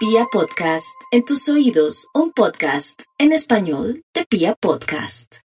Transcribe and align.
Pia 0.00 0.24
Podcast, 0.32 0.96
en 1.10 1.26
tus 1.26 1.46
oídos, 1.50 2.08
un 2.14 2.32
podcast 2.32 3.02
en 3.18 3.32
español 3.32 4.02
de 4.14 4.24
Pia 4.24 4.54
Podcast. 4.58 5.40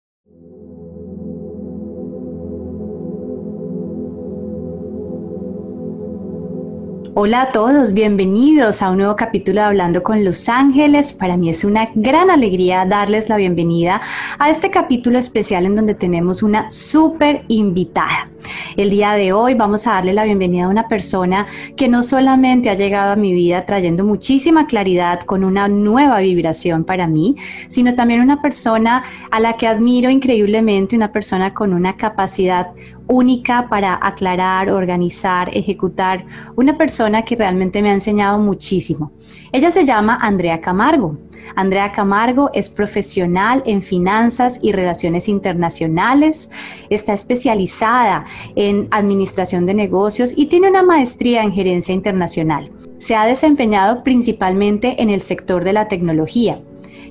Hola 7.15 7.41
a 7.41 7.51
todos, 7.51 7.91
bienvenidos 7.91 8.81
a 8.81 8.91
un 8.91 8.99
nuevo 8.99 9.17
capítulo 9.17 9.59
de 9.59 9.67
Hablando 9.67 10.03
con 10.03 10.23
los 10.23 10.47
Ángeles. 10.47 11.11
Para 11.11 11.35
mí 11.35 11.49
es 11.49 11.65
una 11.65 11.89
gran 11.93 12.29
alegría 12.29 12.85
darles 12.85 13.27
la 13.27 13.35
bienvenida 13.35 14.01
a 14.39 14.49
este 14.49 14.71
capítulo 14.71 15.19
especial 15.19 15.65
en 15.65 15.75
donde 15.75 15.95
tenemos 15.95 16.41
una 16.41 16.71
súper 16.71 17.43
invitada. 17.49 18.29
El 18.75 18.89
día 18.89 19.13
de 19.13 19.33
hoy 19.33 19.53
vamos 19.53 19.87
a 19.87 19.93
darle 19.93 20.13
la 20.13 20.23
bienvenida 20.23 20.65
a 20.65 20.69
una 20.69 20.87
persona 20.87 21.47
que 21.75 21.87
no 21.87 22.03
solamente 22.03 22.69
ha 22.69 22.73
llegado 22.73 23.11
a 23.11 23.15
mi 23.15 23.33
vida 23.33 23.65
trayendo 23.65 24.03
muchísima 24.03 24.67
claridad 24.67 25.21
con 25.21 25.43
una 25.43 25.67
nueva 25.67 26.19
vibración 26.19 26.83
para 26.83 27.07
mí, 27.07 27.35
sino 27.67 27.95
también 27.95 28.21
una 28.21 28.41
persona 28.41 29.03
a 29.31 29.39
la 29.39 29.53
que 29.57 29.67
admiro 29.67 30.09
increíblemente, 30.09 30.95
una 30.95 31.11
persona 31.11 31.53
con 31.53 31.73
una 31.73 31.95
capacidad 31.95 32.67
única 33.07 33.67
para 33.69 33.99
aclarar, 34.01 34.69
organizar, 34.69 35.55
ejecutar, 35.55 36.25
una 36.55 36.77
persona 36.77 37.23
que 37.23 37.35
realmente 37.35 37.81
me 37.81 37.89
ha 37.89 37.93
enseñado 37.93 38.39
muchísimo. 38.39 39.11
Ella 39.51 39.71
se 39.71 39.85
llama 39.85 40.17
Andrea 40.21 40.59
Camargo. 40.61 41.17
Andrea 41.55 41.91
Camargo 41.91 42.49
es 42.53 42.69
profesional 42.69 43.63
en 43.65 43.81
finanzas 43.81 44.59
y 44.61 44.71
relaciones 44.71 45.27
internacionales, 45.27 46.49
está 46.89 47.13
especializada 47.13 48.25
en 48.55 48.87
administración 48.91 49.65
de 49.65 49.73
negocios 49.73 50.33
y 50.35 50.47
tiene 50.47 50.69
una 50.69 50.83
maestría 50.83 51.43
en 51.43 51.53
gerencia 51.53 51.93
internacional. 51.93 52.71
Se 52.97 53.15
ha 53.15 53.25
desempeñado 53.25 54.03
principalmente 54.03 55.01
en 55.01 55.09
el 55.09 55.21
sector 55.21 55.63
de 55.63 55.73
la 55.73 55.87
tecnología 55.87 56.59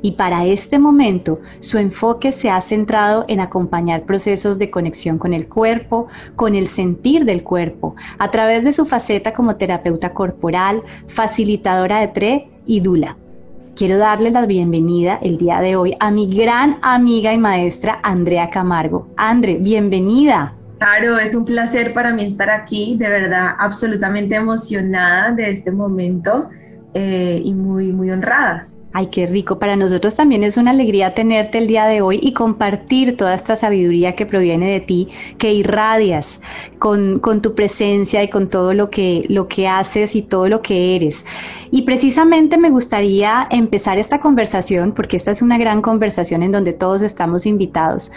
y 0.05 0.13
para 0.13 0.45
este 0.45 0.79
momento 0.79 1.41
su 1.61 1.79
enfoque 1.79 2.31
se 2.31 2.51
ha 2.51 2.61
centrado 2.61 3.25
en 3.27 3.41
acompañar 3.41 4.05
procesos 4.05 4.59
de 4.59 4.71
conexión 4.71 5.17
con 5.17 5.33
el 5.33 5.49
cuerpo, 5.49 6.09
con 6.37 6.55
el 6.55 6.67
sentir 6.67 7.25
del 7.25 7.43
cuerpo, 7.43 7.97
a 8.19 8.31
través 8.31 8.65
de 8.65 8.75
su 8.75 8.85
faceta 8.85 9.33
como 9.33 9.57
terapeuta 9.57 10.13
corporal, 10.13 10.83
facilitadora 11.07 12.01
de 12.01 12.09
TRE 12.09 12.51
y 12.67 12.81
DULA. 12.81 13.17
Quiero 13.77 13.99
darle 13.99 14.31
la 14.31 14.47
bienvenida 14.47 15.19
el 15.21 15.37
día 15.37 15.61
de 15.61 15.75
hoy 15.75 15.97
a 15.99 16.13
mi 16.13 16.33
gran 16.33 16.79
amiga 16.81 17.33
y 17.33 17.39
maestra 17.39 17.99
Andrea 18.05 18.49
Camargo. 18.49 19.09
Andre, 19.17 19.57
bienvenida. 19.57 20.55
Claro, 20.79 21.19
es 21.19 21.35
un 21.35 21.45
placer 21.45 21.93
para 21.93 22.13
mí 22.13 22.25
estar 22.25 22.51
aquí, 22.51 22.97
de 22.97 23.09
verdad, 23.09 23.49
absolutamente 23.59 24.37
emocionada 24.37 25.33
de 25.33 25.51
este 25.51 25.73
momento 25.73 26.51
eh, 26.95 27.43
y 27.45 27.53
muy, 27.53 27.93
muy 27.93 28.13
honrada. 28.13 28.69
Ay, 28.97 29.09
qué 29.09 29.27
rico. 29.27 29.59
Para 29.59 29.75
nosotros 29.75 30.15
también 30.15 30.45
es 30.45 30.57
una 30.57 30.71
alegría 30.71 31.15
tenerte 31.17 31.59
el 31.59 31.67
día 31.67 31.87
de 31.87 32.01
hoy 32.01 32.21
y 32.23 32.33
compartir 32.33 33.17
toda 33.17 33.35
esta 33.35 33.57
sabiduría 33.57 34.15
que 34.15 34.25
proviene 34.25 34.71
de 34.71 34.79
ti, 34.79 35.09
que 35.37 35.53
irradias 35.53 36.41
con, 36.79 37.19
con, 37.19 37.43
tu 37.43 37.57
presencia 37.57 38.23
y 38.23 38.29
con 38.29 38.49
todo 38.49 38.73
lo 38.73 38.91
que, 38.91 39.27
lo 39.29 39.49
que 39.49 39.67
haces 39.67 40.15
y 40.15 40.23
todo 40.23 40.49
lo 40.49 40.63
que 40.63 40.95
eres. 40.95 41.27
Y 41.73 41.83
precisamente 41.83 42.57
me 42.57 42.71
gustaría 42.71 43.49
empezar 43.51 43.99
esta 43.99 44.21
conversación, 44.21 44.93
porque 44.93 45.17
esta 45.17 45.33
es 45.33 45.43
una 45.43 45.59
gran 45.59 45.83
conversación 45.83 46.45
en 46.45 46.53
donde 46.53 46.73
todos 46.73 47.03
estamos 47.03 47.47
invitados. 47.47 48.13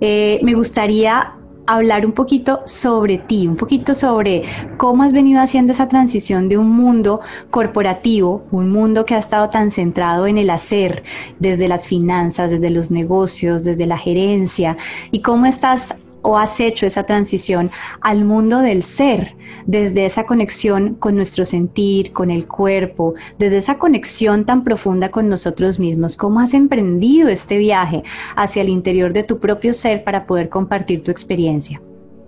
Eh, 0.00 0.38
me 0.44 0.54
gustaría 0.54 1.39
hablar 1.74 2.04
un 2.04 2.12
poquito 2.12 2.62
sobre 2.64 3.18
ti, 3.18 3.46
un 3.46 3.56
poquito 3.56 3.94
sobre 3.94 4.44
cómo 4.76 5.04
has 5.04 5.12
venido 5.12 5.40
haciendo 5.40 5.72
esa 5.72 5.88
transición 5.88 6.48
de 6.48 6.58
un 6.58 6.68
mundo 6.70 7.20
corporativo, 7.50 8.44
un 8.50 8.70
mundo 8.70 9.04
que 9.04 9.14
ha 9.14 9.18
estado 9.18 9.50
tan 9.50 9.70
centrado 9.70 10.26
en 10.26 10.36
el 10.36 10.50
hacer, 10.50 11.04
desde 11.38 11.68
las 11.68 11.86
finanzas, 11.86 12.50
desde 12.50 12.70
los 12.70 12.90
negocios, 12.90 13.64
desde 13.64 13.86
la 13.86 13.98
gerencia, 13.98 14.76
y 15.12 15.20
cómo 15.22 15.46
estás 15.46 15.94
o 16.22 16.38
has 16.38 16.60
hecho 16.60 16.86
esa 16.86 17.04
transición 17.04 17.70
al 18.00 18.24
mundo 18.24 18.60
del 18.60 18.82
ser, 18.82 19.36
desde 19.66 20.06
esa 20.06 20.24
conexión 20.24 20.94
con 20.94 21.16
nuestro 21.16 21.44
sentir, 21.44 22.12
con 22.12 22.30
el 22.30 22.46
cuerpo, 22.46 23.14
desde 23.38 23.58
esa 23.58 23.78
conexión 23.78 24.44
tan 24.44 24.64
profunda 24.64 25.10
con 25.10 25.28
nosotros 25.28 25.78
mismos? 25.78 26.16
¿Cómo 26.16 26.40
has 26.40 26.54
emprendido 26.54 27.28
este 27.28 27.58
viaje 27.58 28.02
hacia 28.36 28.62
el 28.62 28.68
interior 28.68 29.12
de 29.12 29.24
tu 29.24 29.38
propio 29.38 29.74
ser 29.74 30.04
para 30.04 30.26
poder 30.26 30.48
compartir 30.48 31.02
tu 31.02 31.10
experiencia? 31.10 31.80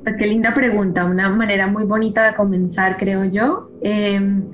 Pues 0.02 0.16
qué 0.16 0.26
linda 0.26 0.52
pregunta, 0.52 1.04
una 1.04 1.28
manera 1.28 1.68
muy 1.68 1.84
bonita 1.84 2.26
de 2.26 2.34
comenzar, 2.34 2.96
creo 2.96 3.24
yo. 3.24 3.70
Em, 3.82 4.50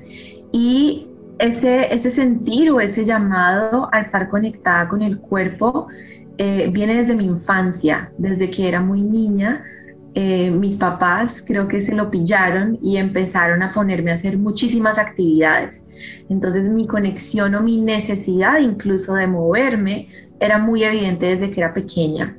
y 0.51 1.07
ese, 1.39 1.91
ese 1.93 2.11
sentir 2.11 2.69
o 2.69 2.79
ese 2.79 3.05
llamado 3.05 3.89
a 3.91 3.99
estar 3.99 4.29
conectada 4.29 4.87
con 4.87 5.01
el 5.01 5.19
cuerpo 5.19 5.87
eh, 6.41 6.69
viene 6.71 6.95
desde 6.95 7.17
mi 7.17 7.25
infancia, 7.25 8.13
desde 8.17 8.49
que 8.49 8.69
era 8.69 8.79
muy 8.79 9.01
niña. 9.01 9.61
Eh, 10.15 10.51
mis 10.51 10.77
papás 10.77 11.43
creo 11.45 11.67
que 11.67 11.81
se 11.81 11.93
lo 11.93 12.09
pillaron 12.09 12.79
y 12.81 12.95
empezaron 12.95 13.61
a 13.61 13.73
ponerme 13.73 14.11
a 14.11 14.13
hacer 14.13 14.37
muchísimas 14.37 14.97
actividades. 14.97 15.85
Entonces 16.29 16.65
mi 16.69 16.87
conexión 16.87 17.55
o 17.55 17.61
mi 17.61 17.81
necesidad 17.81 18.61
incluso 18.61 19.15
de 19.15 19.27
moverme 19.27 20.07
era 20.39 20.57
muy 20.57 20.85
evidente 20.85 21.25
desde 21.25 21.51
que 21.51 21.59
era 21.59 21.73
pequeña. 21.73 22.37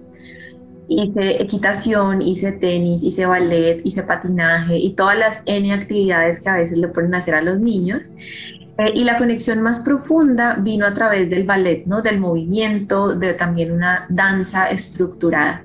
Hice 0.89 1.43
equitación, 1.43 2.23
hice 2.23 2.53
tenis, 2.53 3.03
hice 3.03 3.27
ballet, 3.27 3.83
hice 3.85 4.03
patinaje 4.03 4.79
y 4.79 4.95
todas 4.95 5.19
las 5.19 5.43
N 5.45 5.75
actividades 5.75 6.41
que 6.41 6.49
a 6.49 6.57
veces 6.57 6.79
le 6.79 6.89
ponen 6.89 7.15
a 7.15 7.19
hacer 7.19 7.35
a 7.35 7.43
los 7.43 7.61
niños. 7.61 8.09
Eh, 8.81 8.93
y 8.95 9.05
la 9.05 9.19
conexión 9.19 9.61
más 9.61 9.81
profunda 9.81 10.57
vino 10.59 10.87
a 10.87 10.95
través 10.95 11.29
del 11.29 11.45
ballet, 11.45 11.85
¿no? 11.85 12.01
del 12.01 12.19
movimiento, 12.19 13.15
de 13.15 13.35
también 13.35 13.73
una 13.73 14.07
danza 14.09 14.71
estructurada. 14.71 15.65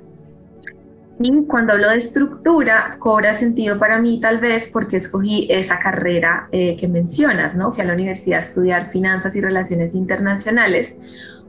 Y 1.22 1.46
cuando 1.46 1.72
hablo 1.72 1.92
de 1.92 1.98
estructura, 1.98 2.98
cobra 3.00 3.34
sentido 3.34 3.80
para 3.80 4.00
mí 4.00 4.20
tal 4.20 4.40
vez 4.40 4.68
porque 4.68 4.98
escogí 4.98 5.48
esa 5.50 5.80
carrera 5.80 6.50
eh, 6.52 6.75
que 6.75 6.90
mencionas, 6.90 7.56
¿no? 7.56 7.72
Fui 7.72 7.84
a 7.84 7.88
la 7.88 7.94
universidad 7.94 8.40
a 8.40 8.42
estudiar 8.42 8.92
finanzas 8.92 9.34
y 9.34 9.40
relaciones 9.40 9.96
internacionales. 9.96 10.98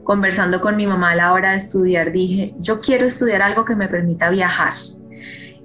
Conversando 0.05 0.61
con 0.61 0.77
mi 0.77 0.87
mamá 0.87 1.11
a 1.11 1.15
la 1.15 1.33
hora 1.33 1.51
de 1.51 1.57
estudiar, 1.57 2.13
dije, 2.13 2.55
yo 2.59 2.79
quiero 2.79 3.05
estudiar 3.05 3.41
algo 3.41 3.65
que 3.65 3.75
me 3.75 3.89
permita 3.89 4.29
viajar, 4.29 4.75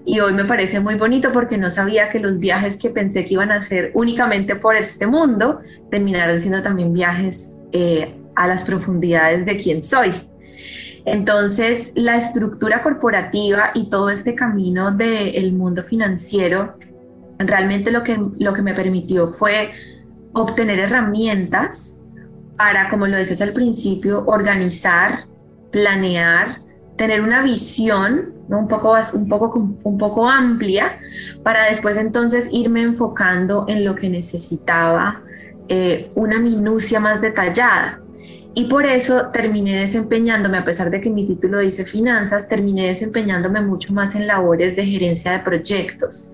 y 0.04 0.20
hoy 0.20 0.32
me 0.32 0.44
parece 0.44 0.80
muy 0.80 0.96
bonito 0.96 1.32
porque 1.32 1.58
no 1.58 1.70
sabía 1.70 2.08
que 2.10 2.18
los 2.18 2.38
viajes 2.38 2.76
que 2.76 2.90
pensé 2.90 3.24
que 3.24 3.34
iban 3.34 3.52
a 3.52 3.60
ser 3.60 3.92
únicamente 3.94 4.56
por 4.56 4.76
este 4.76 5.06
mundo 5.06 5.60
terminaron 5.90 6.38
siendo 6.40 6.62
también 6.62 6.92
viajes 6.92 7.56
eh, 7.72 8.14
a 8.34 8.48
las 8.48 8.64
profundidades 8.64 9.46
de 9.46 9.56
quién 9.58 9.84
soy. 9.84 10.12
Entonces, 11.04 11.92
la 11.96 12.16
estructura 12.16 12.82
corporativa 12.82 13.70
y 13.74 13.90
todo 13.90 14.10
este 14.10 14.34
camino 14.34 14.92
del 14.92 15.52
mundo 15.52 15.82
financiero, 15.82 16.76
realmente 17.38 17.90
lo 17.90 18.02
que, 18.02 18.20
lo 18.38 18.52
que 18.52 18.62
me 18.62 18.74
permitió 18.74 19.32
fue 19.32 19.72
obtener 20.32 20.78
herramientas 20.78 22.00
para, 22.56 22.88
como 22.88 23.06
lo 23.06 23.16
decías 23.16 23.40
al 23.40 23.52
principio, 23.52 24.24
organizar, 24.26 25.26
planear, 25.72 26.56
tener 26.96 27.20
una 27.20 27.42
visión 27.42 28.34
un, 28.58 28.68
poco, 28.68 28.94
un, 29.12 29.28
poco, 29.28 29.58
un 29.82 29.98
poco 29.98 30.28
amplia 30.28 30.98
para 31.42 31.64
después 31.64 31.96
entonces 31.96 32.48
irme 32.52 32.82
enfocando 32.82 33.64
en 33.68 33.84
lo 33.84 33.94
que 33.94 34.08
necesitaba 34.08 35.22
eh, 35.68 36.10
una 36.14 36.38
minucia 36.38 37.00
más 37.00 37.20
detallada. 37.20 38.00
Y 38.54 38.66
por 38.66 38.84
eso 38.84 39.30
terminé 39.32 39.80
desempeñándome, 39.80 40.58
a 40.58 40.64
pesar 40.64 40.90
de 40.90 41.00
que 41.00 41.08
mi 41.08 41.26
título 41.26 41.60
dice 41.60 41.84
finanzas, 41.84 42.48
terminé 42.48 42.88
desempeñándome 42.88 43.62
mucho 43.62 43.94
más 43.94 44.14
en 44.14 44.26
labores 44.26 44.76
de 44.76 44.84
gerencia 44.84 45.32
de 45.32 45.38
proyectos. 45.38 46.32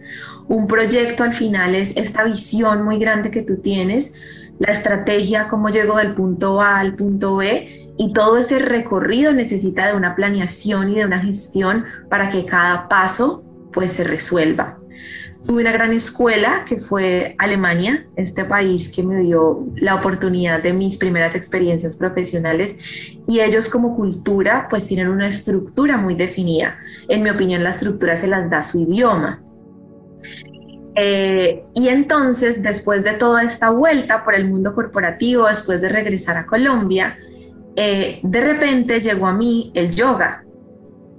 Un 0.48 0.66
proyecto 0.66 1.22
al 1.22 1.34
final 1.34 1.76
es 1.76 1.96
esta 1.96 2.24
visión 2.24 2.82
muy 2.82 2.98
grande 2.98 3.30
que 3.30 3.42
tú 3.42 3.58
tienes, 3.58 4.20
la 4.58 4.72
estrategia, 4.72 5.46
cómo 5.46 5.68
llego 5.68 5.96
del 5.96 6.14
punto 6.14 6.60
A 6.60 6.80
al 6.80 6.96
punto 6.96 7.36
B 7.36 7.77
y 7.98 8.12
todo 8.12 8.38
ese 8.38 8.60
recorrido 8.60 9.32
necesita 9.32 9.88
de 9.88 9.94
una 9.94 10.14
planeación 10.14 10.90
y 10.90 10.94
de 10.94 11.04
una 11.04 11.20
gestión 11.20 11.84
para 12.08 12.30
que 12.30 12.46
cada 12.46 12.88
paso 12.88 13.42
pues 13.72 13.92
se 13.92 14.04
resuelva. 14.04 14.78
Tuve 15.44 15.62
una 15.62 15.72
gran 15.72 15.92
escuela 15.92 16.64
que 16.66 16.78
fue 16.78 17.34
Alemania, 17.38 18.06
este 18.16 18.44
país 18.44 18.90
que 18.90 19.02
me 19.02 19.20
dio 19.20 19.66
la 19.76 19.96
oportunidad 19.96 20.62
de 20.62 20.72
mis 20.72 20.96
primeras 20.96 21.34
experiencias 21.34 21.96
profesionales 21.96 22.76
y 23.26 23.40
ellos 23.40 23.68
como 23.68 23.96
cultura 23.96 24.68
pues 24.70 24.86
tienen 24.86 25.08
una 25.08 25.26
estructura 25.26 25.96
muy 25.96 26.14
definida. 26.14 26.78
En 27.08 27.22
mi 27.22 27.30
opinión 27.30 27.64
la 27.64 27.70
estructura 27.70 28.16
se 28.16 28.28
las 28.28 28.48
da 28.48 28.62
su 28.62 28.80
idioma. 28.80 29.42
Eh, 30.94 31.64
y 31.74 31.88
entonces 31.88 32.62
después 32.62 33.02
de 33.02 33.14
toda 33.14 33.42
esta 33.42 33.70
vuelta 33.70 34.24
por 34.24 34.34
el 34.34 34.48
mundo 34.48 34.74
corporativo, 34.74 35.46
después 35.46 35.80
de 35.80 35.88
regresar 35.88 36.36
a 36.36 36.46
Colombia, 36.46 37.16
eh, 37.80 38.18
de 38.24 38.40
repente 38.40 39.00
llegó 39.00 39.28
a 39.28 39.32
mí 39.32 39.70
el 39.72 39.94
yoga. 39.94 40.44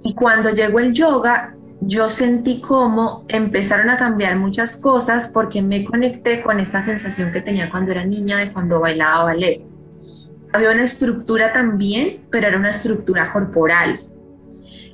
Y 0.02 0.14
cuando 0.14 0.50
llegó 0.50 0.78
el 0.78 0.92
yoga, 0.92 1.54
yo 1.80 2.10
sentí 2.10 2.60
como 2.60 3.24
empezaron 3.28 3.88
a 3.88 3.96
cambiar 3.96 4.36
muchas 4.36 4.76
cosas 4.76 5.28
porque 5.32 5.62
me 5.62 5.86
conecté 5.86 6.42
con 6.42 6.60
esta 6.60 6.82
sensación 6.82 7.32
que 7.32 7.40
tenía 7.40 7.70
cuando 7.70 7.92
era 7.92 8.04
niña 8.04 8.36
de 8.36 8.52
cuando 8.52 8.78
bailaba 8.78 9.24
ballet. 9.24 9.62
Había 10.52 10.72
una 10.72 10.82
estructura 10.82 11.50
también, 11.50 12.26
pero 12.30 12.48
era 12.48 12.58
una 12.58 12.70
estructura 12.70 13.32
corporal. 13.32 13.98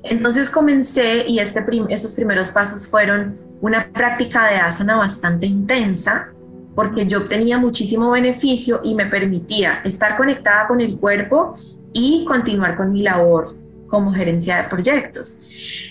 Entonces 0.05 0.49
comencé 0.51 1.27
y 1.27 1.41
este 1.41 1.65
esos 1.89 2.13
primeros 2.13 2.51
pasos 2.51 2.87
fueron 2.87 3.41
una 3.61 3.89
práctica 3.93 4.47
de 4.47 4.59
asana 4.59 4.99
bastante 4.99 5.47
intensa 5.47 6.29
porque 6.77 7.07
yo 7.07 7.19
obtenía 7.19 7.59
muchísimo 7.59 8.11
beneficio 8.13 8.81
y 8.85 8.95
me 8.95 9.07
permitía 9.07 9.81
estar 9.83 10.17
conectada 10.17 10.69
con 10.69 10.81
el 10.81 10.99
cuerpo 10.99 11.57
y 11.93 12.25
continuar 12.27 12.77
con 12.77 12.93
mi 12.93 13.03
labor 13.03 13.57
como 13.89 14.13
gerencia 14.13 14.59
de 14.59 14.69
proyectos. 14.69 15.39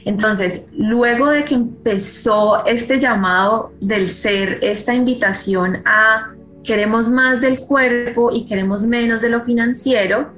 Entonces, 0.05 0.69
luego 0.71 1.29
de 1.29 1.43
que 1.43 1.55
empezó 1.55 2.63
este 2.65 2.99
llamado 2.99 3.73
del 3.81 4.09
ser, 4.09 4.59
esta 4.61 4.93
invitación 4.93 5.81
a 5.85 6.35
queremos 6.63 7.09
más 7.09 7.41
del 7.41 7.59
cuerpo 7.59 8.29
y 8.31 8.45
queremos 8.45 8.85
menos 8.85 9.21
de 9.21 9.29
lo 9.29 9.43
financiero, 9.43 10.33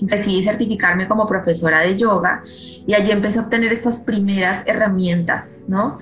decidí 0.00 0.42
certificarme 0.42 1.08
como 1.08 1.26
profesora 1.26 1.80
de 1.80 1.96
yoga 1.96 2.42
y 2.86 2.94
allí 2.94 3.10
empecé 3.12 3.38
a 3.38 3.42
obtener 3.42 3.72
estas 3.72 4.00
primeras 4.00 4.64
herramientas, 4.66 5.62
¿no? 5.68 5.98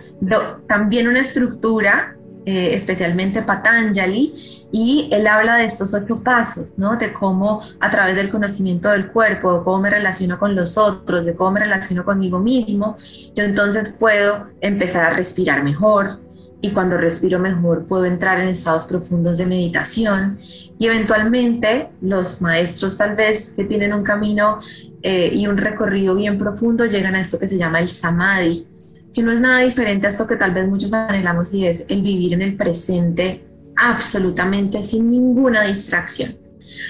también 0.66 1.08
una 1.08 1.20
estructura, 1.20 2.16
eh, 2.46 2.74
especialmente 2.74 3.42
Patanjali, 3.42 4.68
y 4.72 5.08
él 5.12 5.26
habla 5.26 5.56
de 5.56 5.64
estos 5.64 5.94
ocho 5.94 6.22
pasos, 6.22 6.78
¿no? 6.78 6.96
De 6.96 7.12
cómo 7.12 7.62
a 7.80 7.90
través 7.90 8.16
del 8.16 8.30
conocimiento 8.30 8.90
del 8.90 9.08
cuerpo, 9.08 9.58
de 9.58 9.64
cómo 9.64 9.80
me 9.80 9.90
relaciono 9.90 10.38
con 10.38 10.54
los 10.54 10.76
otros, 10.76 11.24
de 11.24 11.34
cómo 11.34 11.52
me 11.52 11.60
relaciono 11.60 12.04
conmigo 12.04 12.38
mismo, 12.38 12.96
yo 13.34 13.44
entonces 13.44 13.94
puedo 13.98 14.48
empezar 14.60 15.04
a 15.04 15.16
respirar 15.16 15.62
mejor, 15.62 16.18
y 16.64 16.70
cuando 16.70 16.96
respiro 16.96 17.38
mejor 17.38 17.84
puedo 17.86 18.06
entrar 18.06 18.40
en 18.40 18.48
estados 18.48 18.84
profundos 18.86 19.36
de 19.36 19.44
meditación 19.44 20.38
y 20.78 20.86
eventualmente 20.86 21.90
los 22.00 22.40
maestros 22.40 22.96
tal 22.96 23.14
vez 23.16 23.52
que 23.54 23.64
tienen 23.64 23.92
un 23.92 24.02
camino 24.02 24.60
eh, 25.02 25.30
y 25.30 25.46
un 25.46 25.58
recorrido 25.58 26.14
bien 26.14 26.38
profundo 26.38 26.86
llegan 26.86 27.16
a 27.16 27.20
esto 27.20 27.38
que 27.38 27.48
se 27.48 27.58
llama 27.58 27.80
el 27.80 27.90
samadhi, 27.90 28.66
que 29.14 29.22
no 29.22 29.32
es 29.32 29.40
nada 29.40 29.60
diferente 29.60 30.06
a 30.06 30.10
esto 30.10 30.26
que 30.26 30.36
tal 30.36 30.52
vez 30.52 30.68
muchos 30.68 30.92
anhelamos 30.92 31.54
y 31.54 31.66
es 31.66 31.86
el 31.88 32.02
vivir 32.02 32.34
en 32.34 32.42
el 32.42 32.56
presente 32.56 33.44
absolutamente 33.76 34.82
sin 34.82 35.10
ninguna 35.10 35.62
distracción. 35.62 36.36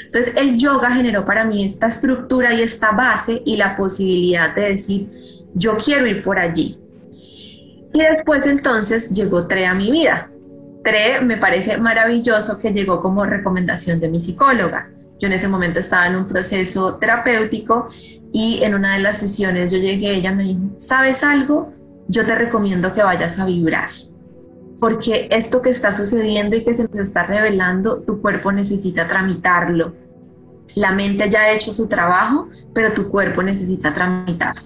Entonces 0.07 0.35
el 0.37 0.57
yoga 0.59 0.91
generó 0.91 1.25
para 1.25 1.45
mí 1.45 1.65
esta 1.65 1.89
estructura 1.89 2.53
y 2.55 2.63
esta 2.63 2.93
base 2.93 3.43
y 3.45 3.57
la 3.57 3.77
posibilidad 3.77 4.55
de 4.55 4.71
decir, 4.71 5.11
yo 5.55 5.77
quiero 5.77 6.07
ir 6.07 6.25
por 6.25 6.39
allí, 6.39 6.81
y 7.95 8.01
después 8.01 8.45
entonces 8.47 9.09
llegó 9.11 9.47
TRE 9.47 9.67
a 9.67 9.75
mi 9.75 9.93
vida. 9.93 10.29
TRE 10.83 11.21
me 11.21 11.37
parece 11.37 11.79
maravilloso 11.79 12.59
que 12.59 12.73
llegó 12.73 13.01
como 13.01 13.25
recomendación 13.25 14.01
de 14.01 14.09
mi 14.09 14.19
psicóloga. 14.19 14.91
Yo 15.21 15.29
en 15.29 15.35
ese 15.35 15.47
momento 15.47 15.79
estaba 15.79 16.09
en 16.09 16.17
un 16.17 16.27
proceso 16.27 16.97
terapéutico 16.97 17.89
y 18.33 18.65
en 18.65 18.75
una 18.75 18.95
de 18.97 19.01
las 19.01 19.19
sesiones 19.19 19.71
yo 19.71 19.79
llegué, 19.79 20.13
ella 20.13 20.33
me 20.33 20.43
dijo, 20.43 20.63
¿sabes 20.79 21.23
algo? 21.23 21.73
Yo 22.09 22.27
te 22.27 22.35
recomiendo 22.35 22.93
que 22.93 23.03
vayas 23.03 23.39
a 23.39 23.47
vibrar, 23.47 23.91
porque 24.79 25.29
esto 25.31 25.63
que 25.63 25.71
está 25.71 25.93
sucediendo 25.93 26.57
y 26.57 26.65
que 26.65 26.75
se 26.75 26.85
nos 26.85 26.99
está 26.99 27.25
revelando, 27.25 28.03
tu 28.03 28.21
cuerpo 28.21 28.53
necesita 28.53 29.09
tramitarlo. 29.09 29.95
La 30.75 30.93
mente 30.93 31.31
ya 31.31 31.43
ha 31.43 31.53
hecho 31.53 31.73
su 31.73 31.89
trabajo, 31.89 32.49
pero 32.75 32.93
tu 32.93 33.09
cuerpo 33.09 33.43
necesita 33.43 33.95
tramitarlo. 33.95 34.63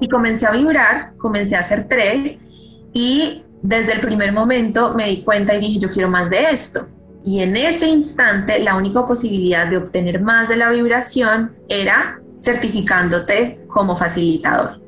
Y 0.00 0.08
comencé 0.08 0.46
a 0.46 0.52
vibrar, 0.52 1.14
comencé 1.18 1.56
a 1.56 1.60
hacer 1.60 1.88
TRE 1.88 2.38
y 2.92 3.44
desde 3.62 3.92
el 3.92 4.00
primer 4.00 4.32
momento 4.32 4.94
me 4.94 5.08
di 5.08 5.22
cuenta 5.22 5.54
y 5.54 5.60
dije, 5.60 5.80
yo 5.80 5.90
quiero 5.92 6.10
más 6.10 6.28
de 6.30 6.44
esto. 6.50 6.88
Y 7.24 7.40
en 7.40 7.56
ese 7.56 7.86
instante, 7.88 8.58
la 8.58 8.74
única 8.76 9.06
posibilidad 9.06 9.66
de 9.66 9.76
obtener 9.76 10.20
más 10.20 10.48
de 10.48 10.56
la 10.56 10.70
vibración 10.70 11.52
era 11.68 12.20
certificándote 12.42 13.60
como 13.68 13.96
facilitador. 13.96 14.81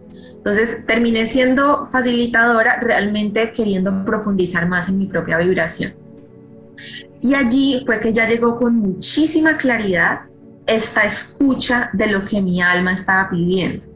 Entonces 0.45 0.85
terminé 0.87 1.27
siendo 1.27 1.89
facilitadora 1.91 2.79
realmente 2.79 3.51
queriendo 3.53 4.05
profundizar 4.05 4.69
más 4.69 4.91
en 4.91 4.99
mi 4.99 5.07
propia 5.07 5.39
vibración. 5.39 5.95
Y 7.23 7.35
allí 7.35 7.83
fue 7.87 7.99
que 7.99 8.13
ya 8.13 8.29
llegó 8.29 8.59
con 8.59 8.77
muchísima 8.77 9.57
claridad 9.57 10.21
esta 10.67 11.05
escucha 11.05 11.89
de 11.95 12.09
lo 12.09 12.27
que 12.27 12.43
mi 12.43 12.61
alma 12.61 12.93
estaba 12.93 13.31
pidiendo. 13.31 13.87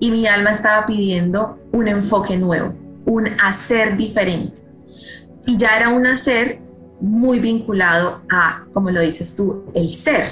Y 0.00 0.10
mi 0.10 0.26
alma 0.26 0.50
estaba 0.50 0.86
pidiendo 0.86 1.60
un 1.70 1.86
enfoque 1.86 2.36
nuevo, 2.36 2.74
un 3.06 3.28
hacer 3.40 3.96
diferente. 3.96 4.60
Y 5.46 5.56
ya 5.56 5.76
era 5.76 5.90
un 5.90 6.04
hacer 6.08 6.58
muy 7.00 7.38
vinculado 7.38 8.22
a, 8.28 8.64
como 8.72 8.90
lo 8.90 9.00
dices 9.00 9.36
tú, 9.36 9.66
el 9.72 9.88
ser. 9.88 10.24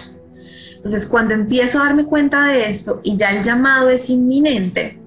Entonces, 0.75 1.07
cuando 1.07 1.35
empiezo 1.35 1.79
a 1.79 1.85
darme 1.85 2.07
cuenta 2.07 2.47
de 2.47 2.69
esto 2.69 3.01
y 3.05 3.17
ya 3.17 3.31
el 3.31 3.45
llamado 3.45 3.89
es 3.89 4.11
inminente, 4.11 5.01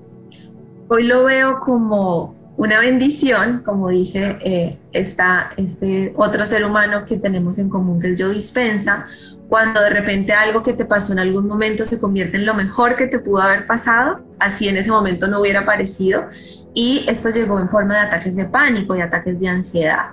hoy 0.93 1.07
lo 1.07 1.23
veo 1.23 1.59
como 1.59 2.35
una 2.55 2.79
bendición, 2.79 3.63
como 3.65 3.89
dice 3.89 4.37
eh, 4.41 4.77
este 4.91 6.13
otro 6.15 6.45
ser 6.45 6.63
humano 6.63 7.03
que 7.05 7.17
tenemos 7.17 7.57
en 7.57 7.67
común, 7.67 7.99
que 7.99 8.11
es 8.11 8.19
yo 8.19 8.29
dispensa, 8.29 9.05
cuando 9.49 9.81
de 9.81 9.89
repente 9.89 10.33
algo 10.33 10.61
que 10.61 10.73
te 10.73 10.85
pasó 10.85 11.13
en 11.13 11.19
algún 11.19 11.47
momento 11.47 11.83
se 11.83 11.99
convierte 11.99 12.37
en 12.37 12.45
lo 12.45 12.53
mejor 12.53 12.95
que 12.95 13.07
te 13.07 13.17
pudo 13.17 13.41
haber 13.41 13.65
pasado, 13.65 14.23
así 14.39 14.67
en 14.67 14.77
ese 14.77 14.91
momento 14.91 15.27
no 15.27 15.41
hubiera 15.41 15.65
parecido, 15.65 16.27
y 16.75 17.03
esto 17.07 17.31
llegó 17.31 17.59
en 17.59 17.69
forma 17.69 17.95
de 17.95 18.01
ataques 18.01 18.35
de 18.35 18.45
pánico 18.45 18.95
y 18.95 19.01
ataques 19.01 19.39
de 19.39 19.47
ansiedad. 19.47 20.11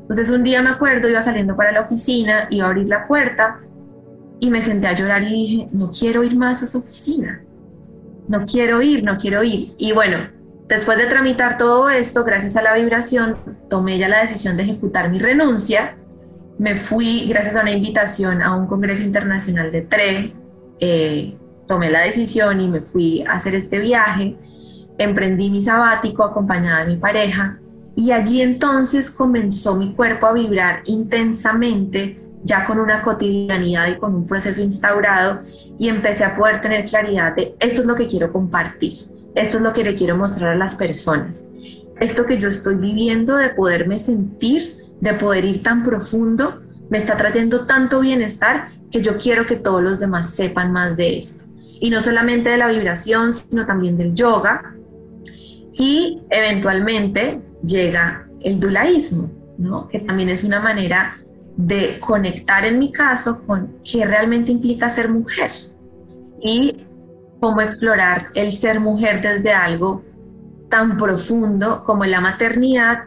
Entonces 0.00 0.30
un 0.30 0.42
día 0.42 0.62
me 0.62 0.70
acuerdo, 0.70 1.06
iba 1.06 1.20
saliendo 1.20 1.54
para 1.54 1.70
la 1.70 1.82
oficina, 1.82 2.48
iba 2.50 2.64
a 2.64 2.70
abrir 2.70 2.88
la 2.88 3.06
puerta 3.06 3.60
y 4.40 4.48
me 4.48 4.62
senté 4.62 4.86
a 4.86 4.94
llorar 4.94 5.22
y 5.22 5.26
dije, 5.26 5.68
no 5.70 5.92
quiero 5.92 6.24
ir 6.24 6.34
más 6.34 6.62
a 6.62 6.64
esa 6.64 6.78
oficina, 6.78 7.42
no 8.28 8.46
quiero 8.46 8.82
ir, 8.82 9.04
no 9.04 9.18
quiero 9.18 9.42
ir. 9.42 9.72
Y 9.78 9.92
bueno, 9.92 10.18
después 10.68 10.98
de 10.98 11.06
tramitar 11.06 11.58
todo 11.58 11.90
esto, 11.90 12.24
gracias 12.24 12.56
a 12.56 12.62
la 12.62 12.74
vibración, 12.74 13.36
tomé 13.68 13.98
ya 13.98 14.08
la 14.08 14.20
decisión 14.20 14.56
de 14.56 14.64
ejecutar 14.64 15.10
mi 15.10 15.18
renuncia. 15.18 15.96
Me 16.58 16.76
fui, 16.76 17.26
gracias 17.28 17.56
a 17.56 17.62
una 17.62 17.70
invitación 17.70 18.42
a 18.42 18.54
un 18.56 18.66
Congreso 18.66 19.02
Internacional 19.02 19.70
de 19.70 19.82
TRE, 19.82 20.32
eh, 20.80 21.36
tomé 21.66 21.90
la 21.90 22.00
decisión 22.00 22.60
y 22.60 22.68
me 22.68 22.80
fui 22.80 23.24
a 23.26 23.32
hacer 23.32 23.54
este 23.54 23.78
viaje 23.78 24.36
emprendí 24.98 25.48
mi 25.48 25.62
sabático 25.62 26.24
acompañada 26.24 26.84
de 26.84 26.92
mi 26.92 26.96
pareja 26.96 27.58
y 27.96 28.10
allí 28.10 28.42
entonces 28.42 29.10
comenzó 29.10 29.76
mi 29.76 29.94
cuerpo 29.94 30.26
a 30.26 30.32
vibrar 30.32 30.82
intensamente 30.84 32.20
ya 32.44 32.64
con 32.64 32.78
una 32.78 33.02
cotidianidad 33.02 33.88
y 33.88 33.96
con 33.96 34.14
un 34.14 34.26
proceso 34.26 34.60
instaurado 34.60 35.42
y 35.78 35.88
empecé 35.88 36.24
a 36.24 36.36
poder 36.36 36.60
tener 36.60 36.84
claridad 36.84 37.34
de 37.34 37.54
esto 37.60 37.80
es 37.80 37.86
lo 37.86 37.94
que 37.94 38.06
quiero 38.06 38.32
compartir, 38.32 38.94
esto 39.34 39.58
es 39.58 39.62
lo 39.62 39.72
que 39.72 39.84
le 39.84 39.94
quiero 39.94 40.16
mostrar 40.16 40.50
a 40.50 40.56
las 40.56 40.74
personas, 40.74 41.44
esto 42.00 42.24
que 42.24 42.38
yo 42.38 42.48
estoy 42.48 42.76
viviendo 42.76 43.36
de 43.36 43.50
poderme 43.50 43.98
sentir, 43.98 44.76
de 45.00 45.14
poder 45.14 45.44
ir 45.44 45.62
tan 45.62 45.84
profundo, 45.84 46.62
me 46.90 46.98
está 46.98 47.16
trayendo 47.16 47.66
tanto 47.66 48.00
bienestar 48.00 48.68
que 48.90 49.02
yo 49.02 49.18
quiero 49.18 49.46
que 49.46 49.56
todos 49.56 49.82
los 49.82 49.98
demás 49.98 50.30
sepan 50.30 50.72
más 50.72 50.96
de 50.96 51.18
esto. 51.18 51.44
Y 51.80 51.90
no 51.90 52.02
solamente 52.02 52.50
de 52.50 52.58
la 52.58 52.68
vibración, 52.68 53.32
sino 53.34 53.66
también 53.66 53.96
del 53.98 54.14
yoga, 54.14 54.74
y 55.78 56.22
eventualmente 56.30 57.40
llega 57.62 58.26
el 58.40 58.58
dulaísmo, 58.58 59.30
¿no? 59.58 59.88
que 59.88 60.00
también 60.00 60.28
es 60.28 60.44
una 60.44 60.60
manera 60.60 61.16
de 61.58 61.98
conectar 61.98 62.64
en 62.64 62.78
mi 62.78 62.92
caso 62.92 63.44
con 63.44 63.78
qué 63.82 64.06
realmente 64.06 64.52
implica 64.52 64.88
ser 64.88 65.08
mujer 65.08 65.50
y 66.40 66.86
cómo 67.40 67.60
explorar 67.60 68.28
el 68.34 68.52
ser 68.52 68.78
mujer 68.78 69.20
desde 69.20 69.52
algo 69.52 70.04
tan 70.68 70.96
profundo 70.96 71.82
como 71.82 72.04
la 72.04 72.20
maternidad 72.20 73.06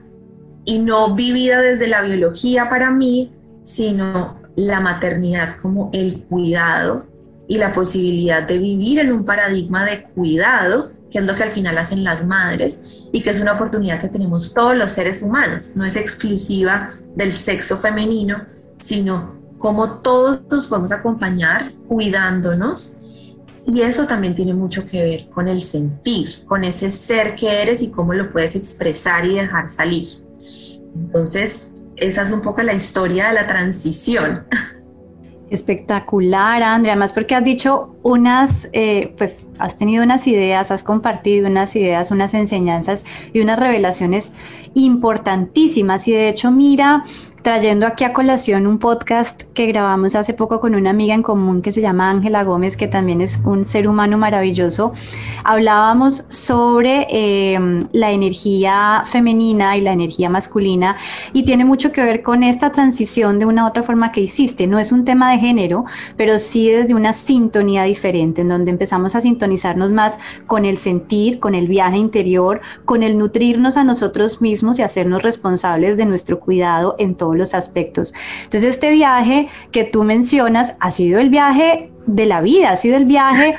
y 0.65 0.79
no 0.79 1.15
vivida 1.15 1.62
desde 1.62 1.88
la 1.88 2.01
biología 2.01 2.70
para 2.70 2.91
mí, 2.91 3.31
sino 3.63 4.41
la 4.58 4.81
maternidad 4.81 5.55
como 5.62 5.89
el 5.93 6.24
cuidado 6.24 7.05
y 7.48 7.58
la 7.58 7.72
posibilidad 7.72 8.43
de 8.43 8.58
vivir 8.58 9.00
en 9.00 9.13
un 9.13 9.24
paradigma 9.24 9.86
de 9.86 10.03
cuidado 10.03 10.91
que 11.10 11.20
es 11.20 11.25
lo 11.25 11.36
que 11.36 11.43
al 11.43 11.51
final 11.51 11.77
hacen 11.77 12.03
las 12.03 12.25
madres 12.25 13.00
y 13.12 13.22
que 13.22 13.30
es 13.30 13.39
una 13.41 13.53
oportunidad 13.53 14.00
que 14.00 14.10
tenemos 14.10 14.53
todos 14.53 14.75
los 14.75 14.91
seres 14.91 15.22
humanos, 15.22 15.75
no 15.75 15.86
es 15.86 15.96
exclusiva 15.96 16.91
del 17.15 17.34
sexo 17.34 17.77
femenino, 17.77 18.46
sino 18.80 19.36
como 19.58 20.00
todos 20.00 20.41
nos 20.50 20.68
podemos 20.68 20.91
acompañar 20.91 21.72
cuidándonos. 21.88 22.98
Y 23.65 23.82
eso 23.82 24.08
también 24.08 24.36
tiene 24.36 24.56
mucho 24.56 24.86
que 24.86 25.03
ver 25.03 25.30
con 25.30 25.48
el 25.48 25.62
sentir, 25.62 26.44
con 26.46 26.63
ese 26.63 26.89
ser 26.89 27.36
que 27.36 27.62
eres 27.62 27.84
y 27.84 27.91
cómo 27.91 28.13
lo 28.13 28.32
puedes 28.32 28.56
expresar 28.56 29.25
y 29.25 29.36
dejar 29.36 29.70
salir. 29.70 30.08
Entonces, 30.96 31.72
esa 31.96 32.24
es 32.24 32.32
un 32.32 32.41
poco 32.41 32.63
la 32.63 32.74
historia 32.74 33.27
de 33.27 33.34
la 33.34 33.48
transición. 33.48 34.39
Espectacular, 35.51 36.63
Andrea, 36.63 36.94
además 36.94 37.13
porque 37.13 37.36
has 37.36 37.44
dicho 37.44 37.98
unas, 38.03 38.67
eh, 38.74 39.13
pues 39.17 39.46
has 39.60 39.77
tenido 39.77 40.03
unas 40.03 40.27
ideas, 40.27 40.72
has 40.72 40.84
compartido 40.84 41.48
unas 41.48 41.75
ideas, 41.75 42.12
unas 42.12 42.34
enseñanzas 42.34 43.05
y 43.34 43.41
unas 43.41 43.60
revelaciones 43.60 44.34
importantísimas. 44.74 46.08
Y 46.08 46.13
de 46.13 46.29
hecho, 46.29 46.51
mira, 46.51 47.03
trayendo 47.41 47.88
aquí 47.88 48.03
a 48.03 48.13
colación 48.13 48.67
un 48.67 48.77
podcast 48.77 49.43
que 49.53 49.65
grabamos 49.65 50.15
hace 50.15 50.34
poco 50.34 50.60
con 50.60 50.75
una 50.75 50.91
amiga 50.91 51.15
en 51.15 51.24
común 51.24 51.62
que 51.62 51.72
se 51.72 51.81
llama 51.81 52.10
Ángela 52.10 52.43
Gómez, 52.43 52.77
que 52.77 52.88
también 52.88 53.22
es 53.22 53.39
un 53.46 53.65
ser 53.65 53.88
humano 53.88 54.17
maravilloso. 54.17 54.93
Hablábamos 55.43 56.25
sobre 56.29 57.08
em, 57.10 57.88
la 57.91 58.12
energía 58.12 59.03
femenina 59.05 59.75
y 59.75 59.81
la 59.81 59.91
energía 59.91 60.29
masculina 60.29 60.98
y 61.34 61.43
tiene 61.43 61.65
mucho 61.65 61.91
que 61.91 62.03
ver 62.03 62.22
con 62.22 62.43
esta 62.43 62.72
transición 62.72 63.39
de 63.39 63.46
una 63.46 63.65
u 63.65 63.67
otra 63.67 63.84
forma 63.84 64.12
que 64.12 64.22
hiciste. 64.22 64.67
No 64.67 64.77
es 64.77 64.91
un 64.91 65.03
tema 65.03 65.31
de 65.31 65.39
género, 65.39 65.86
pero 66.17 66.38
sí 66.38 66.70
desde 66.70 66.93
una 66.93 67.13
sintonía 67.13 67.84
diferente, 67.91 68.41
en 68.41 68.50
donde 68.50 68.71
empezamos 68.71 69.15
a 69.15 69.21
sintonizarnos 69.21 69.91
más 69.91 70.17
con 70.48 70.65
el 70.65 70.77
sentir, 70.77 71.39
con 71.39 71.55
el 71.55 71.67
viaje 71.67 71.98
interior, 71.98 72.62
con 72.86 73.03
el 73.03 73.17
nutrirnos 73.17 73.77
a 73.77 73.83
nosotros 73.83 74.41
mismos 74.41 74.79
y 74.79 74.81
hacernos 74.81 75.24
responsables 75.24 75.98
de 75.98 76.05
nuestro 76.05 76.39
cuidado 76.39 76.95
en 76.98 77.15
todo 77.15 77.36
los 77.36 77.53
aspectos. 77.53 78.13
Entonces, 78.43 78.71
este 78.71 78.91
viaje 78.91 79.48
que 79.71 79.83
tú 79.83 80.03
mencionas 80.03 80.75
ha 80.79 80.91
sido 80.91 81.19
el 81.19 81.29
viaje 81.29 81.91
de 82.05 82.25
la 82.25 82.41
vida, 82.41 82.72
ha 82.72 82.77
sido 82.77 82.98
el 82.98 83.05
viaje 83.05 83.55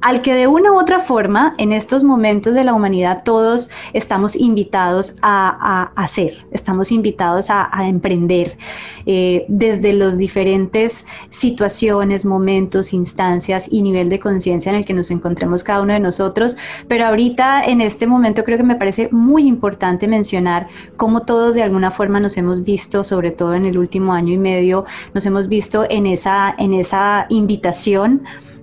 al 0.00 0.20
que 0.20 0.34
de 0.34 0.46
una 0.46 0.72
u 0.72 0.78
otra 0.78 1.00
forma 1.00 1.54
en 1.58 1.72
estos 1.72 2.04
momentos 2.04 2.54
de 2.54 2.64
la 2.64 2.74
humanidad 2.74 3.22
todos 3.24 3.70
estamos 3.92 4.36
invitados 4.36 5.16
a, 5.22 5.90
hacer, 5.96 6.46
estamos 6.50 6.92
invitados 6.92 7.46
a, 7.50 7.70
emprender 7.86 8.58
eh, 9.06 9.44
desde 9.48 9.92
los 9.92 10.18
diferentes 10.18 11.06
situaciones, 11.30 12.24
momentos, 12.24 12.92
instancias 12.92 13.68
y 13.70 13.82
nivel 13.82 14.08
de 14.08 14.18
conciencia 14.18 14.70
en 14.70 14.76
el 14.76 14.84
que 14.84 14.92
nos 14.92 15.10
encontremos 15.10 15.64
cada 15.64 15.80
uno 15.80 15.92
de 15.92 16.00
nosotros. 16.00 16.56
Pero 16.88 17.06
ahorita 17.06 17.64
en 17.64 17.80
este 17.80 18.06
momento 18.06 18.44
creo 18.44 18.58
que 18.58 18.64
me 18.64 18.76
parece 18.76 19.08
muy 19.12 19.46
importante 19.46 20.08
mencionar 20.08 20.68
cómo 20.96 21.22
todos 21.22 21.54
de 21.54 21.62
alguna 21.62 21.90
forma 21.90 22.20
nos 22.20 22.36
hemos 22.36 22.64
visto, 22.64 23.04
sobre 23.04 23.30
todo 23.30 23.54
en 23.54 23.64
el 23.66 23.78
último 23.78 24.12
año 24.12 24.32
y 24.32 24.38
medio, 24.38 24.84
nos 25.14 25.24
hemos 25.26 25.48
visto 25.48 25.86
en 25.88 26.06
esa, 26.06 26.54
en 26.58 26.74
esa 26.74 27.26
invitación 27.28 27.85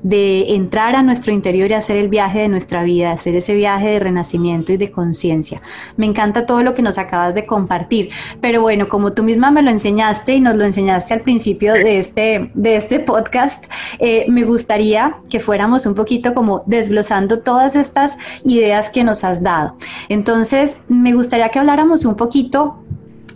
de 0.04 0.56
entrar 0.56 0.96
a 0.96 1.02
nuestro 1.02 1.32
interior 1.32 1.72
y 1.72 1.74
hacer 1.74 1.98
el 1.98 2.10
viaje 2.10 2.40
de 2.40 2.50
nuestra 2.50 2.84
vida, 2.84 3.12
hacer 3.12 3.36
ese 3.36 3.56
viaje 3.56 3.88
de 3.88 4.00
renacimiento 4.00 4.74
y 4.74 4.78
de 4.78 4.92
conciencia. 4.92 5.62
Me 5.96 6.06
encanta 6.06 6.46
todo 6.46 6.62
lo 6.62 6.74
que 6.74 6.82
nos 6.82 6.98
acabas 6.98 7.34
de 7.34 7.46
compartir, 7.46 8.10
pero 8.42 8.62
bueno, 8.62 8.90
como 8.90 9.14
tú 9.14 9.24
misma 9.24 9.50
me 9.50 9.62
lo 9.62 9.72
enseñaste 9.72 10.36
y 10.36 10.42
nos 10.42 10.56
lo 10.58 10.66
enseñaste 10.66 11.14
al 11.14 11.22
principio 11.22 11.74
de 11.74 12.00
este, 12.00 12.52
de 12.54 12.76
este 12.76 13.00
podcast, 13.00 13.66
eh, 14.00 14.26
me 14.28 14.44
gustaría 14.44 15.18
que 15.30 15.40
fuéramos 15.40 15.86
un 15.86 15.96
poquito 15.96 16.34
como 16.34 16.64
desglosando 16.66 17.40
todas 17.40 17.76
estas 17.76 18.18
ideas 18.44 18.90
que 18.90 19.04
nos 19.04 19.24
has 19.24 19.42
dado. 19.42 19.78
Entonces, 20.10 20.78
me 20.90 21.14
gustaría 21.14 21.50
que 21.50 21.60
habláramos 21.60 22.04
un 22.04 22.16
poquito 22.16 22.84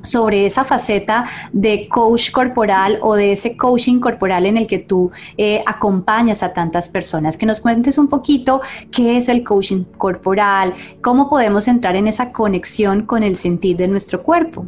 sobre 0.03 0.45
esa 0.45 0.63
faceta 0.63 1.25
de 1.51 1.87
coach 1.87 2.31
corporal 2.31 2.99
o 3.01 3.15
de 3.15 3.33
ese 3.33 3.57
coaching 3.57 3.99
corporal 3.99 4.45
en 4.45 4.57
el 4.57 4.67
que 4.67 4.79
tú 4.79 5.11
eh, 5.37 5.61
acompañas 5.65 6.43
a 6.43 6.53
tantas 6.53 6.89
personas. 6.89 7.37
Que 7.37 7.45
nos 7.45 7.61
cuentes 7.61 7.97
un 7.97 8.07
poquito 8.07 8.61
qué 8.91 9.17
es 9.17 9.29
el 9.29 9.43
coaching 9.43 9.83
corporal, 9.97 10.73
cómo 11.01 11.29
podemos 11.29 11.67
entrar 11.67 11.95
en 11.95 12.07
esa 12.07 12.31
conexión 12.31 13.05
con 13.05 13.23
el 13.23 13.35
sentir 13.35 13.77
de 13.77 13.87
nuestro 13.87 14.23
cuerpo. 14.23 14.65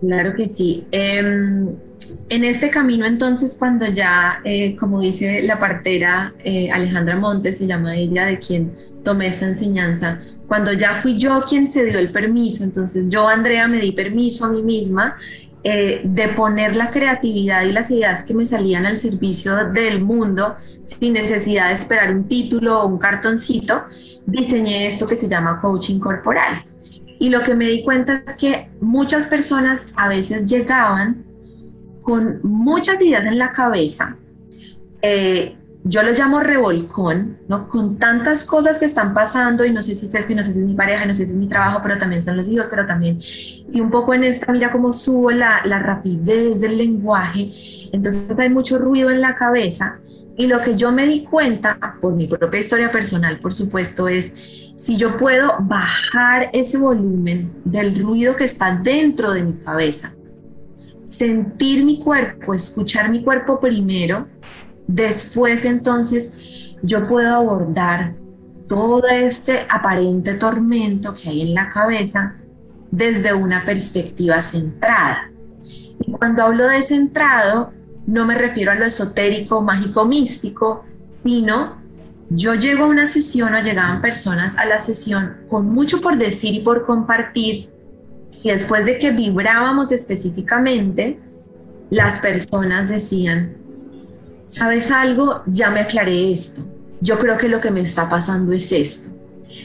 Claro 0.00 0.34
que 0.34 0.48
sí. 0.48 0.86
Em, 0.90 1.68
en 2.28 2.44
este 2.44 2.70
camino 2.70 3.06
entonces 3.06 3.56
cuando 3.58 3.86
ya, 3.86 4.40
eh, 4.44 4.76
como 4.76 5.00
dice 5.00 5.42
la 5.42 5.58
partera 5.58 6.34
eh, 6.44 6.70
Alejandra 6.70 7.16
Montes, 7.16 7.58
se 7.58 7.66
llama 7.66 7.96
ella 7.96 8.26
de 8.26 8.38
quien 8.38 8.72
tomé 9.04 9.28
esta 9.28 9.46
enseñanza, 9.46 10.20
cuando 10.46 10.72
ya 10.72 10.94
fui 10.94 11.16
yo 11.16 11.42
quien 11.48 11.68
se 11.68 11.84
dio 11.84 11.98
el 11.98 12.10
permiso, 12.10 12.64
entonces 12.64 13.08
yo, 13.08 13.28
Andrea, 13.28 13.68
me 13.68 13.80
di 13.80 13.92
permiso 13.92 14.44
a 14.44 14.50
mí 14.50 14.62
misma 14.62 15.16
eh, 15.62 16.00
de 16.04 16.28
poner 16.28 16.74
la 16.74 16.90
creatividad 16.90 17.64
y 17.64 17.72
las 17.72 17.90
ideas 17.90 18.22
que 18.22 18.34
me 18.34 18.44
salían 18.44 18.86
al 18.86 18.96
servicio 18.96 19.56
del 19.66 20.02
mundo 20.02 20.56
sin 20.84 21.12
necesidad 21.12 21.68
de 21.68 21.74
esperar 21.74 22.10
un 22.10 22.26
título 22.26 22.80
o 22.80 22.86
un 22.86 22.98
cartoncito, 22.98 23.84
diseñé 24.26 24.86
esto 24.86 25.06
que 25.06 25.16
se 25.16 25.28
llama 25.28 25.60
coaching 25.60 26.00
corporal. 26.00 26.64
Y 27.18 27.28
lo 27.28 27.42
que 27.42 27.54
me 27.54 27.66
di 27.66 27.84
cuenta 27.84 28.22
es 28.26 28.36
que 28.36 28.70
muchas 28.80 29.26
personas 29.26 29.92
a 29.96 30.08
veces 30.08 30.46
llegaban 30.50 31.29
con 32.10 32.40
muchas 32.42 33.00
ideas 33.00 33.24
en 33.24 33.38
la 33.38 33.52
cabeza, 33.52 34.16
eh, 35.00 35.54
yo 35.84 36.02
lo 36.02 36.12
llamo 36.12 36.40
revolcón, 36.40 37.38
¿no? 37.48 37.68
Con 37.68 37.98
tantas 37.98 38.44
cosas 38.44 38.78
que 38.78 38.84
están 38.84 39.14
pasando 39.14 39.64
y 39.64 39.72
no 39.72 39.80
sé 39.80 39.94
si 39.94 40.06
es 40.06 40.14
esto 40.14 40.32
y 40.32 40.34
no 40.34 40.44
sé 40.44 40.52
si 40.52 40.60
es 40.60 40.66
mi 40.66 40.74
pareja, 40.74 41.06
no 41.06 41.14
sé 41.14 41.24
si 41.24 41.30
es 41.30 41.36
mi 41.36 41.48
trabajo, 41.48 41.78
pero 41.82 41.98
también 41.98 42.22
son 42.22 42.36
los 42.36 42.48
hijos, 42.48 42.66
pero 42.68 42.84
también, 42.84 43.18
y 43.20 43.80
un 43.80 43.90
poco 43.90 44.12
en 44.12 44.24
esta, 44.24 44.52
mira 44.52 44.72
cómo 44.72 44.92
subo 44.92 45.30
la 45.30 45.62
rapidez 45.62 46.60
del 46.60 46.76
lenguaje, 46.76 47.52
entonces 47.92 48.36
hay 48.36 48.50
mucho 48.50 48.76
ruido 48.78 49.10
en 49.10 49.20
la 49.20 49.36
cabeza 49.36 50.00
y 50.40 50.46
lo 50.46 50.60
que 50.62 50.74
yo 50.74 50.90
me 50.90 51.06
di 51.06 51.24
cuenta, 51.24 51.78
por 52.00 52.14
mi 52.14 52.26
propia 52.26 52.60
historia 52.60 52.90
personal, 52.90 53.38
por 53.40 53.52
supuesto, 53.52 54.08
es 54.08 54.34
si 54.74 54.96
yo 54.96 55.18
puedo 55.18 55.56
bajar 55.60 56.48
ese 56.54 56.78
volumen 56.78 57.52
del 57.64 58.00
ruido 58.00 58.34
que 58.34 58.44
está 58.44 58.74
dentro 58.74 59.32
de 59.32 59.42
mi 59.42 59.52
cabeza, 59.52 60.14
sentir 61.10 61.84
mi 61.84 62.02
cuerpo, 62.02 62.54
escuchar 62.54 63.10
mi 63.10 63.22
cuerpo 63.22 63.60
primero, 63.60 64.26
Después 64.92 65.66
entonces 65.66 66.74
yo 66.82 67.06
puedo 67.06 67.32
abordar 67.32 68.14
todo 68.66 69.06
este 69.06 69.60
aparente 69.68 70.34
tormento 70.34 71.14
que 71.14 71.28
hay 71.28 71.42
en 71.42 71.54
la 71.54 71.70
cabeza 71.70 72.34
desde 72.90 73.32
una 73.32 73.64
perspectiva 73.64 74.42
centrada. 74.42 75.30
Y 76.00 76.10
cuando 76.10 76.42
hablo 76.42 76.66
de 76.66 76.82
centrado, 76.82 77.72
no 78.06 78.26
me 78.26 78.34
refiero 78.34 78.72
a 78.72 78.74
lo 78.74 78.84
esotérico, 78.84 79.62
mágico, 79.62 80.04
místico, 80.06 80.84
sino 81.22 81.76
yo 82.28 82.56
llego 82.56 82.86
a 82.86 82.88
una 82.88 83.06
sesión 83.06 83.54
o 83.54 83.62
llegaban 83.62 84.02
personas 84.02 84.58
a 84.58 84.66
la 84.66 84.80
sesión 84.80 85.36
con 85.48 85.70
mucho 85.70 86.00
por 86.00 86.18
decir 86.18 86.52
y 86.52 86.60
por 86.60 86.84
compartir, 86.84 87.70
y 88.42 88.50
después 88.50 88.84
de 88.84 88.98
que 88.98 89.10
vibrábamos 89.10 89.92
específicamente, 89.92 91.18
las 91.90 92.18
personas 92.18 92.88
decían, 92.88 93.56
¿sabes 94.44 94.90
algo? 94.90 95.42
Ya 95.46 95.70
me 95.70 95.80
aclaré 95.80 96.32
esto. 96.32 96.62
Yo 97.00 97.18
creo 97.18 97.36
que 97.36 97.48
lo 97.48 97.60
que 97.60 97.70
me 97.70 97.80
está 97.80 98.08
pasando 98.08 98.52
es 98.52 98.72
esto. 98.72 99.16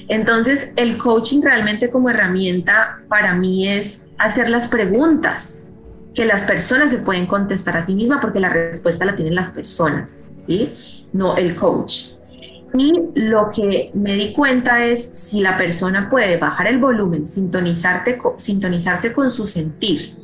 Entonces, 0.07 0.73
el 0.75 0.97
coaching 0.97 1.41
realmente 1.41 1.89
como 1.89 2.09
herramienta 2.09 2.99
para 3.07 3.33
mí 3.33 3.67
es 3.67 4.07
hacer 4.17 4.49
las 4.49 4.67
preguntas 4.67 5.65
que 6.13 6.25
las 6.25 6.45
personas 6.45 6.91
se 6.91 6.99
pueden 6.99 7.27
contestar 7.27 7.77
a 7.77 7.81
sí 7.81 7.93
mismas 7.93 8.19
porque 8.21 8.39
la 8.39 8.49
respuesta 8.49 9.05
la 9.05 9.15
tienen 9.15 9.35
las 9.35 9.51
personas, 9.51 10.23
¿sí? 10.45 10.73
No 11.11 11.35
el 11.37 11.55
coach. 11.55 12.14
Y 12.77 13.09
lo 13.15 13.51
que 13.51 13.91
me 13.93 14.15
di 14.15 14.33
cuenta 14.33 14.83
es 14.83 15.01
si 15.01 15.41
la 15.41 15.57
persona 15.57 16.09
puede 16.09 16.37
bajar 16.37 16.67
el 16.67 16.79
volumen, 16.79 17.27
sintonizarte, 17.27 18.19
sintonizarse 18.35 19.13
con 19.13 19.31
su 19.31 19.47
sentir 19.47 20.17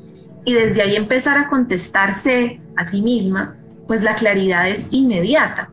y 0.44 0.54
desde 0.54 0.82
ahí 0.82 0.96
empezar 0.96 1.38
a 1.38 1.48
contestarse 1.48 2.60
a 2.76 2.84
sí 2.84 3.02
misma, 3.02 3.56
pues 3.88 4.04
la 4.04 4.16
claridad 4.16 4.68
es 4.68 4.88
inmediata. 4.92 5.72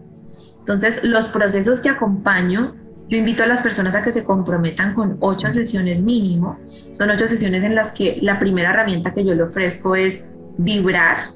Entonces, 0.58 1.02
los 1.02 1.28
procesos 1.28 1.80
que 1.80 1.88
acompaño, 1.88 2.76
yo 3.08 3.16
invito 3.16 3.42
a 3.42 3.46
las 3.46 3.62
personas 3.62 3.94
a 3.94 4.02
que 4.02 4.12
se 4.12 4.24
comprometan 4.24 4.94
con 4.94 5.16
ocho 5.20 5.50
sesiones 5.50 6.02
mínimo. 6.02 6.58
Son 6.92 7.10
ocho 7.10 7.26
sesiones 7.26 7.64
en 7.64 7.74
las 7.74 7.92
que 7.92 8.18
la 8.20 8.38
primera 8.38 8.70
herramienta 8.70 9.14
que 9.14 9.24
yo 9.24 9.34
le 9.34 9.44
ofrezco 9.44 9.96
es 9.96 10.30
vibrar 10.58 11.30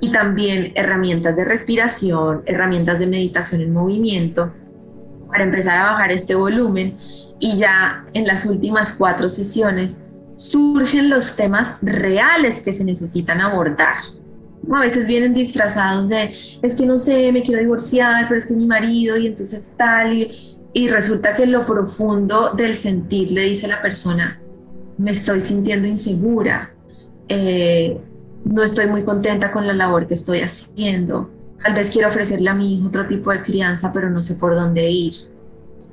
y 0.00 0.10
también 0.10 0.72
herramientas 0.74 1.36
de 1.36 1.44
respiración, 1.44 2.42
herramientas 2.46 2.98
de 2.98 3.06
meditación 3.06 3.60
en 3.60 3.72
movimiento 3.72 4.52
para 5.28 5.44
empezar 5.44 5.78
a 5.78 5.92
bajar 5.92 6.12
este 6.12 6.34
volumen 6.34 6.96
y 7.40 7.56
ya 7.56 8.04
en 8.12 8.26
las 8.26 8.46
últimas 8.46 8.92
cuatro 8.92 9.28
sesiones 9.28 10.04
surgen 10.36 11.10
los 11.10 11.36
temas 11.36 11.78
reales 11.82 12.60
que 12.60 12.72
se 12.72 12.84
necesitan 12.84 13.40
abordar. 13.40 13.96
A 14.72 14.80
veces 14.80 15.06
vienen 15.06 15.34
disfrazados 15.34 16.08
de, 16.08 16.34
es 16.62 16.74
que 16.74 16.86
no 16.86 16.98
sé, 16.98 17.30
me 17.32 17.42
quiero 17.42 17.60
divorciar, 17.60 18.26
pero 18.28 18.38
es 18.38 18.46
que 18.46 18.54
mi 18.54 18.66
marido 18.66 19.16
y 19.16 19.26
entonces 19.26 19.74
tal, 19.76 20.14
y, 20.14 20.58
y 20.72 20.88
resulta 20.88 21.36
que 21.36 21.46
lo 21.46 21.64
profundo 21.64 22.52
del 22.56 22.76
sentir 22.76 23.30
le 23.30 23.42
dice 23.42 23.66
a 23.66 23.70
la 23.70 23.82
persona, 23.82 24.40
me 24.96 25.10
estoy 25.10 25.40
sintiendo 25.40 25.86
insegura, 25.86 26.72
eh, 27.28 28.00
no 28.44 28.62
estoy 28.62 28.86
muy 28.86 29.02
contenta 29.02 29.50
con 29.50 29.66
la 29.66 29.72
labor 29.72 30.06
que 30.06 30.14
estoy 30.14 30.40
haciendo, 30.40 31.30
tal 31.64 31.74
vez 31.74 31.90
quiero 31.90 32.08
ofrecerle 32.08 32.50
a 32.50 32.54
mi 32.54 32.74
hijo 32.74 32.88
otro 32.88 33.06
tipo 33.06 33.32
de 33.32 33.42
crianza, 33.42 33.90
pero 33.92 34.10
no 34.10 34.20
sé 34.20 34.34
por 34.34 34.54
dónde 34.54 34.90
ir. 34.90 35.14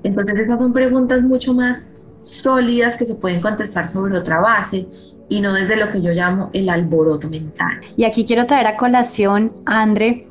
Entonces 0.03 0.37
esas 0.37 0.59
son 0.59 0.73
preguntas 0.73 1.23
mucho 1.23 1.53
más 1.53 1.93
sólidas 2.19 2.97
que 2.97 3.05
se 3.05 3.15
pueden 3.15 3.41
contestar 3.41 3.87
sobre 3.87 4.17
otra 4.17 4.41
base 4.41 4.87
y 5.29 5.39
no 5.39 5.53
desde 5.53 5.77
lo 5.77 5.89
que 5.89 6.01
yo 6.01 6.11
llamo 6.11 6.49
el 6.53 6.69
alboroto 6.69 7.29
mental. 7.29 7.79
Y 7.95 8.03
aquí 8.03 8.25
quiero 8.25 8.45
traer 8.47 8.67
a 8.67 8.75
colación, 8.75 9.53
André, 9.65 10.27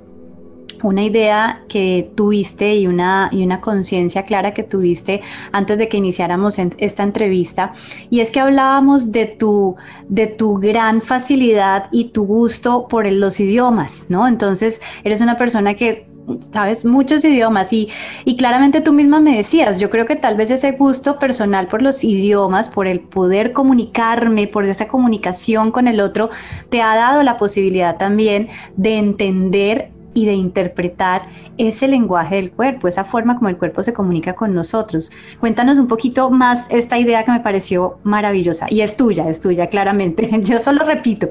una 0.83 1.05
idea 1.05 1.63
que 1.69 2.11
tuviste 2.15 2.77
y 2.77 2.87
una, 2.87 3.29
y 3.33 3.43
una 3.43 3.61
conciencia 3.61 4.23
clara 4.23 4.55
que 4.55 4.63
tuviste 4.63 5.23
antes 5.53 5.79
de 5.79 5.89
que 5.89 5.97
iniciáramos 5.97 6.59
esta 6.79 7.03
entrevista. 7.03 7.73
Y 8.11 8.21
es 8.21 8.31
que 8.31 8.41
hablábamos 8.41 9.13
de 9.13 9.27
tu, 9.27 9.77
de 10.09 10.27
tu 10.27 10.55
gran 10.55 11.03
facilidad 11.03 11.87
y 11.91 12.07
tu 12.11 12.25
gusto 12.25 12.87
por 12.89 13.11
los 13.11 13.41
idiomas, 13.41 14.07
¿no? 14.09 14.27
Entonces, 14.29 14.81
eres 15.05 15.21
una 15.21 15.37
persona 15.37 15.75
que 15.75 16.11
sabes 16.53 16.85
muchos 16.85 17.25
idiomas 17.25 17.73
y, 17.73 17.89
y, 18.25 18.37
claramente 18.37 18.81
tú 18.81 18.93
misma 18.93 19.21
me 19.21 19.37
decías, 19.37 19.79
yo 19.79 19.91
creo 19.91 20.07
que 20.07 20.17
tal 20.17 20.37
vez 20.37 20.51
ese 20.51 20.73
gusto 20.73 21.19
personal 21.19 21.67
por 21.67 21.83
los 21.83 22.05
idiomas, 22.05 22.69
por 22.69 22.87
el 22.87 23.01
poder 23.01 23.53
comunicarme, 23.53 24.47
por 24.47 24.65
esa 24.65 24.89
comunicación 24.89 25.71
con 25.71 25.89
el 25.89 26.01
otro, 26.01 26.31
te 26.69 26.83
ha 26.83 26.95
dado 26.95 27.23
la 27.23 27.37
posibilidad 27.37 27.97
también 27.97 28.49
de 28.77 28.99
entender 28.99 29.91
y 30.13 30.27
de 30.27 30.33
interpretar 30.33 31.23
ese 31.59 31.89
lenguaje 31.89 32.37
del 32.37 32.51
cuerpo, 32.51 32.89
esa 32.89 33.05
forma 33.05 33.37
como 33.37 33.49
el 33.49 33.57
cuerpo 33.57 33.83
se 33.83 33.93
comunica 33.93 34.35
con 34.35 34.55
nosotros. 34.55 35.11
Cuéntanos 35.39 35.79
un 35.79 35.87
poquito 35.87 36.31
más 36.31 36.67
esta 36.71 36.99
idea 36.99 37.25
que 37.25 37.33
me 37.33 37.41
pareció 37.41 37.99
maravillosa 38.03 38.67
y 38.69 38.81
es 38.81 38.97
tuya, 38.97 39.29
es 39.29 39.41
tuya 39.41 39.69
claramente. 39.69 40.29
Yo 40.43 40.61
solo 40.61 40.85
repito. 40.85 41.31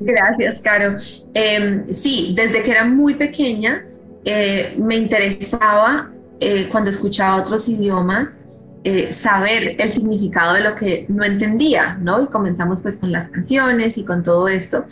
Gracias, 0.00 0.60
Caro. 0.60 0.96
Em, 1.34 1.86
sí, 1.88 2.32
desde 2.36 2.62
que 2.62 2.70
era 2.70 2.84
muy 2.84 3.14
pequeña 3.14 3.84
eh, 4.24 4.74
me 4.78 4.96
interesaba 4.96 6.10
eh, 6.40 6.68
cuando 6.70 6.90
escuchaba 6.90 7.36
otros 7.36 7.68
idiomas 7.68 8.42
eh, 8.84 9.12
saber 9.12 9.74
el 9.78 9.88
significado 9.88 10.54
de 10.54 10.60
lo 10.60 10.76
que 10.76 11.04
no 11.08 11.24
entendía, 11.24 11.98
¿no? 12.00 12.22
Y 12.22 12.26
comenzamos 12.26 12.80
pues 12.80 12.98
con 12.98 13.10
las 13.10 13.28
canciones 13.28 13.98
y 13.98 14.04
con 14.04 14.22
todo 14.22 14.46
esto. 14.46 14.86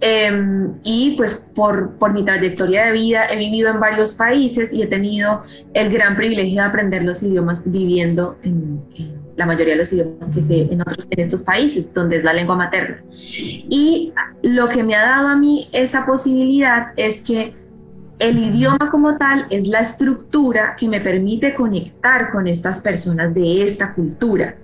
Em, 0.00 0.74
y 0.82 1.14
pues 1.16 1.50
por, 1.54 1.92
por 1.92 2.12
mi 2.12 2.24
trayectoria 2.24 2.86
de 2.86 2.92
vida 2.92 3.26
he 3.30 3.36
vivido 3.36 3.70
en 3.70 3.80
varios 3.80 4.12
países 4.14 4.72
y 4.72 4.82
he 4.82 4.86
tenido 4.86 5.44
el 5.72 5.90
gran 5.90 6.16
privilegio 6.16 6.60
de 6.60 6.68
aprender 6.68 7.04
los 7.04 7.22
idiomas 7.22 7.70
viviendo 7.70 8.36
en, 8.42 8.82
la 9.36 9.46
mayoría 9.46 9.74
de 9.74 9.78
los 9.78 9.92
idiomas 9.92 10.30
que 10.30 10.42
sé 10.42 10.68
en 10.70 10.80
otros 10.80 11.06
en 11.10 11.20
estos 11.20 11.42
países 11.42 11.92
donde 11.92 12.18
es 12.18 12.24
la 12.24 12.32
lengua 12.32 12.56
materna. 12.56 13.02
Y 13.32 14.12
lo 14.42 14.68
que 14.68 14.82
me 14.82 14.94
ha 14.94 15.02
dado 15.02 15.28
a 15.28 15.36
mí 15.36 15.68
esa 15.72 16.06
posibilidad 16.06 16.88
es 16.96 17.22
que 17.22 17.54
el 18.18 18.38
idioma 18.38 18.90
como 18.90 19.16
tal 19.16 19.46
es 19.50 19.66
la 19.68 19.80
estructura 19.80 20.76
que 20.78 20.88
me 20.88 21.00
permite 21.00 21.54
conectar 21.54 22.30
con 22.30 22.46
estas 22.46 22.80
personas 22.80 23.34
de 23.34 23.64
esta 23.64 23.92
cultura. 23.92 24.56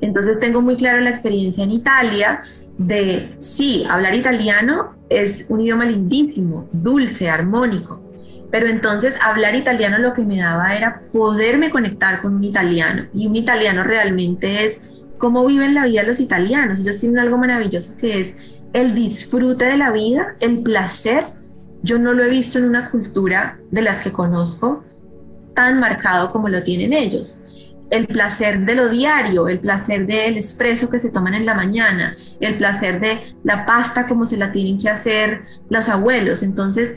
Entonces 0.00 0.38
tengo 0.38 0.60
muy 0.60 0.76
clara 0.76 1.00
la 1.00 1.10
experiencia 1.10 1.64
en 1.64 1.70
Italia 1.70 2.42
de, 2.80 3.34
sí, 3.40 3.84
hablar 3.90 4.14
italiano 4.14 4.94
es 5.10 5.44
un 5.50 5.60
idioma 5.60 5.84
lindísimo, 5.84 6.66
dulce, 6.72 7.28
armónico, 7.28 8.00
pero 8.50 8.68
entonces 8.68 9.18
hablar 9.22 9.54
italiano 9.54 9.98
lo 9.98 10.14
que 10.14 10.24
me 10.24 10.38
daba 10.38 10.74
era 10.74 11.02
poderme 11.12 11.68
conectar 11.68 12.22
con 12.22 12.36
un 12.36 12.44
italiano 12.44 13.04
y 13.12 13.26
un 13.26 13.36
italiano 13.36 13.84
realmente 13.84 14.64
es 14.64 15.02
cómo 15.18 15.46
viven 15.46 15.74
la 15.74 15.84
vida 15.84 16.04
los 16.04 16.20
italianos. 16.20 16.80
Ellos 16.80 16.98
tienen 16.98 17.18
algo 17.18 17.36
maravilloso 17.36 17.98
que 17.98 18.18
es 18.18 18.38
el 18.72 18.94
disfrute 18.94 19.66
de 19.66 19.76
la 19.76 19.92
vida, 19.92 20.36
el 20.40 20.62
placer 20.62 21.24
yo 21.82 21.98
no 21.98 22.14
lo 22.14 22.24
he 22.24 22.30
visto 22.30 22.58
en 22.58 22.64
una 22.64 22.90
cultura 22.90 23.58
de 23.70 23.82
las 23.82 24.00
que 24.00 24.10
conozco 24.10 24.84
tan 25.54 25.80
marcado 25.80 26.32
como 26.32 26.48
lo 26.48 26.62
tienen 26.62 26.94
ellos. 26.94 27.44
El 27.90 28.06
placer 28.06 28.64
de 28.64 28.74
lo 28.74 28.88
diario, 28.88 29.48
el 29.48 29.58
placer 29.58 30.06
del 30.06 30.36
espresso 30.36 30.88
que 30.88 31.00
se 31.00 31.10
toman 31.10 31.34
en 31.34 31.44
la 31.44 31.54
mañana, 31.54 32.16
el 32.40 32.56
placer 32.56 33.00
de 33.00 33.20
la 33.42 33.66
pasta 33.66 34.06
como 34.06 34.26
se 34.26 34.36
la 34.36 34.52
tienen 34.52 34.78
que 34.78 34.88
hacer 34.88 35.42
los 35.68 35.88
abuelos. 35.88 36.42
Entonces, 36.42 36.96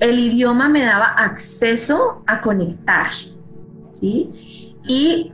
el 0.00 0.18
idioma 0.18 0.68
me 0.68 0.82
daba 0.82 1.06
acceso 1.06 2.22
a 2.26 2.40
conectar, 2.40 3.10
¿sí? 3.92 4.74
Y 4.86 5.32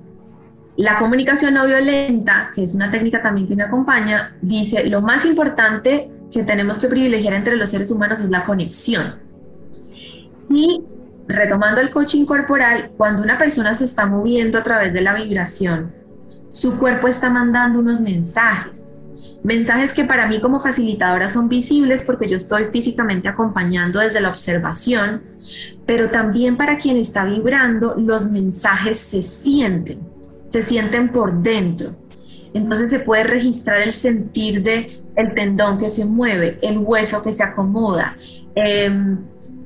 la 0.77 0.99
comunicación 0.99 1.55
no 1.55 1.67
violenta, 1.67 2.51
que 2.55 2.65
es 2.65 2.75
una 2.75 2.91
técnica 2.91 3.23
también 3.23 3.47
que 3.47 3.57
me 3.57 3.63
acompaña, 3.63 4.37
dice, 4.43 4.89
lo 4.89 5.01
más 5.01 5.25
importante 5.25 6.11
que 6.33 6.43
tenemos 6.43 6.79
que 6.79 6.89
privilegiar 6.89 7.35
entre 7.35 7.57
los 7.57 7.71
seres 7.71 7.91
humanos 7.91 8.21
es 8.21 8.31
la 8.31 8.45
conexión. 8.45 9.21
Y 10.51 10.83
retomando 11.27 11.81
el 11.81 11.91
coaching 11.91 12.25
corporal, 12.25 12.93
cuando 12.97 13.23
una 13.23 13.39
persona 13.39 13.75
se 13.75 13.85
está 13.85 14.07
moviendo 14.07 14.59
a 14.59 14.63
través 14.63 14.93
de 14.93 15.01
la 15.01 15.15
vibración, 15.15 15.93
su 16.51 16.79
cuerpo 16.79 17.09
está 17.09 17.31
mandando 17.31 17.79
unos 17.79 18.01
mensajes. 18.01 18.95
Mensajes 19.43 19.93
que 19.93 20.05
para 20.05 20.27
mí 20.27 20.41
como 20.41 20.59
facilitadora 20.59 21.29
son 21.29 21.49
visibles 21.49 22.03
porque 22.03 22.29
yo 22.29 22.37
estoy 22.37 22.67
físicamente 22.73 23.29
acompañando 23.29 24.01
desde 24.01 24.21
la 24.21 24.31
observación, 24.31 25.23
pero 25.85 26.09
también 26.09 26.57
para 26.57 26.79
quien 26.79 26.97
está 26.97 27.25
vibrando, 27.25 27.95
los 27.99 28.31
mensajes 28.31 28.99
se 28.99 29.21
sienten, 29.23 30.01
se 30.49 30.63
sienten 30.63 31.11
por 31.13 31.43
dentro. 31.43 31.95
Entonces 32.55 32.89
se 32.89 33.01
puede 33.01 33.25
registrar 33.25 33.83
el 33.83 33.93
sentir 33.93 34.63
de 34.63 35.03
el 35.17 35.35
tendón 35.35 35.79
que 35.79 35.91
se 35.91 36.05
mueve, 36.05 36.59
el 36.63 36.79
hueso 36.79 37.23
que 37.23 37.33
se 37.33 37.43
acomoda, 37.43 38.17
em, 38.55 39.19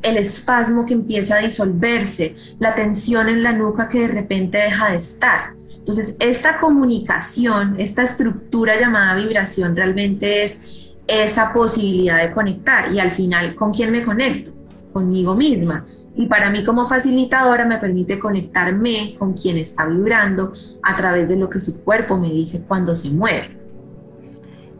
el 0.02 0.16
espasmo 0.16 0.86
que 0.86 0.94
empieza 0.94 1.36
a 1.36 1.40
disolverse, 1.40 2.36
la 2.58 2.74
tensión 2.74 3.28
en 3.28 3.42
la 3.42 3.52
nuca 3.52 3.88
que 3.88 4.00
de 4.00 4.08
repente 4.08 4.58
deja 4.58 4.90
de 4.90 4.98
estar. 4.98 5.52
Entonces, 5.76 6.16
esta 6.20 6.58
comunicación, 6.58 7.76
esta 7.78 8.02
estructura 8.02 8.78
llamada 8.78 9.16
vibración 9.16 9.74
realmente 9.74 10.44
es 10.44 10.92
esa 11.06 11.52
posibilidad 11.52 12.22
de 12.22 12.32
conectar 12.32 12.92
y 12.92 13.00
al 13.00 13.12
final, 13.12 13.54
¿con 13.54 13.72
quién 13.72 13.90
me 13.90 14.04
conecto? 14.04 14.52
Conmigo 14.92 15.34
misma. 15.34 15.86
Y 16.14 16.26
para 16.26 16.50
mí 16.50 16.64
como 16.64 16.86
facilitadora 16.86 17.64
me 17.64 17.78
permite 17.78 18.18
conectarme 18.18 19.14
con 19.18 19.32
quien 19.32 19.56
está 19.56 19.86
vibrando 19.86 20.52
a 20.82 20.96
través 20.96 21.28
de 21.28 21.38
lo 21.38 21.48
que 21.48 21.60
su 21.60 21.82
cuerpo 21.82 22.18
me 22.18 22.28
dice 22.28 22.64
cuando 22.66 22.94
se 22.94 23.10
mueve. 23.10 23.56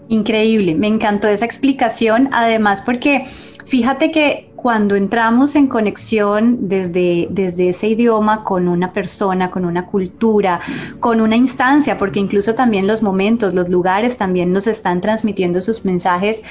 Increíble, 0.08 0.74
me 0.74 0.88
encantó 0.88 1.28
esa 1.28 1.44
explicación, 1.44 2.28
además 2.32 2.80
porque 2.80 3.26
fíjate 3.68 4.10
que 4.10 4.48
cuando 4.56 4.96
entramos 4.96 5.54
en 5.54 5.68
conexión 5.68 6.68
desde, 6.68 7.28
desde 7.30 7.68
ese 7.68 7.88
idioma 7.88 8.42
con 8.42 8.66
una 8.66 8.92
persona, 8.92 9.50
con 9.50 9.64
una 9.64 9.86
cultura, 9.86 10.60
con 10.98 11.20
una 11.20 11.36
instancia, 11.36 11.96
porque 11.96 12.18
incluso 12.18 12.54
también 12.54 12.86
los 12.86 13.02
momentos, 13.02 13.54
los 13.54 13.68
lugares 13.68 14.16
también 14.16 14.52
nos 14.52 14.66
están 14.66 15.00
transmitiendo 15.00 15.62
sus 15.62 15.84
mensajes, 15.84 16.42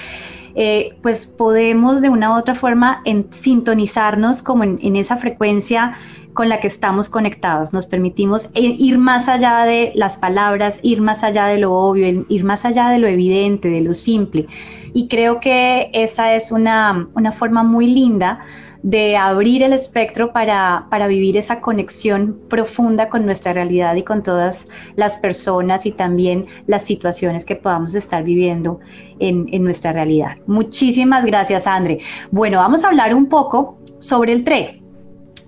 eh, 0.60 0.98
pues 1.04 1.28
podemos 1.28 2.02
de 2.02 2.10
una 2.10 2.32
u 2.32 2.39
otra 2.39 2.56
forma 2.56 3.04
en, 3.06 3.28
sintonizarnos 3.32 4.41
como 4.41 4.63
en, 4.63 4.96
esa 4.96 5.15
frecuencia 5.15 5.93
con 6.34 6.50
la 6.50 6.60
que 6.60 6.65
estamos 6.65 7.10
conectados. 7.10 7.74
Nos 7.74 7.86
permitimos 7.86 8.46
eh, 8.56 8.76
ir 8.80 8.98
más 8.98 9.30
allá 9.30 9.65
de 9.65 9.91
las 9.93 10.17
palabras, 10.17 10.80
ir 10.82 11.00
más 11.00 11.24
allá 11.24 11.46
de 11.46 11.60
lo 11.60 11.74
obvio, 11.74 12.26
ir 12.28 12.43
más 12.43 12.65
allá 12.65 12.89
de 12.89 12.98
lo 12.98 13.06
evidente, 13.06 13.70
de 13.70 13.82
lo 13.82 13.93
simple. 13.93 14.48
Y 14.96 15.08
creo 15.08 15.39
que 15.39 15.91
esa 15.93 16.34
es 16.34 16.52
una, 16.52 17.08
una 17.13 17.32
forma 17.32 17.62
muy 17.62 17.86
linda 17.86 18.39
de 18.84 19.18
abrir 19.18 19.63
el 19.63 19.74
espectro 19.74 20.32
para, 20.32 20.88
para, 20.90 21.08
vivir 21.08 21.38
esa 21.38 21.62
conexión 21.62 22.40
profunda 22.50 23.10
con 23.10 23.26
nuestra 23.26 23.54
realidad 23.54 23.96
y 23.96 24.04
con 24.04 24.24
todas 24.24 24.68
las 24.96 25.18
personas 25.18 25.86
y 25.86 25.92
también 25.92 26.48
las 26.68 26.84
situaciones 26.84 27.46
que 27.46 27.56
podamos 27.56 27.96
estar 27.96 28.24
viviendo 28.24 28.80
en, 29.20 29.48
en 29.52 29.63
nuestra 29.63 29.94
realidad. 29.94 30.38
Muchísimas 30.48 31.26
gracias, 31.26 31.68
Andre. 31.68 32.00
Bueno, 32.32 32.60
vamos 32.60 32.84
a 32.84 32.88
hablar 32.88 33.13
un 33.13 33.28
poco 33.28 33.78
sobre 34.00 34.34
el 34.34 34.44
TRE. 34.44 34.87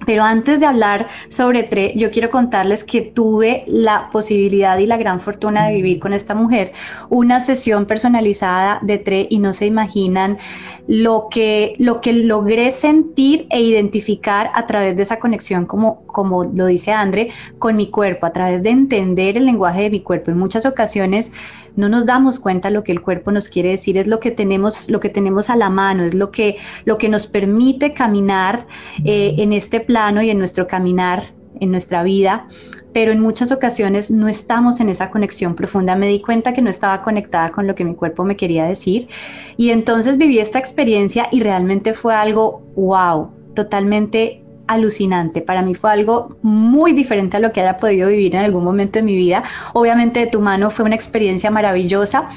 Pero 0.05 0.23
antes 0.23 0.59
de 0.59 0.65
hablar 0.65 1.07
sobre 1.27 1.63
TRE, 1.63 1.93
yo 1.95 2.09
quiero 2.09 2.29
contarles 2.29 2.83
que 2.83 3.01
tuve 3.01 3.63
la 3.67 4.09
posibilidad 4.12 4.77
y 4.77 4.85
la 4.85 4.97
gran 4.97 5.19
fortuna 5.19 5.67
de 5.67 5.75
vivir 5.75 5.99
con 5.99 6.13
esta 6.13 6.33
mujer 6.35 6.73
una 7.09 7.39
sesión 7.41 7.85
personalizada 7.85 8.79
de 8.81 8.97
TRE 8.97 9.27
y 9.29 9.39
no 9.39 9.53
se 9.53 9.65
imaginan 9.65 10.38
lo 10.88 11.27
que, 11.29 11.75
lo 11.77 12.01
que 12.01 12.13
logré 12.13 12.71
sentir 12.71 13.45
e 13.51 13.62
identificar 13.62 14.49
a 14.55 14.65
través 14.65 14.97
de 14.97 15.03
esa 15.03 15.19
conexión, 15.19 15.65
como, 15.65 16.01
como 16.07 16.43
lo 16.43 16.65
dice 16.65 16.91
Andre, 16.91 17.29
con 17.59 17.75
mi 17.75 17.91
cuerpo, 17.91 18.25
a 18.25 18.33
través 18.33 18.63
de 18.63 18.71
entender 18.71 19.38
el 19.38 19.45
lenguaje 19.45 19.83
de 19.83 19.89
mi 19.91 19.99
cuerpo. 19.99 20.31
En 20.31 20.39
muchas 20.39 20.65
ocasiones 20.65 21.31
no 21.75 21.89
nos 21.89 22.05
damos 22.05 22.39
cuenta 22.39 22.69
lo 22.69 22.84
que 22.84 22.91
el 22.91 23.01
cuerpo 23.01 23.32
nos 23.32 23.49
quiere 23.49 23.69
decir, 23.69 23.97
es 23.97 24.08
lo 24.08 24.19
que 24.19 24.32
tenemos, 24.32 24.89
lo 24.89 24.99
que 24.99 25.10
tenemos 25.10 25.49
a 25.49 25.55
la 25.55 25.69
mano, 25.69 26.03
es 26.03 26.13
lo 26.13 26.32
que, 26.32 26.58
lo 26.86 26.97
que 26.97 27.10
nos 27.10 27.27
permite 27.27 27.93
caminar 27.93 28.67
eh, 29.03 29.36
en 29.38 29.53
este 29.53 29.79
plano 29.79 30.21
y 30.21 30.29
en 30.29 30.38
nuestro 30.38 30.67
caminar 30.67 31.34
en 31.60 31.71
nuestra 31.71 32.03
vida, 32.03 32.47
pero 32.93 33.12
en 33.12 33.19
muchas 33.19 33.51
ocasiones 33.51 34.12
no 34.12 34.27
estamos 34.27 34.79
en 34.79 34.89
esa 34.89 35.10
conexión 35.10 35.55
profunda. 35.55 35.95
Me 35.95 36.08
di 36.08 36.21
cuenta 36.21 36.53
que 36.53 36.62
no 36.62 36.69
estaba 36.69 37.01
conectada 37.01 37.49
con 37.49 37.67
lo 37.67 37.75
que 37.75 37.86
mi 37.86 37.95
cuerpo 37.95 38.23
me 38.23 38.36
quería 38.36 38.65
decir 38.65 39.08
y 39.58 39.69
entonces 39.69 40.17
viví 40.17 40.39
esta 40.39 40.60
experiencia 40.60 41.27
y 41.32 41.41
realmente 41.41 41.93
fue 41.93 42.15
algo 42.15 42.62
wow, 42.75 43.29
totalmente 43.53 44.43
alucinante. 44.69 45.41
Para 45.41 45.63
mí 45.63 45.73
fue 45.73 45.91
algo 45.91 46.38
muy 46.43 46.93
diferente 46.93 47.38
a 47.38 47.39
lo 47.39 47.51
que 47.51 47.62
haya 47.62 47.77
podido 47.77 48.08
vivir 48.08 48.36
en 48.36 48.43
algún 48.43 48.63
momento 48.63 48.99
de 48.99 49.03
mi 49.03 49.15
vida. 49.15 49.43
Obviamente 49.73 50.19
de 50.21 50.27
tu 50.27 50.41
mano 50.41 50.69
fue 50.69 50.86
una 50.86 50.95
experiencia 50.95 51.49
maravillosa, 51.49 52.29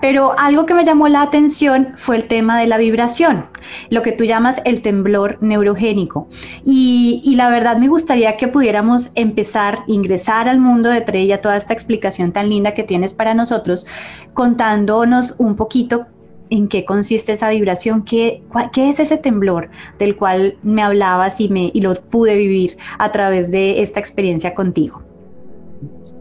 pero 0.00 0.38
algo 0.38 0.66
que 0.66 0.74
me 0.74 0.84
llamó 0.84 1.08
la 1.08 1.20
atención 1.20 1.88
fue 1.96 2.16
el 2.16 2.24
tema 2.24 2.58
de 2.58 2.68
la 2.68 2.78
vibración, 2.78 3.46
lo 3.90 4.02
que 4.02 4.12
tú 4.12 4.24
llamas 4.24 4.62
el 4.64 4.82
temblor 4.82 5.38
neurogénico. 5.40 6.28
Y, 6.64 7.20
y 7.24 7.34
la 7.34 7.50
verdad 7.50 7.76
me 7.76 7.88
gustaría 7.88 8.36
que 8.36 8.46
pudiéramos 8.46 9.10
empezar, 9.16 9.80
ingresar 9.88 10.48
al 10.48 10.60
mundo 10.60 10.88
de 10.88 11.00
Trella, 11.00 11.40
toda 11.40 11.56
esta 11.56 11.74
explicación 11.74 12.32
tan 12.32 12.48
linda 12.48 12.72
que 12.72 12.84
tienes 12.84 13.12
para 13.12 13.34
nosotros, 13.34 13.86
contándonos 14.32 15.34
un 15.38 15.56
poquito 15.56 16.06
en 16.50 16.68
qué 16.68 16.84
consiste 16.84 17.32
esa 17.32 17.48
vibración, 17.48 18.04
qué, 18.04 18.42
qué 18.72 18.90
es 18.90 19.00
ese 19.00 19.16
temblor 19.16 19.70
del 19.98 20.16
cual 20.16 20.56
me 20.62 20.82
hablabas 20.82 21.40
y, 21.40 21.48
me, 21.48 21.70
y 21.72 21.80
lo 21.80 21.94
pude 21.94 22.36
vivir 22.36 22.76
a 22.98 23.12
través 23.12 23.50
de 23.50 23.80
esta 23.80 24.00
experiencia 24.00 24.52
contigo. 24.52 25.02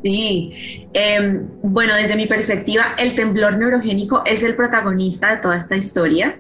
Sí, 0.04 0.88
em, 0.94 1.48
bueno, 1.62 1.96
desde 1.96 2.16
mi 2.16 2.26
perspectiva, 2.26 2.96
el 2.98 3.16
temblor 3.16 3.58
neurogénico 3.58 4.24
es 4.26 4.44
el 4.44 4.56
protagonista 4.56 5.36
de 5.36 5.42
toda 5.42 5.58
esta 5.58 5.76
historia. 5.76 6.40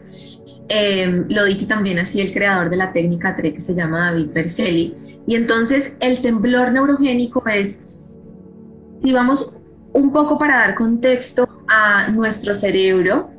Em, 0.69 1.25
lo 1.30 1.45
dice 1.45 1.65
también 1.65 1.99
así 1.99 2.21
el 2.21 2.32
creador 2.32 2.69
de 2.69 2.78
la 2.78 2.93
técnica 2.93 3.36
TRE 3.36 3.54
que 3.54 3.62
se 3.62 3.73
llama 3.73 4.12
David 4.12 4.28
Berceli. 4.34 4.95
Y 5.28 5.36
entonces 5.36 5.97
el 5.99 6.21
temblor 6.21 6.71
neurogénico 6.71 7.43
es, 7.47 7.88
si 9.04 9.12
vamos 9.12 9.56
un 9.93 10.13
poco 10.13 10.38
para 10.38 10.58
dar 10.60 10.75
contexto 10.75 11.47
a 11.67 12.10
nuestro 12.10 12.54
cerebro, 12.54 13.30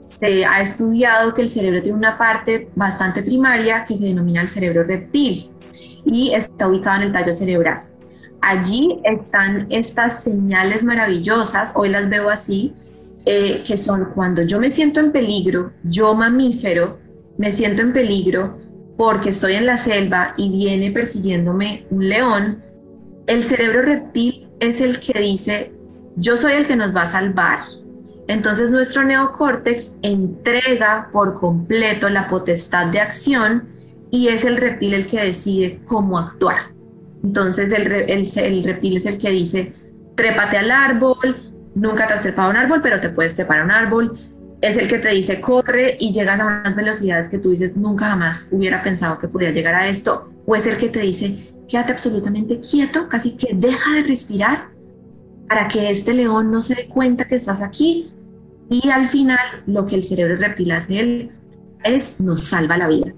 se 0.00 0.44
ha 0.44 0.60
estudiado 0.60 1.34
que 1.34 1.42
el 1.42 1.50
cerebro 1.50 1.82
tiene 1.82 1.98
una 1.98 2.18
parte 2.18 2.68
bastante 2.74 3.22
primaria 3.22 3.84
que 3.84 3.96
se 3.96 4.06
denomina 4.06 4.42
el 4.42 4.48
cerebro 4.48 4.84
reptil 4.84 5.50
y 6.04 6.32
está 6.34 6.68
ubicado 6.68 6.96
en 6.96 7.02
el 7.08 7.12
tallo 7.12 7.32
cerebral. 7.32 7.80
Allí 8.40 9.00
están 9.04 9.66
estas 9.70 10.22
señales 10.22 10.82
maravillosas, 10.82 11.72
hoy 11.74 11.90
las 11.90 12.08
veo 12.08 12.30
así, 12.30 12.72
eh, 13.26 13.62
que 13.66 13.76
son 13.76 14.12
cuando 14.14 14.42
yo 14.42 14.58
me 14.58 14.70
siento 14.70 14.98
en 15.00 15.12
peligro, 15.12 15.72
yo 15.84 16.14
mamífero, 16.14 16.98
me 17.36 17.52
siento 17.52 17.82
en 17.82 17.92
peligro 17.92 18.58
porque 18.96 19.30
estoy 19.30 19.54
en 19.54 19.66
la 19.66 19.78
selva 19.78 20.34
y 20.36 20.50
viene 20.50 20.90
persiguiéndome 20.90 21.86
un 21.90 22.08
león, 22.08 22.62
el 23.26 23.44
cerebro 23.44 23.82
reptil 23.82 24.48
es 24.58 24.80
el 24.80 25.00
que 25.00 25.18
dice, 25.20 25.72
yo 26.16 26.36
soy 26.36 26.54
el 26.54 26.66
que 26.66 26.76
nos 26.76 26.94
va 26.94 27.02
a 27.02 27.06
salvar, 27.06 27.60
entonces 28.30 28.70
nuestro 28.70 29.02
neocórtex 29.02 29.96
entrega 30.02 31.08
por 31.12 31.40
completo 31.40 32.08
la 32.08 32.28
potestad 32.28 32.86
de 32.86 33.00
acción 33.00 33.70
y 34.08 34.28
es 34.28 34.44
el 34.44 34.56
reptil 34.56 34.94
el 34.94 35.08
que 35.08 35.20
decide 35.20 35.80
cómo 35.84 36.16
actuar. 36.16 36.70
Entonces 37.24 37.72
el, 37.72 37.86
reptil 37.86 38.98
es 38.98 39.06
el 39.06 39.18
que 39.18 39.30
dice, 39.30 39.72
trépate 40.14 40.58
al 40.58 40.70
árbol, 40.70 41.38
nunca 41.74 42.06
te 42.06 42.14
has 42.14 42.22
trepado 42.22 42.46
a 42.46 42.50
un 42.52 42.56
árbol, 42.56 42.80
pero 42.80 43.00
te 43.00 43.08
puedes 43.08 43.34
trepar 43.34 43.62
a 43.62 43.64
un 43.64 43.72
árbol. 43.72 44.16
Es 44.60 44.76
el 44.76 44.86
que 44.86 44.98
te 44.98 45.08
dice, 45.08 45.40
corre 45.40 45.96
y 45.98 46.12
llegas 46.12 46.38
a 46.38 46.46
unas 46.46 46.76
velocidades 46.76 47.28
que 47.28 47.38
tú 47.38 47.50
dices, 47.50 47.76
nunca 47.76 48.10
jamás 48.10 48.46
hubiera 48.52 48.80
pensado 48.84 49.18
que 49.18 49.26
podía 49.26 49.50
llegar 49.50 49.74
a 49.74 49.88
esto. 49.88 50.30
O 50.46 50.54
es 50.54 50.68
el 50.68 50.78
que 50.78 50.88
te 50.88 51.00
dice, 51.00 51.52
quédate 51.68 51.90
absolutamente 51.90 52.60
quieto, 52.60 53.08
casi 53.08 53.36
que 53.36 53.48
deja 53.54 53.92
de 53.96 54.04
respirar 54.04 54.68
para 55.48 55.66
que 55.66 55.90
este 55.90 56.14
león 56.14 56.52
no 56.52 56.62
se 56.62 56.76
dé 56.76 56.86
cuenta 56.86 57.26
que 57.26 57.34
estás 57.34 57.60
aquí 57.60 58.14
y 58.70 58.88
al 58.88 59.08
final, 59.08 59.64
lo 59.66 59.84
que 59.84 59.96
el 59.96 60.04
cerebro 60.04 60.36
reptil 60.36 60.70
hace 60.70 61.28
es 61.82 62.20
nos 62.20 62.44
salva 62.44 62.78
la 62.78 62.86
vida. 62.86 63.12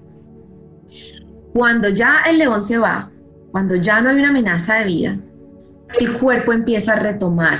Cuando 1.53 1.89
ya 1.89 2.23
el 2.27 2.39
león 2.39 2.63
se 2.63 2.79
va, 2.79 3.11
cuando 3.51 3.75
ya 3.75 4.01
no 4.01 4.09
hay 4.09 4.17
una 4.17 4.29
amenaza 4.29 4.75
de 4.77 4.85
vida, 4.85 5.19
el 5.99 6.13
cuerpo 6.13 6.53
empieza 6.53 6.93
a 6.93 6.99
retomar. 6.99 7.59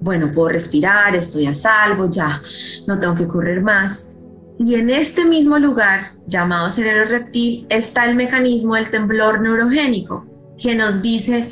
Bueno, 0.00 0.30
puedo 0.30 0.50
respirar, 0.50 1.16
estoy 1.16 1.46
a 1.46 1.54
salvo, 1.54 2.08
ya 2.08 2.40
no 2.86 3.00
tengo 3.00 3.16
que 3.16 3.26
correr 3.26 3.60
más. 3.60 4.14
Y 4.56 4.76
en 4.76 4.90
este 4.90 5.24
mismo 5.24 5.58
lugar, 5.58 6.12
llamado 6.28 6.70
cerebro 6.70 7.06
reptil, 7.06 7.66
está 7.68 8.04
el 8.08 8.14
mecanismo 8.14 8.76
del 8.76 8.90
temblor 8.90 9.40
neurogénico, 9.40 10.24
que 10.56 10.76
nos 10.76 11.02
dice, 11.02 11.50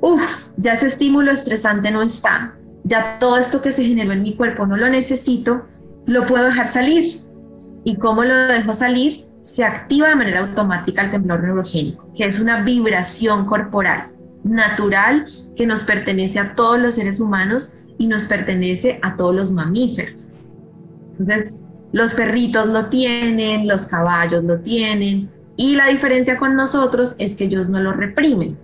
uff, 0.00 0.48
ya 0.56 0.72
ese 0.72 0.88
estímulo 0.88 1.30
estresante 1.30 1.92
no 1.92 2.02
está, 2.02 2.56
ya 2.84 3.18
todo 3.18 3.38
esto 3.38 3.62
que 3.62 3.72
se 3.72 3.84
generó 3.84 4.12
en 4.12 4.22
mi 4.22 4.34
cuerpo 4.34 4.66
no 4.66 4.76
lo 4.76 4.88
necesito, 4.88 5.66
lo 6.06 6.26
puedo 6.26 6.44
dejar 6.44 6.68
salir. 6.68 7.22
¿Y 7.84 7.96
cómo 7.96 8.24
lo 8.24 8.34
dejo 8.34 8.74
salir? 8.74 9.26
Se 9.42 9.64
activa 9.64 10.08
de 10.08 10.16
manera 10.16 10.40
automática 10.40 11.02
el 11.02 11.10
temblor 11.10 11.42
neurogénico, 11.42 12.12
que 12.16 12.24
es 12.24 12.38
una 12.38 12.62
vibración 12.62 13.46
corporal 13.46 14.12
natural 14.44 15.26
que 15.56 15.66
nos 15.66 15.84
pertenece 15.84 16.38
a 16.38 16.54
todos 16.54 16.78
los 16.80 16.96
seres 16.96 17.20
humanos 17.20 17.74
y 17.98 18.06
nos 18.06 18.24
pertenece 18.24 18.98
a 19.02 19.16
todos 19.16 19.34
los 19.34 19.52
mamíferos. 19.52 20.32
Entonces, 21.12 21.60
los 21.92 22.14
perritos 22.14 22.66
lo 22.66 22.86
tienen, 22.86 23.68
los 23.68 23.86
caballos 23.86 24.42
lo 24.44 24.60
tienen, 24.60 25.30
y 25.56 25.76
la 25.76 25.88
diferencia 25.88 26.38
con 26.38 26.56
nosotros 26.56 27.16
es 27.18 27.36
que 27.36 27.44
ellos 27.44 27.68
no 27.68 27.80
lo 27.80 27.92
reprimen. 27.92 28.58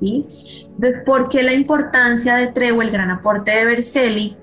¿Sí? 0.00 0.26
Entonces, 0.74 1.02
¿por 1.04 1.28
qué 1.28 1.42
la 1.42 1.54
importancia 1.54 2.36
de 2.36 2.48
Trevo, 2.48 2.82
el 2.82 2.90
gran 2.90 3.10
aporte 3.10 3.50
de 3.50 3.64
Berceli? 3.64 4.36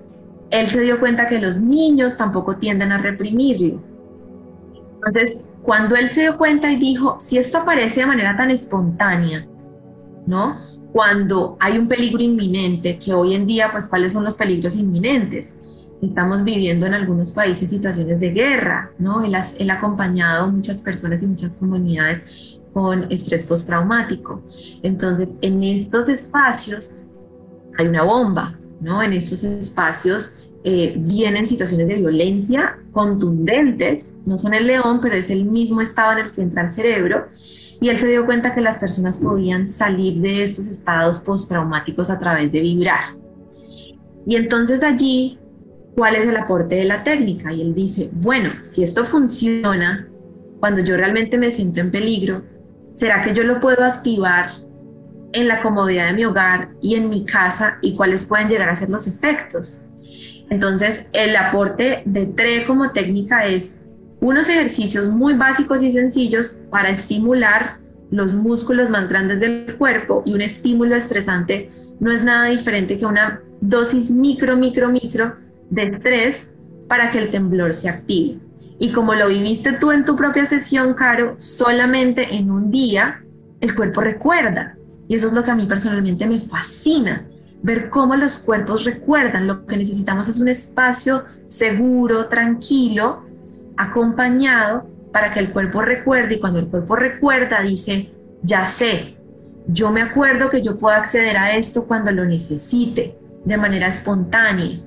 Él 0.51 0.67
se 0.67 0.81
dio 0.81 0.99
cuenta 0.99 1.27
que 1.27 1.39
los 1.39 1.59
niños 1.59 2.17
tampoco 2.17 2.57
tienden 2.57 2.91
a 2.91 2.97
reprimirlo. 2.97 3.81
Entonces, 4.95 5.51
cuando 5.61 5.95
él 5.95 6.09
se 6.09 6.21
dio 6.21 6.37
cuenta 6.37 6.71
y 6.71 6.77
dijo, 6.77 7.17
si 7.19 7.37
esto 7.37 7.59
aparece 7.59 8.01
de 8.01 8.07
manera 8.07 8.35
tan 8.35 8.49
espontánea, 8.51 9.45
¿no? 10.25 10.59
Cuando 10.91 11.57
hay 11.59 11.77
un 11.77 11.87
peligro 11.87 12.21
inminente, 12.21 12.97
que 12.97 13.13
hoy 13.13 13.35
en 13.35 13.45
día, 13.45 13.69
pues, 13.71 13.87
¿cuáles 13.87 14.13
son 14.13 14.23
los 14.23 14.35
peligros 14.35 14.75
inminentes? 14.75 15.57
Estamos 16.01 16.43
viviendo 16.43 16.85
en 16.85 16.93
algunos 16.93 17.31
países 17.31 17.69
situaciones 17.69 18.19
de 18.19 18.31
guerra, 18.31 18.91
¿no? 18.97 19.23
Él 19.23 19.35
ha, 19.35 19.73
acompañado 19.73 20.51
muchas 20.51 20.77
personas 20.79 21.21
y 21.21 21.27
muchas 21.27 21.51
comunidades 21.59 22.59
con 22.75 23.09
estrés 23.09 23.45
postraumático. 23.45 24.43
Entonces, 24.83 25.29
en 25.39 25.63
estos 25.63 26.09
espacios 26.09 26.91
hay 27.77 27.88
una 27.88 28.03
bomba, 28.03 28.59
¿no? 28.81 29.01
En 29.01 29.13
estos 29.13 29.45
espacios 29.45 30.35
eh, 30.65 30.93
vienen 30.97 31.47
situaciones 31.47 31.88
de 31.88 31.95
violencia 31.95 32.77
contundentes, 32.91 34.13
no 34.25 34.38
son 34.38 34.53
el 34.53 34.67
león, 34.67 34.99
pero 35.01 35.15
es 35.15 35.29
el 35.29 35.45
mismo 35.45 35.79
estado 35.79 36.19
en 36.19 36.25
el 36.25 36.33
que 36.33 36.41
entra 36.41 36.63
el 36.63 36.69
cerebro. 36.69 37.27
Y 37.79 37.88
él 37.88 37.97
se 37.97 38.09
dio 38.09 38.25
cuenta 38.25 38.53
que 38.53 38.59
las 38.59 38.77
personas 38.77 39.19
podían 39.19 39.69
salir 39.69 40.19
de 40.19 40.43
estos 40.43 40.67
estados 40.67 41.19
postraumáticos 41.19 42.09
a 42.09 42.19
través 42.19 42.51
de 42.51 42.59
vibrar. 42.59 43.15
Y 44.27 44.35
entonces 44.35 44.83
allí, 44.83 45.39
¿cuál 45.95 46.17
es 46.17 46.27
el 46.27 46.35
aporte 46.35 46.75
de 46.75 46.83
la 46.83 47.05
técnica? 47.05 47.53
Y 47.53 47.61
él 47.61 47.73
dice, 47.73 48.09
bueno, 48.11 48.49
si 48.63 48.83
esto 48.83 49.05
funciona, 49.05 50.09
cuando 50.59 50.81
yo 50.81 50.97
realmente 50.97 51.38
me 51.38 51.51
siento 51.51 51.79
en 51.79 51.91
peligro, 51.91 52.41
¿Será 52.95 53.21
que 53.21 53.34
yo 53.34 53.43
lo 53.43 53.60
puedo 53.60 53.84
activar 53.84 54.51
en 55.34 55.49
la 55.49 55.62
comodidad 55.62 56.08
de 56.08 56.13
mi 56.13 56.23
hogar 56.23 56.69
y 56.81 56.95
en 56.95 57.10
mi 57.10 57.25
casa 57.25 57.77
y 57.81 57.93
cuáles 57.93 58.23
pueden 58.23 58.47
llegar 58.47 58.69
a 58.69 58.75
ser 58.77 58.89
los 58.89 59.05
efectos? 59.05 59.84
Entonces, 60.49 61.10
el 61.12 61.36
aporte 61.36 62.03
de 62.05 62.25
TRE 62.25 62.65
como 62.65 62.91
técnica 62.91 63.45
es 63.45 63.81
unos 64.21 64.47
ejercicios 64.47 65.10
muy 65.10 65.34
básicos 65.34 65.84
y 65.84 65.91
sencillos 65.91 66.62
para 66.69 66.88
estimular 66.89 67.79
los 68.12 68.34
músculos 68.34 68.89
más 68.89 69.10
grandes 69.10 69.41
del 69.41 69.75
cuerpo 69.77 70.23
y 70.25 70.34
un 70.34 70.39
estímulo 70.39 70.95
estresante 70.95 71.69
no 71.99 72.12
es 72.12 72.23
nada 72.23 72.45
diferente 72.45 72.97
que 72.97 73.05
una 73.05 73.41
dosis 73.60 74.10
micro, 74.10 74.55
micro, 74.55 74.88
micro 74.88 75.36
de 75.69 75.84
estrés 75.84 76.49
para 76.88 77.12
que 77.12 77.17
el 77.17 77.29
temblor 77.29 77.73
se 77.73 77.89
active. 77.89 78.39
Y 78.79 78.91
como 78.91 79.15
lo 79.15 79.29
viviste 79.29 79.73
tú 79.73 79.91
en 79.91 80.05
tu 80.05 80.15
propia 80.15 80.45
sesión, 80.45 80.93
Caro, 80.93 81.35
solamente 81.38 82.35
en 82.35 82.51
un 82.51 82.71
día 82.71 83.23
el 83.61 83.75
cuerpo 83.75 84.01
recuerda. 84.01 84.77
Y 85.07 85.15
eso 85.15 85.27
es 85.27 85.33
lo 85.33 85.43
que 85.43 85.51
a 85.51 85.55
mí 85.55 85.65
personalmente 85.65 86.25
me 86.27 86.39
fascina, 86.39 87.25
ver 87.61 87.89
cómo 87.89 88.15
los 88.15 88.39
cuerpos 88.39 88.83
recuerdan. 88.83 89.47
Lo 89.47 89.65
que 89.65 89.77
necesitamos 89.77 90.27
es 90.27 90.39
un 90.39 90.49
espacio 90.49 91.23
seguro, 91.47 92.27
tranquilo, 92.27 93.23
acompañado 93.77 94.89
para 95.13 95.31
que 95.31 95.39
el 95.39 95.51
cuerpo 95.51 95.81
recuerde. 95.81 96.35
Y 96.35 96.39
cuando 96.39 96.59
el 96.59 96.67
cuerpo 96.67 96.95
recuerda, 96.95 97.61
dice, 97.61 98.11
ya 98.41 98.65
sé, 98.65 99.15
yo 99.67 99.91
me 99.91 100.01
acuerdo 100.01 100.49
que 100.49 100.61
yo 100.61 100.77
puedo 100.77 100.95
acceder 100.95 101.38
a 101.38 101.55
esto 101.55 101.88
cuando 101.88 102.11
lo 102.11 102.25
necesite, 102.25 103.17
de 103.45 103.57
manera 103.57 103.88
espontánea. 103.88 104.79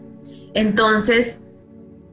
Entonces, 0.54 1.42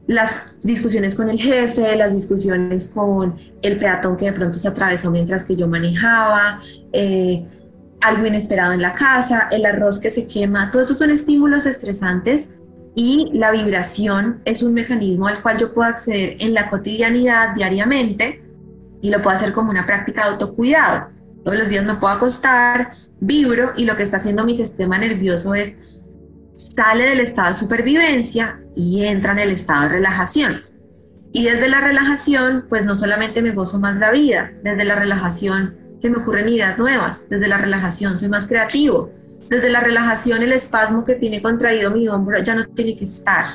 las 0.06 0.54
discusiones 0.62 1.14
con 1.14 1.28
el 1.28 1.38
jefe, 1.38 1.96
las 1.96 2.12
discusiones 2.12 2.88
con 2.88 3.36
el 3.62 3.78
peatón 3.78 4.16
que 4.16 4.26
de 4.26 4.32
pronto 4.32 4.58
se 4.58 4.68
atravesó 4.68 5.10
mientras 5.10 5.44
que 5.44 5.56
yo 5.56 5.66
manejaba, 5.66 6.60
eh, 6.92 7.44
algo 8.00 8.26
inesperado 8.26 8.72
en 8.72 8.82
la 8.82 8.94
casa, 8.94 9.48
el 9.50 9.66
arroz 9.66 9.98
que 9.98 10.10
se 10.10 10.28
quema, 10.28 10.70
todos 10.70 10.86
esos 10.86 10.98
son 10.98 11.10
estímulos 11.10 11.66
estresantes 11.66 12.52
y 12.94 13.30
la 13.34 13.50
vibración 13.50 14.40
es 14.44 14.62
un 14.62 14.74
mecanismo 14.74 15.26
al 15.26 15.42
cual 15.42 15.58
yo 15.58 15.74
puedo 15.74 15.88
acceder 15.88 16.36
en 16.40 16.54
la 16.54 16.70
cotidianidad 16.70 17.54
diariamente 17.54 18.42
y 19.02 19.10
lo 19.10 19.20
puedo 19.20 19.34
hacer 19.34 19.52
como 19.52 19.70
una 19.70 19.86
práctica 19.86 20.24
de 20.24 20.30
autocuidado. 20.30 21.08
Todos 21.44 21.58
los 21.58 21.68
días 21.68 21.84
me 21.84 21.94
puedo 21.94 22.14
acostar, 22.14 22.92
vibro 23.20 23.72
y 23.76 23.84
lo 23.84 23.96
que 23.96 24.02
está 24.02 24.16
haciendo 24.18 24.44
mi 24.44 24.54
sistema 24.54 24.98
nervioso 24.98 25.54
es 25.54 25.78
sale 26.56 27.04
del 27.04 27.20
estado 27.20 27.50
de 27.50 27.54
supervivencia 27.54 28.60
y 28.74 29.04
entra 29.04 29.32
en 29.32 29.38
el 29.38 29.50
estado 29.50 29.82
de 29.82 29.88
relajación. 29.90 30.62
Y 31.32 31.44
desde 31.44 31.68
la 31.68 31.80
relajación, 31.80 32.64
pues 32.68 32.84
no 32.84 32.96
solamente 32.96 33.42
me 33.42 33.52
gozo 33.52 33.78
más 33.78 33.98
la 33.98 34.10
vida, 34.10 34.52
desde 34.62 34.84
la 34.84 34.94
relajación 34.94 35.76
se 35.98 36.10
me 36.10 36.18
ocurren 36.18 36.48
ideas 36.48 36.78
nuevas, 36.78 37.28
desde 37.28 37.48
la 37.48 37.58
relajación 37.58 38.18
soy 38.18 38.28
más 38.28 38.46
creativo, 38.46 39.10
desde 39.48 39.70
la 39.70 39.80
relajación 39.80 40.42
el 40.42 40.52
espasmo 40.52 41.04
que 41.04 41.14
tiene 41.14 41.42
contraído 41.42 41.90
mi 41.90 42.08
hombro 42.08 42.42
ya 42.42 42.54
no 42.54 42.66
tiene 42.66 42.96
que 42.96 43.04
estar. 43.04 43.46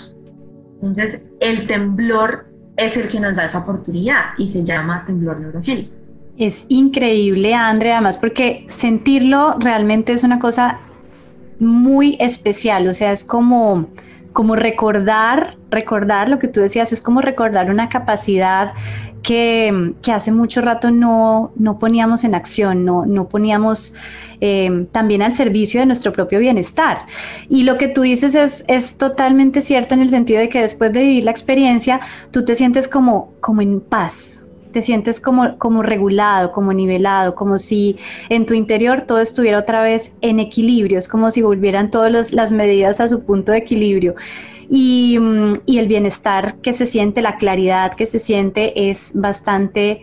Entonces 0.76 1.28
el 1.40 1.68
temblor 1.68 2.48
es 2.78 2.98
el 2.98 3.10
que 3.10 3.20
nos 3.20 3.36
da 3.36 3.46
esa 3.46 3.60
oportunidad 3.60 4.38
y 4.38 4.48
se 4.48 4.64
llama 4.64 5.04
temblor 5.06 5.40
neurogénico. 5.40 5.94
Es 6.38 6.66
increíble, 6.70 7.54
Andrea, 7.54 7.98
además 7.98 8.18
porque 8.18 8.66
sentirlo 8.70 9.56
realmente 9.60 10.14
es 10.14 10.24
una 10.24 10.40
cosa 10.40 10.80
muy 11.62 12.18
especial, 12.20 12.88
o 12.88 12.94
sea, 12.94 13.12
es 13.12 13.24
como, 13.24 13.88
como 14.34 14.56
recordar, 14.56 15.58
recordar 15.70 16.28
lo 16.28 16.40
que 16.40 16.48
tú 16.48 16.60
decías, 16.60 16.92
es 16.92 17.02
como 17.02 17.22
recordar 17.22 17.70
una 17.70 17.88
capacidad 17.88 18.74
que, 19.22 19.94
hace 20.12 20.32
mucho 20.32 20.62
rato 20.62 20.90
no, 20.90 21.52
no, 21.56 21.78
poníamos 21.78 22.24
en 22.24 22.34
acción, 22.34 22.84
no, 22.84 23.06
no 23.06 23.30
poníamos 23.30 23.94
eh, 24.40 24.88
también 24.92 25.22
al 25.22 25.34
servicio 25.34 25.80
de 25.80 25.86
nuestro 25.86 26.12
propio 26.12 26.40
bienestar. 26.40 27.06
Y 27.48 27.62
lo 27.62 27.78
que 27.78 27.88
tú 27.88 28.02
dices 28.02 28.34
es, 28.34 28.66
es 28.68 28.98
totalmente 28.98 29.62
cierto 29.62 29.94
en 29.94 30.02
el 30.02 30.10
sentido 30.10 30.40
de 30.40 30.50
que 30.50 30.62
después 30.62 30.92
de 30.92 31.04
vivir 31.04 31.26
la 31.26 31.32
experiencia, 31.32 32.02
tú 32.32 32.44
te 32.44 32.56
sientes 32.56 32.88
como, 32.88 33.34
como 33.40 33.62
en 33.62 33.82
paz, 33.82 34.48
te 34.72 34.82
sientes 34.82 35.20
como, 35.20 35.58
como 35.58 35.84
regulado, 35.84 36.52
como 36.52 36.74
nivelado, 36.74 37.36
como 37.36 37.60
si 37.60 37.98
en 38.30 38.46
tu 38.46 38.54
interior 38.54 39.02
todo 39.02 39.20
estuviera 39.20 39.60
otra 39.60 39.82
vez 39.82 40.14
en 40.22 40.40
equilibrio, 40.40 40.98
es 40.98 41.08
como 41.08 41.32
si 41.32 41.42
volvieran 41.42 41.92
todas 41.92 42.32
las 42.32 42.52
medidas 42.52 43.00
a 43.00 43.08
su 43.08 43.24
punto 43.24 43.52
de 43.52 43.60
equilibrio. 43.60 44.16
Y, 44.70 45.18
mm, 45.20 45.54
y, 45.66 45.80
el 45.80 45.88
bienestar 45.88 46.56
que 46.56 46.72
se 46.72 46.86
siente, 46.86 47.22
la 47.22 47.36
claridad 47.36 47.94
que 47.94 48.06
se 48.06 48.20
siente 48.20 48.90
es 48.90 49.12
bastante 49.14 50.02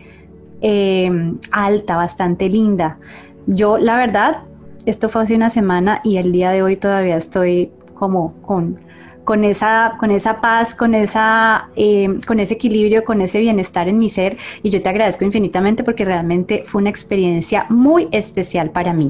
eh, 0.61 1.09
alta, 1.51 1.95
bastante 1.95 2.49
linda. 2.49 2.99
Yo, 3.47 3.79
la 3.79 3.97
verdad, 3.97 4.43
esto 4.85 5.09
fue 5.09 5.23
hace 5.23 5.35
una 5.35 5.49
semana 5.49 6.01
y 6.03 6.17
el 6.17 6.31
día 6.31 6.51
de 6.51 6.61
hoy 6.61 6.75
todavía 6.75 7.17
estoy 7.17 7.71
como 7.95 8.33
con 8.41 8.77
con 9.23 9.43
esa, 9.43 9.95
con 9.99 10.11
esa 10.11 10.41
paz, 10.41 10.73
con, 10.73 10.95
esa, 10.95 11.69
eh, 11.75 12.19
con 12.25 12.39
ese 12.39 12.55
equilibrio, 12.55 13.03
con 13.03 13.21
ese 13.21 13.39
bienestar 13.39 13.87
en 13.87 13.99
mi 13.99 14.09
ser. 14.09 14.37
Y 14.63 14.69
yo 14.69 14.81
te 14.81 14.89
agradezco 14.89 15.23
infinitamente 15.23 15.83
porque 15.83 16.05
realmente 16.05 16.63
fue 16.65 16.81
una 16.81 16.89
experiencia 16.89 17.65
muy 17.69 18.07
especial 18.11 18.71
para 18.71 18.93
mí. 18.93 19.09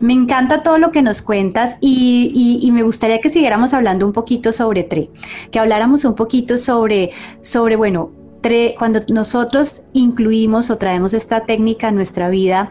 Me 0.00 0.12
encanta 0.12 0.62
todo 0.62 0.78
lo 0.78 0.90
que 0.90 1.02
nos 1.02 1.22
cuentas 1.22 1.78
y, 1.80 2.60
y, 2.60 2.70
me 2.72 2.82
gustaría 2.82 3.20
que 3.20 3.28
siguiéramos 3.28 3.72
hablando 3.72 4.06
un 4.06 4.12
poquito 4.12 4.52
sobre 4.52 4.82
TRE, 4.82 5.08
que 5.50 5.58
habláramos 5.58 6.04
un 6.04 6.14
poquito 6.14 6.58
sobre, 6.58 7.12
sobre 7.40 7.76
bueno, 7.76 8.10
TRE, 8.40 8.74
cuando 8.78 9.00
nosotros 9.12 9.82
incluimos 9.92 10.70
o 10.70 10.76
traemos 10.76 11.14
esta 11.14 11.46
técnica 11.46 11.88
a 11.88 11.90
nuestra 11.92 12.28
vida, 12.28 12.70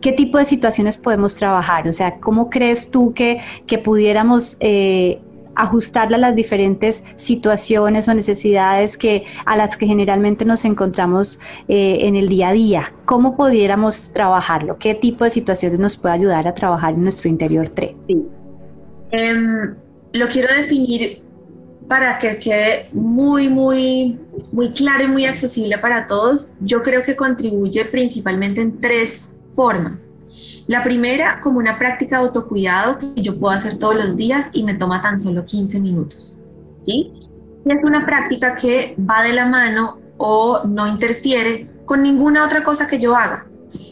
¿qué 0.00 0.12
tipo 0.12 0.38
de 0.38 0.44
situaciones 0.44 0.96
podemos 0.96 1.36
trabajar? 1.36 1.86
O 1.88 1.92
sea, 1.92 2.18
¿cómo 2.20 2.50
crees 2.50 2.90
tú 2.90 3.12
que, 3.12 3.40
que 3.66 3.78
pudiéramos 3.78 4.56
eh, 4.60 5.20
ajustarla 5.54 6.16
a 6.16 6.20
las 6.20 6.34
diferentes 6.34 7.04
situaciones 7.16 8.08
o 8.08 8.14
necesidades 8.14 8.96
que, 8.96 9.24
a 9.44 9.56
las 9.56 9.76
que 9.76 9.86
generalmente 9.86 10.44
nos 10.44 10.64
encontramos 10.64 11.40
eh, 11.68 11.98
en 12.00 12.16
el 12.16 12.28
día 12.28 12.48
a 12.48 12.52
día. 12.52 12.92
¿Cómo 13.04 13.36
pudiéramos 13.36 14.12
trabajarlo? 14.12 14.78
¿Qué 14.78 14.94
tipo 14.94 15.24
de 15.24 15.30
situaciones 15.30 15.78
nos 15.78 15.96
puede 15.96 16.14
ayudar 16.14 16.46
a 16.48 16.54
trabajar 16.54 16.94
en 16.94 17.02
nuestro 17.02 17.28
interior 17.28 17.68
3? 17.68 17.92
Em, 19.12 19.74
lo 20.12 20.28
quiero 20.28 20.54
definir 20.54 21.22
para 21.88 22.18
que 22.20 22.38
quede 22.38 22.88
muy, 22.92 23.48
muy, 23.48 24.18
muy 24.52 24.70
claro 24.70 25.04
y 25.04 25.08
muy 25.08 25.24
accesible 25.24 25.76
para 25.78 26.06
todos. 26.06 26.54
Yo 26.60 26.82
creo 26.82 27.02
que 27.02 27.16
contribuye 27.16 27.84
principalmente 27.84 28.60
en 28.60 28.80
tres 28.80 29.36
formas. 29.56 30.09
La 30.70 30.84
primera, 30.84 31.40
como 31.40 31.58
una 31.58 31.80
práctica 31.80 32.20
de 32.20 32.26
autocuidado 32.26 32.96
que 32.96 33.20
yo 33.20 33.36
puedo 33.40 33.52
hacer 33.52 33.76
todos 33.76 33.96
los 33.96 34.16
días 34.16 34.50
y 34.52 34.62
me 34.62 34.74
toma 34.74 35.02
tan 35.02 35.18
solo 35.18 35.44
15 35.44 35.80
minutos. 35.80 36.38
¿sí? 36.86 37.12
Y 37.64 37.72
es 37.72 37.82
una 37.82 38.06
práctica 38.06 38.54
que 38.54 38.94
va 38.96 39.24
de 39.24 39.32
la 39.32 39.46
mano 39.46 39.98
o 40.16 40.62
no 40.64 40.86
interfiere 40.86 41.68
con 41.84 42.04
ninguna 42.04 42.44
otra 42.44 42.62
cosa 42.62 42.86
que 42.86 43.00
yo 43.00 43.16
haga. 43.16 43.48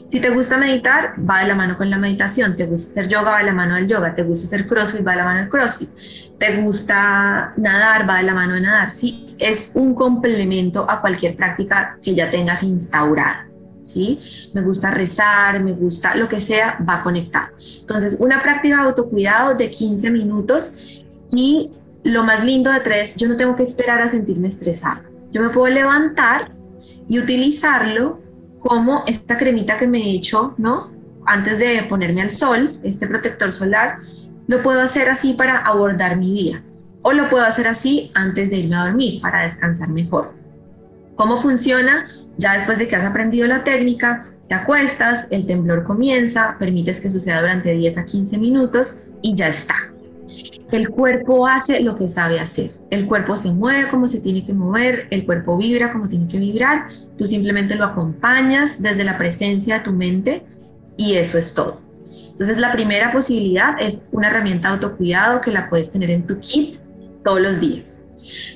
Si 0.07 0.21
te 0.21 0.31
gusta 0.31 0.57
meditar, 0.57 1.15
va 1.19 1.41
de 1.41 1.49
la 1.49 1.57
mano 1.57 1.77
con 1.77 1.91
la 1.91 1.99
meditación. 1.99 2.57
Te 2.57 2.67
gusta 2.67 2.93
hacer 2.93 3.09
yoga, 3.13 3.33
va 3.33 3.39
de 3.39 3.47
la 3.47 3.55
mano 3.55 3.75
del 3.75 3.89
yoga. 3.89 4.15
Te 4.15 4.23
gusta 4.23 4.47
hacer 4.47 4.65
crossfit, 4.65 5.05
va 5.05 5.11
de 5.11 5.17
la 5.17 5.25
mano 5.25 5.41
del 5.41 5.49
crossfit. 5.49 5.91
Te 6.39 6.63
gusta 6.63 7.55
nadar, 7.57 8.09
va 8.09 8.19
de 8.19 8.23
la 8.23 8.35
mano 8.35 8.55
de 8.55 8.61
nadar. 8.61 8.93
Sí, 8.93 9.35
es 9.41 9.73
un 9.75 9.97
complemento 9.97 10.89
a 10.89 11.01
cualquier 11.01 11.35
práctica 11.35 11.99
que 12.01 12.15
ya 12.15 12.31
tengas 12.31 12.63
instaurada. 12.63 13.48
¿Sí? 13.93 14.21
Me 14.55 14.63
gusta 14.63 14.91
rezar, 14.91 15.63
me 15.63 15.73
gusta 15.73 16.15
lo 16.15 16.29
que 16.29 16.41
sea, 16.41 16.79
va 16.89 17.03
conectado. 17.03 17.49
Entonces, 17.81 18.17
una 18.21 18.43
práctica 18.43 18.77
de 18.77 18.83
autocuidado 18.83 19.55
de 19.55 19.71
15 19.71 20.11
minutos 20.11 21.03
y 21.31 21.71
lo 22.05 22.23
más 22.23 22.45
lindo 22.45 22.71
de 22.71 22.81
tres, 22.81 23.17
yo 23.17 23.29
no 23.29 23.37
tengo 23.37 23.57
que 23.57 23.63
esperar 23.63 24.01
a 24.01 24.09
sentirme 24.09 24.49
estresada. 24.49 25.03
Yo 25.31 25.43
me 25.43 25.51
puedo 25.51 25.73
levantar 25.73 26.53
y 27.09 27.19
utilizarlo 27.19 28.21
como 28.59 29.05
esta 29.07 29.37
cremita 29.37 29.77
que 29.79 29.87
me 29.87 29.99
he 29.99 30.15
hecho, 30.15 30.55
¿no? 30.59 30.91
Antes 31.27 31.59
de 31.59 31.83
ponerme 31.89 32.23
al 32.23 32.31
sol, 32.31 32.81
este 32.83 33.07
protector 33.07 33.53
solar, 33.53 33.99
lo 34.47 34.63
puedo 34.63 34.81
hacer 34.81 35.11
así 35.11 35.35
para 35.35 35.59
abordar 35.59 36.17
mi 36.17 36.33
día. 36.33 36.65
O 37.03 37.13
lo 37.13 37.29
puedo 37.29 37.45
hacer 37.45 37.69
así 37.69 38.11
antes 38.15 38.51
de 38.51 38.59
irme 38.59 38.77
a 38.77 38.87
dormir 38.87 39.21
para 39.21 39.45
descansar 39.45 39.89
mejor. 39.89 40.38
¿Cómo 41.19 41.37
funciona? 41.37 42.07
Ya 42.37 42.53
después 42.53 42.79
de 42.79 42.87
que 42.87 42.95
has 42.95 43.05
aprendido 43.05 43.49
la 43.49 43.65
técnica, 43.65 44.29
te 44.49 44.55
acuestas, 44.55 45.27
el 45.33 45.47
temblor 45.47 45.83
comienza, 45.83 46.55
permites 46.61 47.01
que 47.01 47.11
suceda 47.11 47.41
durante 47.41 47.73
10 47.73 47.99
a 47.99 48.07
15 48.07 48.39
minutos 48.39 49.03
y 49.21 49.35
ya 49.35 49.49
está. 49.49 49.75
El 50.71 50.91
cuerpo 50.91 51.49
hace 51.49 51.81
lo 51.81 51.97
que 51.97 52.09
sabe 52.09 52.39
hacer. 52.39 52.71
El 52.91 53.09
cuerpo 53.09 53.37
se 53.37 53.51
mueve 53.51 53.91
como 53.91 54.07
se 54.07 54.21
tiene 54.21 54.45
que 54.45 54.55
mover, 54.55 55.09
el 55.11 55.27
cuerpo 55.27 55.59
vibra 55.59 55.91
como 55.91 56.09
tiene 56.09 56.29
que 56.29 56.39
vibrar. 56.39 56.87
Tú 57.17 57.27
simplemente 57.27 57.75
lo 57.75 57.87
acompañas 57.87 58.81
desde 58.81 59.03
la 59.03 59.19
presencia 59.19 59.79
de 59.79 59.81
tu 59.81 59.93
mente 59.93 60.45
y 60.97 61.17
eso 61.17 61.37
es 61.37 61.53
todo. 61.53 61.81
Entonces 62.31 62.59
la 62.59 62.71
primera 62.71 63.11
posibilidad 63.11 63.75
es 63.81 64.07
una 64.13 64.29
herramienta 64.29 64.69
de 64.69 64.75
autocuidado 64.75 65.41
que 65.41 65.51
la 65.51 65.69
puedes 65.69 65.91
tener 65.91 66.13
en 66.13 66.29
tu 66.29 66.39
kit 66.39 66.77
todos 67.25 67.41
los 67.41 67.59
días. 67.59 68.03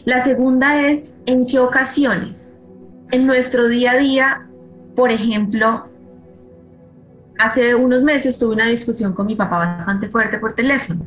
La 0.05 0.21
segunda 0.21 0.87
es 0.87 1.15
en 1.27 1.47
qué 1.47 1.59
ocasiones 1.59 2.52
en 3.13 3.27
nuestro 3.27 3.69
día 3.69 3.93
a 3.93 3.97
día, 3.99 4.49
por 4.97 5.13
ejemplo, 5.13 5.87
hace 7.39 7.75
unos 7.75 8.03
meses 8.03 8.39
tuve 8.39 8.55
una 8.55 8.67
discusión 8.67 9.13
con 9.13 9.27
mi 9.27 9.37
papá 9.37 9.59
bastante 9.59 10.09
fuerte 10.09 10.39
por 10.39 10.55
teléfono. 10.55 11.07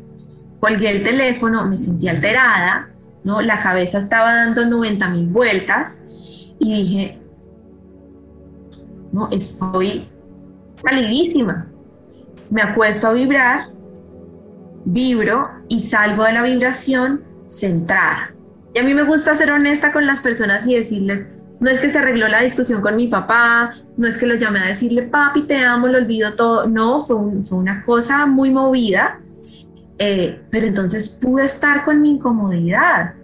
Colgué 0.59 0.91
el 0.91 1.03
teléfono, 1.03 1.65
me 1.65 1.77
sentí 1.77 2.07
alterada, 2.07 2.89
¿no? 3.23 3.41
La 3.41 3.59
cabeza 3.59 3.97
estaba 3.97 4.35
dando 4.35 4.65
90 4.65 5.09
mil 5.09 5.27
vueltas 5.27 6.05
y 6.59 6.75
dije, 6.75 7.19
no, 9.11 9.27
estoy 9.31 10.07
salidísima. 10.75 11.67
Me 12.51 12.61
acuesto 12.61 13.07
a 13.07 13.13
vibrar, 13.13 13.69
vibro 14.85 15.49
y 15.69 15.79
salgo 15.79 16.23
de 16.23 16.33
la 16.33 16.43
vibración 16.43 17.23
centrada. 17.47 18.31
Y 18.75 18.79
a 18.79 18.83
mí 18.83 18.93
me 18.93 19.03
gusta 19.03 19.35
ser 19.35 19.51
honesta 19.51 19.91
con 19.91 20.05
las 20.05 20.21
personas 20.21 20.67
y 20.67 20.75
decirles, 20.75 21.29
no 21.65 21.71
es 21.71 21.80
que 21.80 21.89
se 21.89 21.97
arregló 21.97 22.28
la 22.28 22.43
discusión 22.43 22.80
con 22.80 22.95
mi 22.95 23.08
papá, 23.08 23.73
no 23.97 24.08
es 24.08 24.19
que 24.19 24.28
lo 24.28 24.36
llamé 24.36 24.60
a 24.60 24.67
decirle, 24.67 25.01
papi, 25.01 25.47
te 25.47 25.58
amo, 25.58 25.88
lo 25.88 25.97
olvido 25.97 26.36
todo. 26.36 26.67
No, 26.67 27.01
fue, 27.01 27.15
una 27.15 27.84
cosa 27.84 28.28
muy 28.28 28.51
movida, 28.51 29.19
eh, 29.97 30.43
pero 30.51 30.67
entonces 30.67 31.10
pude 31.10 31.45
estar 31.45 31.84
con 31.84 31.99
mi 32.04 32.12
incomodidad, 32.12 33.15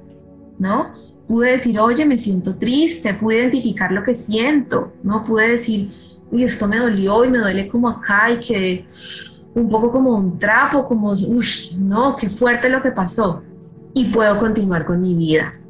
¿no? 0.58 0.92
Pude 1.28 1.52
decir, 1.52 1.80
oye, 1.80 2.04
me 2.04 2.18
siento 2.18 2.56
triste, 2.56 3.14
pude 3.14 3.38
identificar 3.38 3.92
lo 3.92 4.02
que 4.02 4.16
siento, 4.16 4.92
¿no? 5.04 5.24
Pude 5.24 5.50
decir, 5.50 5.92
uy, 6.32 6.44
esto 6.44 6.68
me 6.68 6.80
dolió 6.80 7.24
y 7.24 7.30
me 7.30 7.38
duele 7.38 7.68
como 7.68 7.90
acá 7.90 8.32
y 8.32 8.38
que 8.38 8.88
un 9.54 9.70
poco 9.70 9.92
como 9.92 10.18
un 10.18 10.40
trapo, 10.40 10.88
como, 10.88 11.12
uy, 11.12 11.46
no, 11.78 12.16
qué 12.16 12.28
fuerte 12.28 12.70
lo 12.70 12.82
que 12.82 12.90
pasó. 12.90 13.44
Y 13.94 14.06
puedo 14.06 14.40
continuar 14.40 14.84
con 14.84 15.00
mi 15.00 15.14
vida 15.14 15.61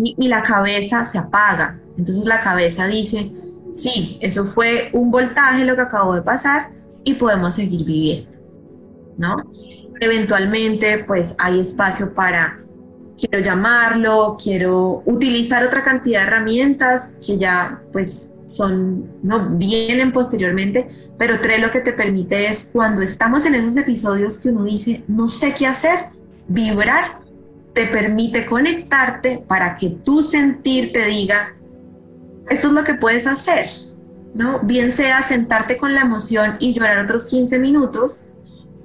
y 0.00 0.28
la 0.28 0.42
cabeza 0.42 1.04
se 1.04 1.18
apaga. 1.18 1.78
Entonces 1.96 2.24
la 2.24 2.40
cabeza 2.40 2.86
dice, 2.86 3.32
sí, 3.72 4.18
eso 4.20 4.44
fue 4.44 4.90
un 4.92 5.10
voltaje 5.10 5.64
lo 5.64 5.76
que 5.76 5.82
acabó 5.82 6.14
de 6.14 6.22
pasar 6.22 6.70
y 7.04 7.14
podemos 7.14 7.54
seguir 7.54 7.84
viviendo, 7.84 8.38
¿no? 9.18 9.36
Eventualmente, 10.00 11.04
pues 11.04 11.36
hay 11.38 11.60
espacio 11.60 12.14
para, 12.14 12.60
quiero 13.18 13.44
llamarlo, 13.44 14.36
quiero 14.42 15.02
utilizar 15.04 15.64
otra 15.64 15.84
cantidad 15.84 16.20
de 16.20 16.26
herramientas 16.26 17.16
que 17.24 17.38
ya, 17.38 17.82
pues, 17.92 18.32
son, 18.46 19.08
no, 19.22 19.48
vienen 19.50 20.12
posteriormente, 20.12 20.88
pero 21.18 21.40
tres 21.40 21.60
lo 21.60 21.70
que 21.70 21.80
te 21.80 21.92
permite 21.92 22.46
es 22.46 22.70
cuando 22.72 23.02
estamos 23.02 23.46
en 23.46 23.54
esos 23.54 23.76
episodios 23.76 24.38
que 24.38 24.50
uno 24.50 24.64
dice, 24.64 25.02
no 25.08 25.28
sé 25.28 25.54
qué 25.54 25.66
hacer, 25.66 26.10
vibrar 26.46 27.23
te 27.74 27.86
permite 27.86 28.46
conectarte 28.46 29.44
para 29.46 29.76
que 29.76 29.90
tu 29.90 30.22
sentir 30.22 30.92
te 30.92 31.04
diga, 31.06 31.54
esto 32.48 32.68
es 32.68 32.72
lo 32.72 32.84
que 32.84 32.94
puedes 32.94 33.26
hacer, 33.26 33.66
¿no? 34.34 34.60
Bien 34.60 34.92
sea 34.92 35.22
sentarte 35.22 35.76
con 35.76 35.94
la 35.94 36.02
emoción 36.02 36.56
y 36.60 36.72
llorar 36.72 36.98
otros 36.98 37.26
15 37.26 37.58
minutos, 37.58 38.28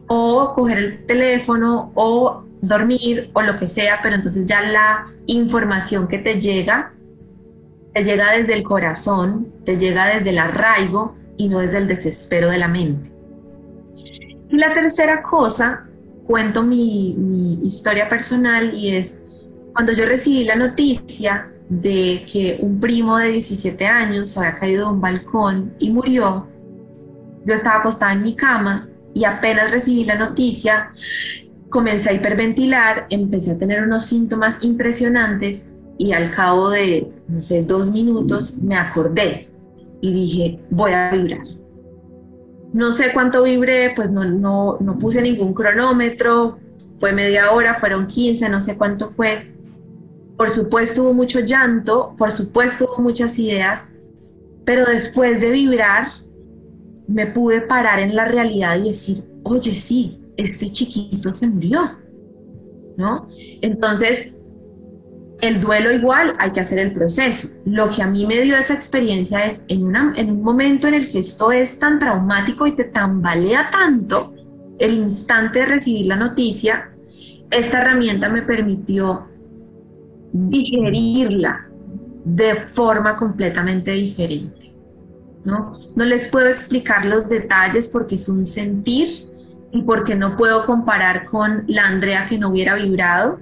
o 0.08 0.54
coger 0.56 0.78
el 0.80 1.06
teléfono, 1.06 1.92
o 1.94 2.44
dormir, 2.62 3.30
o 3.34 3.42
lo 3.44 3.58
que 3.58 3.68
sea, 3.68 4.00
pero 4.02 4.16
entonces 4.16 4.48
ya 4.48 4.62
la 4.62 5.06
información 5.28 6.08
que 6.08 6.18
te 6.18 6.42
llega, 6.42 6.94
te 7.94 8.04
llega 8.04 8.32
desde 8.32 8.56
el 8.56 8.64
corazón, 8.64 9.54
te 9.66 9.78
llega 9.78 10.08
desde 10.08 10.32
el 10.32 10.40
arraigo 10.40 11.16
y 11.38 11.48
no 11.48 11.60
desde 11.60 11.78
el 11.78 11.88
desespero 11.88 12.50
de 12.50 12.58
la 12.58 12.68
mente. 12.68 13.12
Y 14.50 14.58
la 14.58 14.74
tercera 14.74 15.22
cosa, 15.22 15.89
cuento 16.30 16.62
mi, 16.62 17.58
historia 17.64 18.08
personal 18.08 18.76
y 18.76 18.96
es 18.96 19.20
cuando 19.74 19.94
yo 19.94 20.06
recibí 20.06 20.44
la 20.44 20.56
noticia 20.56 21.52
de 21.70 22.24
que 22.32 22.60
un 22.62 22.80
primo 22.80 23.18
de 23.18 23.30
17 23.30 23.84
años 23.88 24.38
había 24.38 24.60
caído 24.60 24.86
de 24.86 24.94
un 24.94 25.02
balcón 25.02 25.74
y 25.80 25.90
murió. 25.90 26.48
Yo 27.46 27.54
estaba 27.56 27.78
acostada 27.78 28.14
en 28.14 28.22
mi 28.22 28.36
cama 28.36 28.88
y 29.16 29.24
apenas 29.24 29.72
recibí 29.72 30.04
la 30.04 30.20
noticia, 30.20 30.92
comencé 31.70 32.12
a 32.12 32.14
hiperventilar, 32.14 33.08
empecé 33.10 33.54
a 33.54 33.58
tener 33.58 33.82
unos 33.82 34.06
síntomas 34.06 34.64
impresionantes 34.64 35.74
y 35.98 36.14
al 36.14 36.30
cabo 36.30 36.70
de, 36.70 37.12
no 37.28 37.42
sé, 37.42 37.64
dos 37.64 37.90
minutos 37.90 38.56
me 38.58 38.76
acordé 38.76 39.50
y 40.00 40.14
dije, 40.14 40.60
voy 40.70 40.92
a 40.92 41.10
vibrar. 41.10 41.59
No 42.74 42.94
sé 42.94 43.12
cuánto 43.14 43.44
vibré, 43.44 43.94
pues 43.96 44.12
no, 44.12 44.26
no, 44.26 44.78
no 44.80 45.00
puse 45.00 45.22
ningún 45.22 45.54
cronómetro, 45.54 46.60
fue 47.00 47.14
media 47.14 47.52
hora, 47.52 47.76
fueron 47.76 48.08
15, 48.08 48.50
no 48.50 48.62
sé 48.62 48.78
cuánto 48.78 49.10
fue, 49.10 49.54
por 50.40 50.50
supuesto 50.50 51.04
hubo 51.04 51.14
mucho 51.14 51.42
llanto, 51.42 52.16
por 52.18 52.32
supuesto 52.32 52.86
hubo 52.86 53.04
muchas 53.04 53.38
ideas, 53.40 53.90
pero 54.66 54.86
después 54.86 55.42
de 55.42 55.52
vibrar, 55.52 56.08
me 57.08 57.28
pude 57.28 57.60
parar 57.60 58.00
en 58.00 58.16
la 58.16 58.24
realidad 58.26 58.78
y 58.78 58.90
decir, 58.90 59.24
oye, 59.44 59.74
sí, 59.74 60.22
este 60.38 60.72
chiquito 60.72 61.34
se 61.34 61.48
murió, 61.48 61.98
¿no? 62.96 63.28
Entonces, 63.62 64.36
el 65.42 65.62
duelo 65.62 65.92
igual 65.92 66.36
hay 66.40 66.52
que 66.52 66.60
hacer 66.60 66.80
el 66.80 66.94
proceso. 66.94 67.60
Lo 67.66 67.90
que 67.90 68.02
a 68.02 68.08
mí 68.08 68.26
me 68.26 68.42
dio 68.42 68.58
esa 68.58 68.74
experiencia 68.74 69.46
es 69.46 69.66
en, 69.68 69.86
una, 69.86 70.14
en 70.16 70.32
un 70.32 70.42
momento 70.42 70.88
en 70.88 70.96
el 70.96 71.12
que 71.12 71.20
esto 71.20 71.52
es 71.52 71.80
tan 71.80 72.00
traumático 72.00 72.68
y 72.68 72.76
te 72.76 72.86
tambalea 72.86 73.70
tanto, 73.72 74.34
el 74.78 74.94
instante 74.94 75.60
de 75.60 75.66
recibir 75.66 76.06
la 76.08 76.16
noticia, 76.16 76.92
esta 77.52 77.82
herramienta 77.82 78.30
me 78.30 78.42
permitió 78.42 79.28
digerirla 80.32 81.68
de 82.24 82.56
forma 82.56 83.18
completamente 83.18 83.92
diferente. 83.92 84.60
¿no? 85.44 85.74
no 85.96 86.06
les 86.06 86.28
puedo 86.28 86.50
explicar 86.50 87.06
los 87.06 87.30
detalles 87.30 87.88
porque 87.88 88.16
es 88.16 88.28
un 88.30 88.46
sentir 88.46 89.30
y 89.72 89.84
porque 89.84 90.16
no 90.16 90.36
puedo 90.36 90.66
comparar 90.66 91.26
con 91.26 91.64
la 91.68 91.88
Andrea 91.88 92.28
que 92.28 92.38
no 92.38 92.50
hubiera 92.50 92.76
vibrado. 92.76 93.40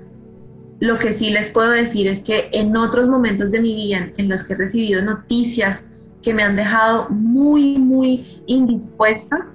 Lo 0.79 0.99
que 0.99 1.11
sí 1.11 1.31
les 1.31 1.49
puedo 1.49 1.71
decir 1.71 2.07
es 2.07 2.23
que 2.23 2.49
en 2.51 2.75
otros 2.77 3.09
momentos 3.09 3.51
de 3.51 3.61
mi 3.61 3.75
vida 3.75 4.09
en 4.17 4.29
los 4.29 4.43
que 4.43 4.53
he 4.53 4.57
recibido 4.57 5.01
noticias 5.01 5.89
que 6.21 6.33
me 6.33 6.43
han 6.43 6.55
dejado 6.55 7.09
muy, 7.09 7.77
muy 7.77 8.43
indispuesta, 8.45 9.47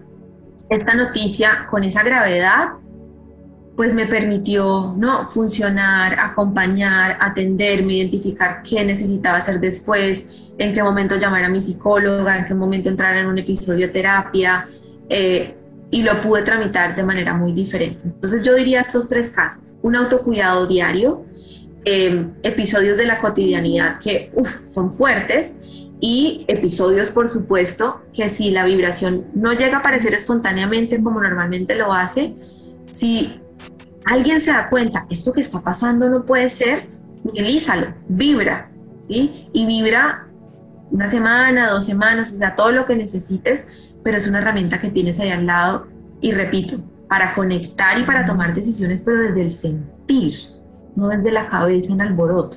esta 0.69 0.95
noticia 0.95 1.67
con 1.71 1.85
esa 1.85 2.03
gravedad 2.03 2.73
pues 3.77 3.95
me 3.95 4.07
permitió 4.07 4.95
¿no? 4.97 5.31
funcionar, 5.31 6.19
acompañar, 6.19 7.17
atenderme, 7.21 7.95
identificar 7.95 8.63
qué 8.63 8.85
necesitaba 8.85 9.39
hacer 9.39 9.61
después, 9.61 10.43
en 10.59 10.75
qué 10.75 10.83
momento 10.83 11.17
llamar 11.17 11.45
a 11.45 11.49
mi 11.49 11.61
psicóloga, 11.61 12.39
en 12.39 12.45
qué 12.45 12.55
momento 12.55 12.89
entrar 12.89 13.17
en 13.17 13.27
un 13.27 13.39
episodio 13.39 13.91
terapia, 13.91 14.67
eh, 15.09 15.57
y 15.93 16.03
lo 16.03 16.21
pude 16.23 16.43
tramitar 16.43 16.97
de 16.97 17.03
manera 17.05 17.35
muy 17.35 17.53
diferente. 17.53 18.01
Entonces 18.03 18.43
yo 18.43 18.55
diría 18.55 18.81
estos 18.81 19.09
tres 19.09 19.31
casos, 19.31 19.75
un 19.83 19.95
autocuidado 19.95 20.67
diario, 20.67 21.27
em, 21.85 22.33
episodios 22.43 22.97
de 22.97 23.05
la 23.07 23.21
cotidianidad 23.21 23.99
que 24.01 24.33
son 24.73 24.91
fuertes 24.91 25.57
y 26.01 26.47
episodios, 26.49 27.11
por 27.11 27.29
supuesto, 27.29 28.01
que 28.15 28.31
si 28.31 28.51
la 28.51 28.65
vibración 28.65 29.27
no 29.35 29.53
llega 29.53 29.77
a 29.77 29.81
aparecer 29.81 30.15
espontáneamente 30.15 31.01
como 31.03 31.21
normalmente 31.21 31.77
lo 31.77 31.93
hace, 31.93 32.35
si 32.91 33.41
alguien 34.07 34.41
se 34.41 34.51
da 34.51 34.71
cuenta, 34.71 35.07
esto 35.11 35.33
que 35.35 35.43
está 35.43 35.61
pasando 35.61 36.09
no 36.09 36.25
puede 36.25 36.49
ser, 36.49 36.89
utilízalo, 37.23 37.95
vibra, 38.09 38.71
¿sí? 39.11 39.49
Y 39.53 39.67
vibra 39.67 40.27
una 40.91 41.09
semana, 41.09 41.71
dos 41.71 41.85
semanas, 41.85 42.33
o 42.33 42.39
sea, 42.39 42.57
todo 42.57 42.73
lo 42.73 42.87
que 42.87 42.97
necesites, 42.97 43.92
pero 44.03 44.19
es 44.19 44.27
una 44.27 44.39
herramienta 44.39 44.81
que 44.81 44.91
tienes 44.91 45.21
ahí 45.21 45.31
al 45.31 45.47
lado 45.47 45.87
y 46.21 46.31
repito, 46.31 46.79
para 47.09 47.35
conectar 47.35 47.99
y 47.99 48.05
para 48.05 48.25
tomar 48.25 48.55
decisiones, 48.55 49.03
pero 49.03 49.23
desde 49.23 49.43
el 49.43 49.53
sentir, 49.53 50.35
no 50.97 51.09
desde 51.09 51.31
la 51.31 51.49
cabeza 51.49 51.93
en 51.93 52.01
alboroto. 52.01 52.57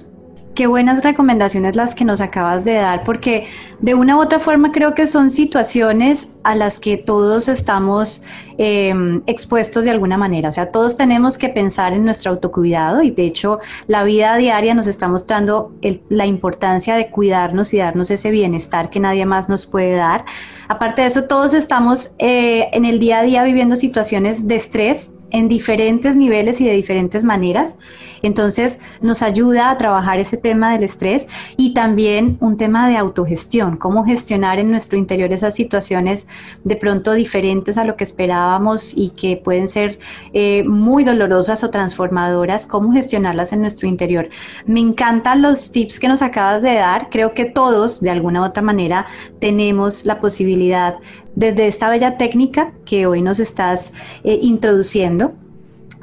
Qué 0.55 0.67
buenas 0.67 1.03
recomendaciones 1.03 1.75
las 1.75 1.95
que 1.95 2.05
nos 2.05 2.21
acabas 2.21 2.63
de 2.63 2.75
dar, 2.75 3.03
porque 3.03 3.45
de 3.81 3.93
una 3.93 4.15
u 4.15 4.21
otra 4.21 4.39
forma 4.39 4.71
creo 4.71 4.93
que 4.93 5.05
son 5.05 5.29
situaciones 5.29 6.29
a 6.43 6.55
las 6.55 6.79
que 6.79 6.95
todos 6.95 7.49
estamos 7.49 8.23
em, 8.57 9.21
expuestos 9.27 9.83
de 9.83 9.91
alguna 9.91 10.15
manera. 10.15 10.47
O 10.47 10.51
sea, 10.53 10.71
todos 10.71 10.95
tenemos 10.95 11.37
que 11.37 11.49
pensar 11.49 11.91
en 11.91 12.05
nuestro 12.05 12.31
autocuidado 12.31 13.03
y 13.03 13.11
de 13.11 13.25
hecho 13.25 13.59
la 13.87 14.05
vida 14.05 14.33
diaria 14.37 14.73
nos 14.73 14.87
está 14.87 15.09
mostrando 15.09 15.73
la 16.07 16.25
importancia 16.25 16.95
de 16.95 17.09
cuidarnos 17.09 17.73
y 17.73 17.79
darnos 17.79 18.09
ese 18.09 18.31
bienestar 18.31 18.89
que 18.89 19.01
nadie 19.01 19.25
más 19.25 19.49
nos 19.49 19.67
puede 19.67 19.95
dar. 19.95 20.23
Aparte 20.69 21.01
de 21.01 21.09
eso, 21.09 21.25
todos 21.25 21.53
estamos 21.53 22.15
eh, 22.17 22.69
en 22.71 22.85
el 22.85 22.99
día 22.99 23.19
a 23.19 23.23
día 23.23 23.43
viviendo 23.43 23.75
situaciones 23.75 24.47
de 24.47 24.55
estrés 24.55 25.14
en 25.35 25.49
diferentes 25.49 26.15
niveles 26.15 26.61
y 26.61 26.65
de 26.65 26.71
diferentes 26.71 27.25
maneras. 27.25 27.77
Entonces 28.21 28.79
nos 29.01 29.21
ayuda 29.21 29.69
a 29.69 29.77
trabajar 29.77 30.17
ese 30.17 30.37
tema 30.37 30.71
del 30.71 30.85
estrés 30.85 31.27
y 31.57 31.73
también 31.73 32.37
un 32.39 32.55
tema 32.55 32.87
de 32.87 32.95
autogestión, 32.95 33.75
cómo 33.75 34.05
gestionar 34.05 34.59
en 34.59 34.71
nuestro 34.71 34.97
interior 34.97 35.33
esas 35.33 35.53
situaciones 35.53 36.29
de 36.63 36.77
pronto 36.77 37.11
diferentes 37.11 37.77
a 37.77 37.83
lo 37.83 37.97
que 37.97 38.05
esperábamos 38.05 38.93
y 38.95 39.09
que 39.09 39.35
pueden 39.35 39.67
ser 39.67 39.99
eh, 40.31 40.63
muy 40.63 41.03
dolorosas 41.03 41.65
o 41.65 41.69
transformadoras, 41.69 42.65
cómo 42.65 42.93
gestionarlas 42.93 43.51
en 43.51 43.59
nuestro 43.59 43.89
interior. 43.89 44.29
Me 44.65 44.79
encantan 44.79 45.41
los 45.41 45.69
tips 45.73 45.99
que 45.99 46.07
nos 46.07 46.21
acabas 46.21 46.63
de 46.63 46.75
dar. 46.75 47.09
Creo 47.09 47.33
que 47.33 47.43
todos, 47.43 47.99
de 47.99 48.09
alguna 48.09 48.41
u 48.41 48.45
otra 48.45 48.63
manera, 48.63 49.05
tenemos 49.39 50.05
la 50.05 50.21
posibilidad 50.21 50.95
desde 51.35 51.67
esta 51.67 51.89
bella 51.89 52.17
técnica 52.17 52.71
que 52.85 53.05
hoy 53.05 53.21
nos 53.21 53.39
estás 53.39 53.93
eh, 54.23 54.39
introduciendo, 54.41 55.33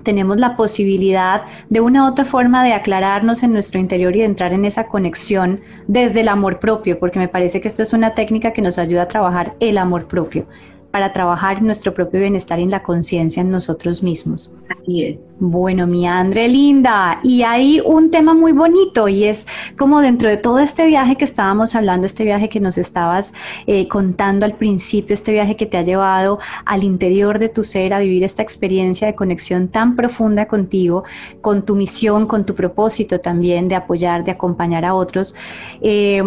tenemos 0.02 0.38
la 0.38 0.56
posibilidad 0.56 1.42
de 1.70 1.80
una 1.80 2.04
u 2.04 2.08
otra 2.08 2.24
forma 2.24 2.64
de 2.64 2.72
aclararnos 2.72 3.42
en 3.42 3.52
nuestro 3.52 3.78
interior 3.78 4.14
y 4.16 4.20
de 4.20 4.24
entrar 4.24 4.52
en 4.52 4.64
esa 4.64 4.88
conexión 4.88 5.60
desde 5.86 6.20
el 6.20 6.28
amor 6.28 6.58
propio, 6.58 6.98
porque 6.98 7.18
me 7.18 7.28
parece 7.28 7.60
que 7.60 7.68
esto 7.68 7.82
es 7.82 7.92
una 7.92 8.14
técnica 8.14 8.52
que 8.52 8.62
nos 8.62 8.78
ayuda 8.78 9.02
a 9.02 9.08
trabajar 9.08 9.54
el 9.60 9.78
amor 9.78 10.08
propio 10.08 10.46
para 10.92 11.12
trabajar 11.12 11.62
nuestro 11.62 11.92
propio 11.94 12.20
bienestar 12.20 12.60
y 12.60 12.62
en 12.62 12.70
la 12.70 12.82
conciencia 12.82 13.40
en 13.40 13.50
nosotros 13.50 14.02
mismos. 14.02 14.52
Así 14.68 15.04
es. 15.04 15.18
Bueno, 15.40 15.86
mi 15.86 16.06
Andre 16.06 16.46
linda, 16.46 17.18
y 17.24 17.42
hay 17.42 17.80
un 17.84 18.10
tema 18.10 18.34
muy 18.34 18.52
bonito 18.52 19.08
y 19.08 19.24
es 19.24 19.48
como 19.76 20.00
dentro 20.00 20.28
de 20.28 20.36
todo 20.36 20.60
este 20.60 20.86
viaje 20.86 21.16
que 21.16 21.24
estábamos 21.24 21.74
hablando, 21.74 22.06
este 22.06 22.24
viaje 22.24 22.48
que 22.48 22.60
nos 22.60 22.78
estabas 22.78 23.32
eh, 23.66 23.88
contando 23.88 24.44
al 24.44 24.54
principio, 24.54 25.14
este 25.14 25.32
viaje 25.32 25.56
que 25.56 25.66
te 25.66 25.78
ha 25.78 25.82
llevado 25.82 26.38
al 26.66 26.84
interior 26.84 27.38
de 27.38 27.48
tu 27.48 27.64
ser 27.64 27.94
a 27.94 27.98
vivir 27.98 28.22
esta 28.22 28.42
experiencia 28.42 29.06
de 29.06 29.14
conexión 29.14 29.68
tan 29.68 29.96
profunda 29.96 30.46
contigo, 30.46 31.04
con 31.40 31.64
tu 31.64 31.74
misión, 31.74 32.26
con 32.26 32.44
tu 32.44 32.54
propósito 32.54 33.18
también 33.18 33.66
de 33.66 33.76
apoyar, 33.76 34.24
de 34.24 34.32
acompañar 34.32 34.84
a 34.84 34.94
otros. 34.94 35.34
Eh, 35.80 36.22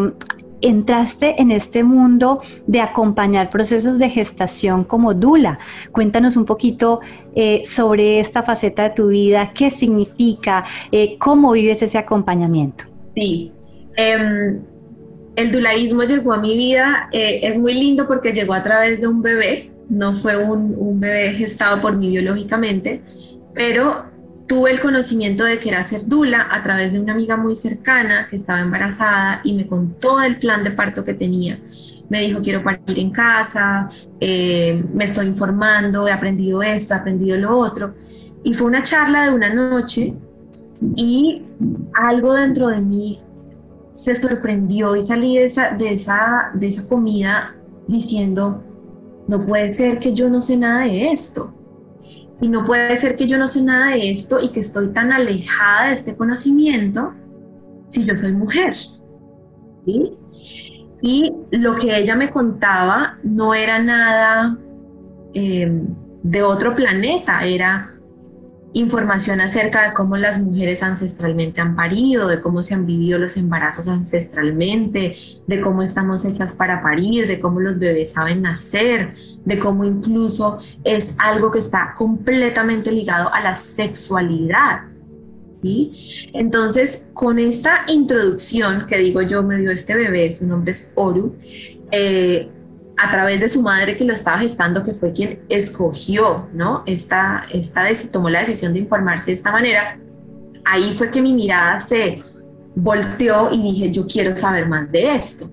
entraste 0.68 1.40
en 1.42 1.52
este 1.52 1.84
mundo 1.84 2.42
de 2.68 2.82
acompañar 2.82 3.50
procesos 3.50 4.00
de 4.00 4.10
gestación 4.10 4.84
como 4.84 5.14
Dula. 5.14 5.60
Cuéntanos 5.92 6.36
un 6.36 6.46
poquito 6.46 7.02
eh, 7.36 7.62
sobre 7.66 8.20
esta 8.20 8.44
faceta 8.44 8.84
de 8.84 8.90
tu 8.92 9.08
vida, 9.10 9.52
qué 9.54 9.70
significa, 9.70 10.66
eh, 10.92 11.18
cómo 11.20 11.52
vives 11.52 11.82
ese 11.82 11.98
acompañamiento. 11.98 12.86
Sí, 13.16 13.52
em, 13.96 14.62
el 15.36 15.52
dulaísmo 15.52 16.04
llegó 16.04 16.34
a 16.34 16.38
mi 16.38 16.56
vida, 16.58 17.10
eh, 17.12 17.42
es 17.44 17.60
muy 17.60 17.74
lindo 17.74 18.08
porque 18.08 18.34
llegó 18.34 18.54
a 18.54 18.64
través 18.64 19.02
de 19.02 19.08
un 19.08 19.22
bebé, 19.22 19.72
no 19.90 20.14
fue 20.14 20.38
un, 20.38 20.74
un 20.78 21.00
bebé 21.00 21.34
gestado 21.34 21.80
por 21.82 21.96
mí 21.96 22.10
biológicamente, 22.10 23.02
pero 23.54 24.15
tuve 24.48 24.72
el 24.72 24.80
conocimiento 24.80 25.44
de 25.44 25.60
que 25.60 25.70
era 25.70 25.82
ser 25.84 26.08
dula 26.08 26.48
a 26.52 26.62
través 26.64 26.94
de 26.94 27.00
una 27.00 27.14
amiga 27.14 27.36
muy 27.36 27.56
cercana 27.56 28.28
que 28.30 28.36
estaba 28.36 28.60
embarazada 28.60 29.42
y 29.44 29.54
me 29.54 29.68
contó 29.68 30.22
el 30.22 30.38
plan 30.38 30.64
de 30.64 30.72
parto 30.72 31.04
que 31.04 31.14
tenía. 31.14 31.60
Me 32.10 32.22
dijo, 32.22 32.42
quiero 32.42 32.64
parir 32.64 33.00
en 33.00 33.10
casa, 33.10 33.90
eh, 34.20 34.84
me 34.94 35.06
estoy 35.06 35.26
informando, 35.26 36.08
he 36.08 36.12
aprendido 36.12 36.62
esto, 36.62 36.94
he 36.94 36.98
aprendido 36.98 37.38
lo 37.38 37.58
otro. 37.58 37.96
Y 38.44 38.54
fue 38.54 38.68
una 38.68 38.84
charla 38.84 39.26
de 39.26 39.32
una 39.32 39.52
noche 39.52 40.14
y 40.96 41.42
algo 41.96 42.34
dentro 42.34 42.68
de 42.68 42.82
mí 42.82 43.22
se 43.96 44.14
sorprendió 44.14 44.96
y 44.96 45.02
salí 45.02 45.38
de 45.38 45.46
esa, 45.46 45.72
de 45.72 45.94
esa, 45.94 46.52
de 46.54 46.68
esa 46.68 46.88
comida 46.88 47.56
diciendo, 47.88 48.64
no 49.28 49.46
puede 49.46 49.74
ser 49.74 50.00
que 50.00 50.14
yo 50.14 50.30
no 50.30 50.42
sé 50.42 50.58
nada 50.58 50.84
de 50.84 51.08
esto. 51.08 51.52
Y 52.42 52.48
no 52.50 52.66
puede 52.66 52.96
ser 52.98 53.16
que 53.16 53.28
yo 53.28 53.38
no 53.38 53.48
sé 53.48 53.62
nada 53.62 53.92
de 53.92 54.10
esto 54.10 54.40
y 54.42 54.50
que 54.50 54.60
estoy 54.60 54.90
tan 54.90 55.12
alejada 55.12 55.88
de 55.88 55.94
este 55.94 56.16
conocimiento 56.16 57.14
si 57.90 58.06
yo 58.06 58.16
soy 58.18 58.34
mujer. 58.34 58.76
Y 61.02 61.34
lo 61.52 61.76
que 61.76 61.98
ella 61.98 62.16
me 62.16 62.30
contaba 62.30 63.18
no 63.24 63.54
era 63.54 63.80
nada 63.80 64.58
eh, 65.34 65.72
de 66.24 66.44
otro 66.44 66.76
planeta, 66.76 67.46
era 67.46 67.95
información 68.76 69.40
acerca 69.40 69.88
de 69.88 69.94
cómo 69.94 70.18
las 70.18 70.38
mujeres 70.38 70.84
ancestralmente 70.84 71.62
han 71.62 71.78
parido, 71.78 72.28
de 72.28 72.42
cómo 72.42 72.62
se 72.62 72.74
han 72.74 72.86
vivido 72.86 73.18
los 73.18 73.38
embarazos 73.38 73.88
ancestralmente, 73.88 75.16
de 75.48 75.62
cómo 75.62 75.82
estamos 75.82 76.26
hechas 76.26 76.52
para 76.52 76.84
parir, 76.84 77.26
de 77.26 77.40
cómo 77.40 77.62
los 77.62 77.80
bebés 77.80 78.12
saben 78.12 78.42
nacer, 78.42 79.14
de 79.46 79.60
cómo 79.60 79.86
incluso 79.86 80.60
es 80.84 81.16
algo 81.20 81.52
que 81.52 81.60
está 81.60 81.94
completamente 81.98 82.92
ligado 82.92 83.34
a 83.34 83.42
la 83.42 83.56
sexualidad. 83.56 84.82
¿sí? 85.62 86.30
Entonces, 86.34 87.10
con 87.14 87.40
esta 87.40 87.86
introducción 87.88 88.88
que 88.88 88.98
digo 88.98 89.22
yo, 89.22 89.42
me 89.42 89.58
dio 89.58 89.72
este 89.72 89.96
bebé, 89.96 90.30
su 90.34 90.46
nombre 90.48 90.72
es 90.72 90.92
Oru, 90.96 91.34
eh, 91.92 92.50
a 92.98 93.12
través 93.12 93.40
de 93.40 93.50
su 93.50 93.62
madre 93.62 93.98
que 93.98 94.06
lo 94.06 94.14
estaba 94.14 94.38
gestando, 94.38 94.84
que 94.84 94.94
fue 94.94 95.12
quien 95.12 95.40
escogió, 95.50 96.48
¿no? 96.54 96.84
Esta, 96.86 97.46
esta 97.52 97.86
tomó 98.12 98.30
la 98.30 98.40
decisión 98.40 98.74
de 98.74 98.80
informarse 98.80 99.32
de 99.32 99.38
esta 99.38 99.52
manera, 99.52 99.98
ahí 100.64 100.94
fue 100.94 101.12
que 101.12 101.22
mi 101.22 101.34
mirada 101.34 101.80
se 101.80 102.24
volteó 102.76 103.52
y 103.52 103.62
dije, 103.62 103.92
yo 103.92 104.06
quiero 104.06 104.36
saber 104.36 104.68
más 104.68 104.92
de 104.92 105.16
esto. 105.16 105.50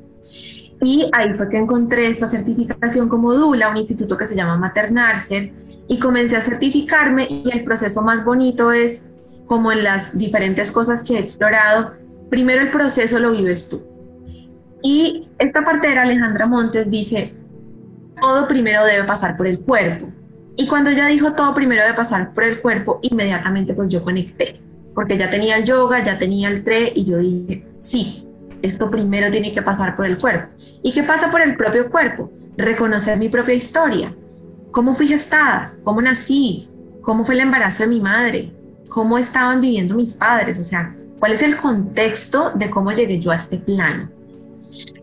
Y 0.81 1.09
ahí 1.13 1.35
fue 1.35 1.49
que 1.49 1.59
encontré 1.59 2.09
esta 2.09 2.29
certificación 2.29 3.09
como 3.09 3.33
DULA, 3.35 3.71
un 3.71 3.77
instituto 3.77 4.17
que 4.17 4.29
se 4.29 4.35
llama 4.35 4.57
Maternarcer, 4.57 5.53
y 5.87 5.99
comencé 5.99 6.37
a 6.37 6.41
certificarme 6.41 7.27
y 7.29 7.51
el 7.53 7.65
proceso 7.65 8.03
más 8.03 8.25
bonito 8.25 8.73
es, 8.73 9.09
como 9.47 9.71
en 9.71 9.85
las 9.85 10.17
diferentes 10.17 10.73
cosas 10.73 11.05
que 11.05 11.15
he 11.15 11.19
explorado, 11.19 11.93
primero 12.31 12.63
el 12.63 12.71
proceso 12.71 13.19
lo 13.19 13.33
vives 13.33 13.69
tú. 13.69 13.92
Y 14.83 15.29
esta 15.39 15.65
partera, 15.65 16.03
Alejandra 16.03 16.47
Montes, 16.47 16.91
dice, 16.91 17.35
todo 18.21 18.47
primero 18.49 18.85
debe 18.85 19.05
pasar 19.05 19.37
por 19.37 19.47
el 19.47 19.61
cuerpo. 19.61 20.09
Y 20.57 20.67
cuando 20.67 20.91
ella 20.91 21.07
dijo 21.07 21.33
todo 21.33 21.55
primero 21.55 21.83
debe 21.83 21.95
pasar 21.95 22.35
por 22.35 22.45
el 22.45 22.61
cuerpo, 22.61 23.01
inmediatamente 23.03 23.75
pues 23.75 23.89
yo 23.89 24.03
conecté, 24.05 24.61
porque 24.95 25.17
ya 25.17 25.31
tenía 25.31 25.57
el 25.57 25.65
yoga, 25.65 26.03
ya 26.03 26.19
tenía 26.19 26.49
el 26.49 26.63
tre 26.63 26.93
y 26.95 27.05
yo 27.05 27.19
dije, 27.19 27.67
sí, 27.79 28.29
esto 28.61 28.89
primero 28.89 29.31
tiene 29.31 29.53
que 29.53 29.63
pasar 29.63 29.97
por 29.97 30.07
el 30.07 30.19
cuerpo. 30.19 30.55
¿Y 30.83 30.93
qué 30.93 31.03
pasa 31.03 31.31
por 31.31 31.41
el 31.41 31.57
propio 31.57 31.91
cuerpo? 31.91 32.31
Reconocer 32.57 33.19
mi 33.19 33.29
propia 33.29 33.55
historia. 33.55 34.15
¿Cómo 34.71 34.95
fui 34.95 35.07
gestada? 35.09 35.75
¿Cómo 35.85 36.03
nací? 36.03 36.69
¿Cómo 37.01 37.25
fue 37.25 37.35
el 37.35 37.41
embarazo 37.41 37.85
de 37.85 37.89
mi 37.89 38.01
madre? 38.01 38.53
¿Cómo 38.89 39.19
estaban 39.19 39.61
viviendo 39.61 39.95
mis 39.95 40.15
padres? 40.15 40.59
O 40.59 40.65
sea, 40.65 40.95
¿cuál 41.19 41.33
es 41.33 41.43
el 41.43 41.57
contexto 41.57 42.53
de 42.55 42.69
cómo 42.71 42.93
llegué 42.93 43.19
yo 43.19 43.31
a 43.31 43.37
este 43.37 43.57
plano? 43.57 44.11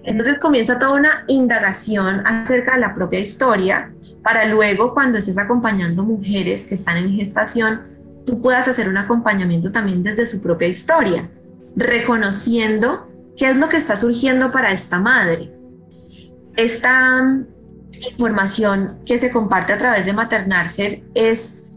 Entonces 0.04 0.40
comienza 0.40 0.80
toda 0.80 0.94
una 0.94 1.24
indagación 1.28 2.26
acerca 2.26 2.76
de 2.76 2.82
la 2.82 2.96
propia 2.96 3.20
historia 3.20 3.92
para 4.24 4.46
luego 4.46 4.94
cuando 4.94 5.18
estés 5.18 5.38
acompañando 5.38 6.04
mujeres 6.04 6.66
que 6.66 6.76
están 6.76 6.98
en 6.98 7.16
gestación, 7.16 7.82
tú 8.26 8.42
puedas 8.42 8.68
hacer 8.68 8.90
un 8.90 8.98
acompañamiento 8.98 9.72
también 9.72 10.04
desde 10.04 10.26
su 10.26 10.42
propia 10.42 10.68
historia, 10.68 11.30
reconociendo 11.76 13.08
qué 13.38 13.50
es 13.50 13.58
lo 13.58 13.70
que 13.70 13.78
está 13.78 13.96
surgiendo 13.96 14.52
para 14.52 14.72
esta 14.72 15.00
madre. 15.00 15.54
Esta 16.56 17.22
mm, 17.22 17.46
información 18.12 19.00
que 19.06 19.18
se 19.18 19.32
comparte 19.32 19.74
a 19.74 19.78
través 19.78 20.06
de 20.06 20.14
Maternarcer 20.14 21.04
es 21.14 21.70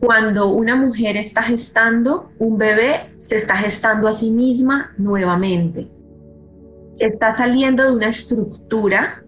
cuando 0.00 0.48
una 0.48 0.76
mujer 0.76 1.16
está 1.16 1.42
gestando 1.42 2.30
un 2.38 2.58
bebé, 2.58 3.14
se 3.18 3.36
está 3.36 3.56
gestando 3.56 4.06
a 4.06 4.12
sí 4.12 4.30
misma 4.30 4.92
nuevamente 4.98 5.93
está 6.98 7.32
saliendo 7.32 7.84
de 7.84 7.92
una 7.92 8.08
estructura 8.08 9.24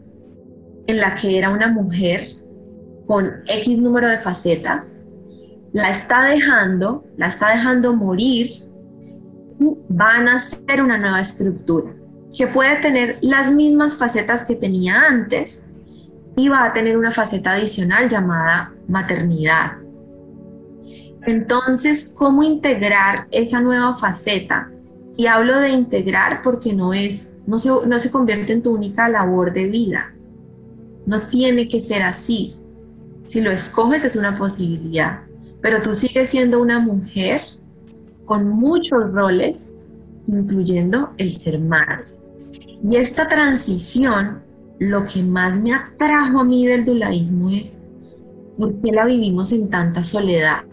en 0.87 0.99
la 0.99 1.15
que 1.15 1.39
era 1.39 1.51
una 1.51 1.69
mujer 1.69 2.27
con 3.07 3.43
X 3.47 3.79
número 3.79 4.09
de 4.09 4.19
facetas, 4.19 5.03
la 5.73 5.91
está 5.91 6.25
dejando, 6.25 7.05
la 7.17 7.29
está 7.29 7.51
dejando 7.51 7.95
morir 7.95 8.51
y 9.59 9.65
va 9.93 10.17
a 10.17 10.23
nacer 10.23 10.83
una 10.83 10.99
nueva 10.99 11.21
estructura 11.21 11.93
que 12.37 12.47
puede 12.47 12.77
tener 12.77 13.19
las 13.23 13.51
mismas 13.51 13.97
facetas 13.97 14.45
que 14.45 14.57
tenía 14.57 15.01
antes 15.09 15.69
y 16.37 16.49
va 16.49 16.65
a 16.65 16.73
tener 16.73 16.99
una 16.99 17.13
faceta 17.13 17.53
adicional 17.53 18.09
llamada 18.09 18.75
maternidad. 18.89 19.73
Entonces, 21.27 22.15
¿cómo 22.17 22.43
integrar 22.43 23.27
esa 23.31 23.61
nueva 23.61 23.97
faceta 23.97 24.71
y 25.17 25.27
hablo 25.27 25.59
de 25.59 25.71
integrar 25.71 26.43
porque 26.43 26.75
no 26.75 26.93
es, 26.93 27.37
no 27.47 27.59
se, 27.59 27.71
no 27.87 27.99
se 27.99 28.11
convierte 28.11 28.53
en 28.53 28.63
tu 28.63 28.75
única 28.75 29.09
labor 29.09 29.53
de 29.53 29.67
vida. 29.67 30.15
No 31.07 31.21
tiene 31.23 31.69
que 31.69 31.81
ser 31.81 32.03
así. 32.03 32.57
Si 33.27 33.41
lo 33.41 33.51
escoges 33.51 34.05
es 34.05 34.17
una 34.17 34.37
posibilidad, 34.37 35.23
pero 35.63 35.81
tú 35.81 35.95
sigues 35.95 36.29
siendo 36.29 36.61
una 36.61 36.79
mujer 36.81 37.41
con 38.27 38.49
muchos 38.49 39.11
roles, 39.13 39.89
incluyendo 40.27 41.13
el 41.17 41.33
ser 41.33 41.59
madre. 41.61 42.05
Y 42.89 42.97
esta 42.97 43.27
transición, 43.27 44.43
lo 44.79 45.07
que 45.07 45.23
más 45.23 45.59
me 45.59 45.75
atrajo 45.75 46.41
a 46.41 46.45
mí 46.45 46.67
del 46.67 46.85
dulaísmo 46.85 47.51
es, 47.51 47.73
¿por 48.59 48.75
qué 48.81 48.93
la 48.93 49.07
vivimos 49.07 49.53
en 49.53 49.71
tanta 49.71 50.05
soledad? 50.05 50.65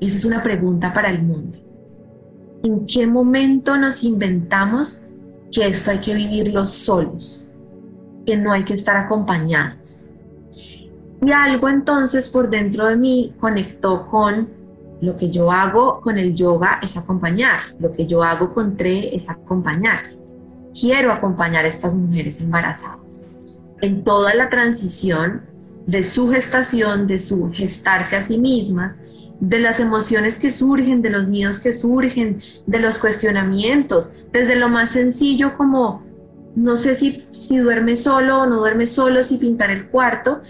Esa 0.00 0.16
es 0.16 0.24
una 0.24 0.42
pregunta 0.42 0.94
para 0.94 1.10
el 1.10 1.22
mundo. 1.22 1.58
¿En 2.62 2.86
qué 2.86 3.06
momento 3.06 3.76
nos 3.78 4.04
inventamos 4.04 5.02
que 5.50 5.66
esto 5.66 5.90
hay 5.90 5.98
que 5.98 6.14
vivirlo 6.14 6.66
solos? 6.66 7.54
Que 8.26 8.36
no 8.36 8.52
hay 8.52 8.64
que 8.64 8.74
estar 8.74 8.96
acompañados. 8.96 10.10
Y 11.22 11.32
algo 11.32 11.68
entonces 11.68 12.28
por 12.28 12.50
dentro 12.50 12.86
de 12.86 12.96
mí 12.96 13.34
conectó 13.40 14.06
con 14.08 14.48
lo 15.00 15.16
que 15.16 15.30
yo 15.30 15.50
hago 15.50 16.00
con 16.00 16.18
el 16.18 16.34
yoga 16.34 16.78
es 16.82 16.96
acompañar, 16.96 17.60
lo 17.78 17.92
que 17.92 18.06
yo 18.06 18.22
hago 18.22 18.52
con 18.52 18.76
TRE 18.76 19.14
es 19.14 19.30
acompañar. 19.30 20.10
Quiero 20.78 21.12
acompañar 21.12 21.64
a 21.64 21.68
estas 21.68 21.94
mujeres 21.94 22.40
embarazadas 22.40 23.38
en 23.80 24.04
toda 24.04 24.34
la 24.34 24.50
transición 24.50 25.42
de 25.86 26.02
su 26.02 26.28
gestación, 26.28 27.06
de 27.06 27.18
su 27.18 27.50
gestarse 27.50 28.16
a 28.16 28.22
sí 28.22 28.38
mismas 28.38 28.96
de 29.40 29.58
las 29.58 29.80
emociones 29.80 30.38
que 30.38 30.50
surgen, 30.50 31.02
de 31.02 31.10
los 31.10 31.28
miedos 31.28 31.60
que 31.60 31.72
surgen, 31.72 32.40
de 32.66 32.78
los 32.78 32.98
cuestionamientos, 32.98 34.24
desde 34.32 34.56
lo 34.56 34.68
más 34.68 34.90
sencillo 34.90 35.56
como 35.56 36.08
no 36.56 36.76
sé 36.76 36.94
si, 36.94 37.26
si 37.30 37.58
duerme 37.58 37.96
solo 37.96 38.40
o 38.40 38.46
no 38.46 38.58
duerme 38.58 38.86
solo, 38.86 39.22
si 39.22 39.36
pintar 39.36 39.70
el 39.70 39.88
cuarto 39.88 40.42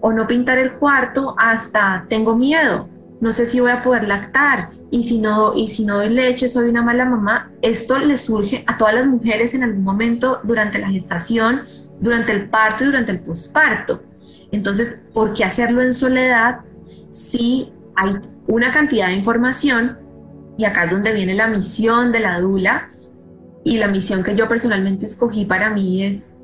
o 0.00 0.12
no 0.12 0.26
pintar 0.26 0.58
el 0.58 0.74
cuarto, 0.74 1.34
hasta 1.38 2.06
tengo 2.08 2.36
miedo, 2.36 2.88
no 3.20 3.32
sé 3.32 3.46
si 3.46 3.60
voy 3.60 3.70
a 3.70 3.82
poder 3.82 4.06
lactar 4.06 4.70
y 4.90 5.04
si 5.04 5.18
no 5.18 5.54
y 5.54 5.68
si 5.68 5.84
no 5.84 5.96
doy 5.96 6.10
leche 6.10 6.48
soy 6.48 6.68
una 6.68 6.82
mala 6.82 7.04
mamá. 7.04 7.50
Esto 7.62 7.98
le 7.98 8.18
surge 8.18 8.64
a 8.66 8.76
todas 8.76 8.94
las 8.94 9.06
mujeres 9.06 9.54
en 9.54 9.62
algún 9.62 9.82
momento 9.82 10.40
durante 10.42 10.78
la 10.78 10.88
gestación, 10.88 11.62
durante 12.00 12.32
el 12.32 12.50
parto 12.50 12.84
y 12.84 12.86
durante 12.88 13.12
el 13.12 13.20
posparto. 13.20 14.02
Entonces, 14.52 15.06
¿por 15.14 15.32
qué 15.32 15.44
hacerlo 15.44 15.82
en 15.82 15.94
soledad 15.94 16.60
si 17.12 17.72
hay 17.96 18.16
una 18.46 18.72
cantidad 18.72 19.08
de 19.08 19.14
información 19.14 19.98
y 20.56 20.64
acá 20.64 20.84
es 20.84 20.90
donde 20.90 21.12
viene 21.12 21.34
la 21.34 21.48
misión 21.48 22.12
de 22.12 22.20
la 22.20 22.40
dula 22.40 22.90
y 23.64 23.78
la 23.78 23.88
misión 23.88 24.22
que 24.22 24.34
yo 24.34 24.48
personalmente 24.48 25.06
escogí 25.06 25.44
para 25.44 25.70
mí 25.70 26.02
es 26.02 26.36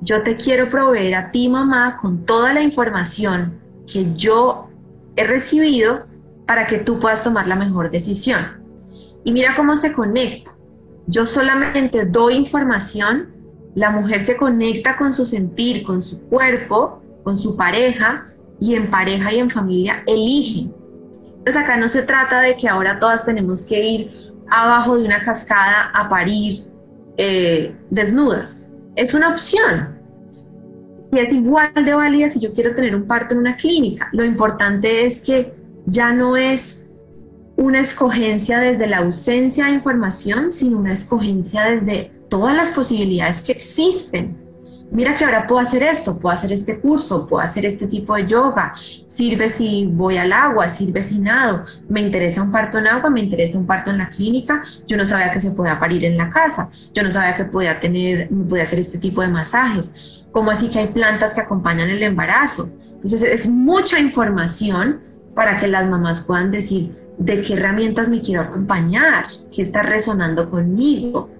yo 0.00 0.22
te 0.22 0.36
quiero 0.36 0.68
proveer 0.68 1.14
a 1.16 1.30
ti 1.32 1.48
mamá 1.48 1.96
con 2.00 2.24
toda 2.24 2.52
la 2.52 2.62
información 2.62 3.58
que 3.86 4.14
yo 4.14 4.68
he 5.16 5.24
recibido 5.24 6.06
para 6.46 6.66
que 6.66 6.78
tú 6.78 7.00
puedas 7.00 7.24
tomar 7.24 7.48
la 7.48 7.56
mejor 7.56 7.90
decisión. 7.90 8.62
Y 9.24 9.32
mira 9.32 9.56
cómo 9.56 9.76
se 9.76 9.92
conecta. 9.92 10.52
Yo 11.06 11.26
solamente 11.26 12.06
doy 12.06 12.34
información, 12.34 13.34
la 13.74 13.90
mujer 13.90 14.22
se 14.22 14.36
conecta 14.36 14.96
con 14.96 15.12
su 15.12 15.26
sentir, 15.26 15.82
con 15.82 16.00
su 16.00 16.20
cuerpo, 16.28 17.02
con 17.24 17.36
su 17.36 17.56
pareja 17.56 18.26
y 18.60 18.74
en 18.74 18.90
pareja 18.90 19.32
y 19.32 19.40
en 19.40 19.50
familia 19.50 20.04
eligen 20.06 20.77
Pues 21.48 21.56
acá 21.56 21.78
no 21.78 21.88
se 21.88 22.02
trata 22.02 22.42
de 22.42 22.58
que 22.58 22.68
ahora 22.68 22.98
todas 22.98 23.24
tenemos 23.24 23.62
que 23.62 23.82
ir 23.82 24.10
abajo 24.50 24.98
de 24.98 25.06
una 25.06 25.24
cascada 25.24 25.90
a 25.94 26.06
parir 26.06 26.64
eh, 27.16 27.74
desnudas. 27.88 28.70
Es 28.96 29.14
una 29.14 29.30
opción. 29.30 29.98
Y 31.10 31.18
es 31.18 31.32
igual 31.32 31.72
de 31.74 31.94
válida 31.94 32.28
si 32.28 32.38
yo 32.38 32.52
quiero 32.52 32.74
tener 32.74 32.94
un 32.94 33.06
parto 33.06 33.32
en 33.32 33.40
una 33.40 33.56
clínica. 33.56 34.10
Lo 34.12 34.26
importante 34.26 35.06
es 35.06 35.22
que 35.22 35.54
ya 35.86 36.12
no 36.12 36.36
es 36.36 36.90
una 37.56 37.80
escogencia 37.80 38.58
desde 38.58 38.86
la 38.86 38.98
ausencia 38.98 39.64
de 39.64 39.70
información, 39.70 40.52
sino 40.52 40.76
una 40.76 40.92
escogencia 40.92 41.64
desde 41.64 42.12
todas 42.28 42.54
las 42.54 42.72
posibilidades 42.72 43.40
que 43.40 43.52
existen. 43.52 44.36
Mira 44.90 45.16
que 45.16 45.24
ahora 45.24 45.46
puedo 45.46 45.60
hacer 45.60 45.82
esto, 45.82 46.18
puedo 46.18 46.34
hacer 46.34 46.52
este 46.52 46.78
curso, 46.80 47.26
puedo 47.26 47.42
hacer 47.42 47.66
este 47.66 47.86
tipo 47.86 48.14
de 48.14 48.26
yoga, 48.26 48.72
sirve 49.08 49.50
si 49.50 49.86
voy 49.86 50.16
al 50.16 50.32
agua, 50.32 50.70
sirve 50.70 51.02
si 51.02 51.20
nado, 51.20 51.64
me 51.88 52.00
interesa 52.00 52.42
un 52.42 52.50
parto 52.50 52.78
en 52.78 52.86
agua, 52.86 53.10
me 53.10 53.20
interesa 53.20 53.58
un 53.58 53.66
parto 53.66 53.90
en 53.90 53.98
la 53.98 54.08
clínica, 54.08 54.62
yo 54.86 54.96
no 54.96 55.06
sabía 55.06 55.30
que 55.32 55.40
se 55.40 55.50
podía 55.50 55.78
parir 55.78 56.04
en 56.06 56.16
la 56.16 56.30
casa, 56.30 56.70
yo 56.94 57.02
no 57.02 57.12
sabía 57.12 57.36
que 57.36 57.44
podía 57.44 57.80
tener, 57.80 58.28
podía 58.48 58.62
hacer 58.62 58.78
este 58.78 58.98
tipo 58.98 59.20
de 59.20 59.28
masajes, 59.28 60.24
como 60.32 60.50
así 60.50 60.68
que 60.68 60.78
hay 60.78 60.88
plantas 60.88 61.34
que 61.34 61.42
acompañan 61.42 61.90
el 61.90 62.02
embarazo. 62.02 62.70
Entonces 62.94 63.22
es 63.22 63.48
mucha 63.48 63.98
información 64.00 65.00
para 65.34 65.60
que 65.60 65.68
las 65.68 65.86
mamás 65.88 66.20
puedan 66.20 66.50
decir 66.50 66.96
de 67.18 67.42
qué 67.42 67.54
herramientas 67.54 68.08
me 68.08 68.22
quiero 68.22 68.42
acompañar, 68.42 69.26
qué 69.54 69.62
está 69.62 69.82
resonando 69.82 70.50
conmigo, 70.50 71.30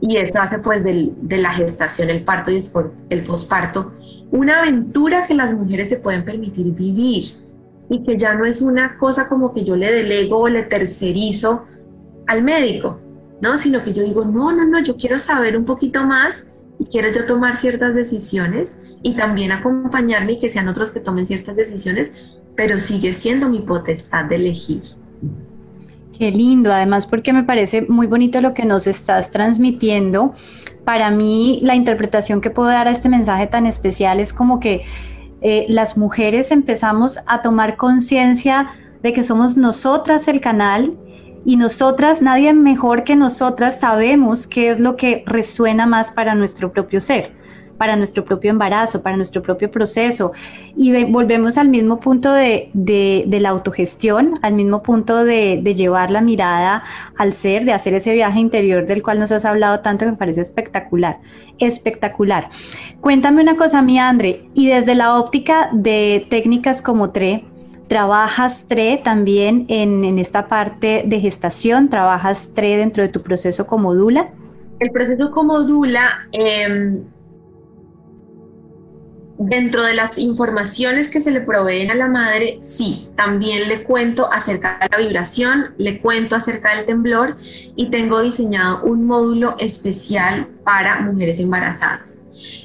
y 0.00 0.16
eso 0.16 0.40
hace 0.40 0.58
pues 0.58 0.82
de 0.82 1.38
la 1.38 1.52
gestación, 1.52 2.10
el 2.10 2.24
parto 2.24 2.50
y 2.50 2.60
el 3.10 3.24
posparto 3.24 3.92
una 4.30 4.60
aventura 4.60 5.26
que 5.26 5.34
las 5.34 5.52
mujeres 5.52 5.88
se 5.88 5.96
pueden 5.96 6.24
permitir 6.24 6.72
vivir 6.72 7.24
y 7.88 8.04
que 8.04 8.16
ya 8.16 8.34
no 8.34 8.44
es 8.44 8.62
una 8.62 8.96
cosa 8.98 9.28
como 9.28 9.52
que 9.52 9.64
yo 9.64 9.74
le 9.74 9.92
delego 9.92 10.38
o 10.38 10.48
le 10.48 10.62
tercerizo 10.62 11.64
al 12.26 12.42
médico, 12.42 13.00
¿no? 13.40 13.56
Sino 13.56 13.82
que 13.82 13.92
yo 13.92 14.04
digo, 14.04 14.24
no, 14.24 14.52
no, 14.52 14.64
no, 14.64 14.80
yo 14.80 14.96
quiero 14.96 15.18
saber 15.18 15.56
un 15.56 15.64
poquito 15.64 16.04
más 16.04 16.46
y 16.78 16.84
quiero 16.84 17.10
yo 17.10 17.26
tomar 17.26 17.56
ciertas 17.56 17.94
decisiones 17.94 18.80
y 19.02 19.16
también 19.16 19.50
acompañarme 19.50 20.32
y 20.32 20.38
que 20.38 20.48
sean 20.48 20.68
otros 20.68 20.92
que 20.92 21.00
tomen 21.00 21.26
ciertas 21.26 21.56
decisiones, 21.56 22.12
pero 22.54 22.78
sigue 22.78 23.12
siendo 23.14 23.48
mi 23.48 23.60
potestad 23.60 24.26
de 24.26 24.36
elegir. 24.36 24.82
Qué 26.20 26.30
lindo, 26.30 26.70
además 26.70 27.06
porque 27.06 27.32
me 27.32 27.44
parece 27.44 27.86
muy 27.88 28.06
bonito 28.06 28.42
lo 28.42 28.52
que 28.52 28.66
nos 28.66 28.86
estás 28.86 29.30
transmitiendo. 29.30 30.34
Para 30.84 31.10
mí 31.10 31.60
la 31.62 31.74
interpretación 31.74 32.42
que 32.42 32.50
puedo 32.50 32.68
dar 32.68 32.88
a 32.88 32.90
este 32.90 33.08
mensaje 33.08 33.46
tan 33.46 33.64
especial 33.64 34.20
es 34.20 34.34
como 34.34 34.60
que 34.60 34.82
eh, 35.40 35.64
las 35.70 35.96
mujeres 35.96 36.50
empezamos 36.50 37.20
a 37.24 37.40
tomar 37.40 37.78
conciencia 37.78 38.68
de 39.02 39.14
que 39.14 39.22
somos 39.22 39.56
nosotras 39.56 40.28
el 40.28 40.42
canal 40.42 40.98
y 41.46 41.56
nosotras, 41.56 42.20
nadie 42.20 42.52
mejor 42.52 43.04
que 43.04 43.16
nosotras 43.16 43.80
sabemos 43.80 44.46
qué 44.46 44.72
es 44.72 44.78
lo 44.78 44.98
que 44.98 45.22
resuena 45.24 45.86
más 45.86 46.10
para 46.12 46.34
nuestro 46.34 46.70
propio 46.70 47.00
ser 47.00 47.32
para 47.80 47.96
nuestro 47.96 48.26
propio 48.26 48.50
embarazo, 48.50 49.02
para 49.02 49.16
nuestro 49.16 49.40
propio 49.40 49.70
proceso. 49.70 50.32
Y 50.76 51.04
volvemos 51.04 51.56
al 51.56 51.70
mismo 51.70 51.98
punto 51.98 52.30
de, 52.30 52.68
la 53.26 53.48
autogestión, 53.48 54.34
al 54.42 54.52
mismo 54.52 54.82
punto 54.82 55.24
de, 55.24 55.62
llevar 55.74 56.10
la 56.10 56.20
mirada 56.20 56.82
al 57.16 57.32
ser, 57.32 57.64
de 57.64 57.72
hacer 57.72 57.94
ese 57.94 58.12
viaje 58.12 58.38
interior 58.38 58.84
del 58.86 59.02
cual 59.02 59.18
nos 59.18 59.32
has 59.32 59.46
hablado 59.46 59.80
tanto 59.80 60.04
que 60.04 60.10
me 60.10 60.18
parece 60.18 60.42
espectacular, 60.42 61.20
espectacular. 61.58 62.50
Cuéntame 63.00 63.40
una 63.40 63.56
cosa, 63.56 63.80
mi 63.80 63.98
Andre, 63.98 64.44
y 64.52 64.68
desde 64.68 64.94
la 64.94 65.18
óptica 65.18 65.70
de 65.72 66.26
técnicas 66.28 66.82
como 66.82 67.12
TRE, 67.12 67.44
¿Trabajas 67.88 68.66
TRE 68.68 69.00
también 69.02 69.64
en, 69.68 70.18
esta 70.18 70.48
parte 70.48 71.02
de 71.06 71.18
gestación? 71.18 71.88
¿Trabajas 71.88 72.52
TRE 72.54 72.76
dentro 72.76 73.02
de 73.02 73.08
tu 73.08 73.22
proceso 73.22 73.66
como 73.66 73.94
DULA? 73.94 74.28
El 74.78 74.90
proceso 74.92 75.32
como 75.32 75.60
DULA 75.62 76.28
em, 76.30 77.02
dentro 79.40 79.82
de 79.82 79.94
las 79.94 80.18
informaciones 80.18 81.08
que 81.08 81.18
se 81.18 81.30
le 81.30 81.40
proveen 81.40 81.90
a 81.90 81.94
la 81.94 82.08
madre, 82.08 82.58
sí, 82.60 83.08
también 83.16 83.68
le 83.68 83.84
cuento 83.84 84.30
acerca 84.30 84.78
de 84.78 84.88
la 84.90 84.98
vibración, 84.98 85.74
le 85.78 85.98
cuento 85.98 86.36
acerca 86.36 86.76
del 86.76 86.84
temblor 86.84 87.38
y 87.74 87.88
tengo 87.88 88.20
diseñado 88.20 88.84
un 88.84 89.06
módulo 89.06 89.56
especial 89.58 90.46
para 90.62 91.00
mujeres 91.00 91.40
embarazadas. 91.40 92.20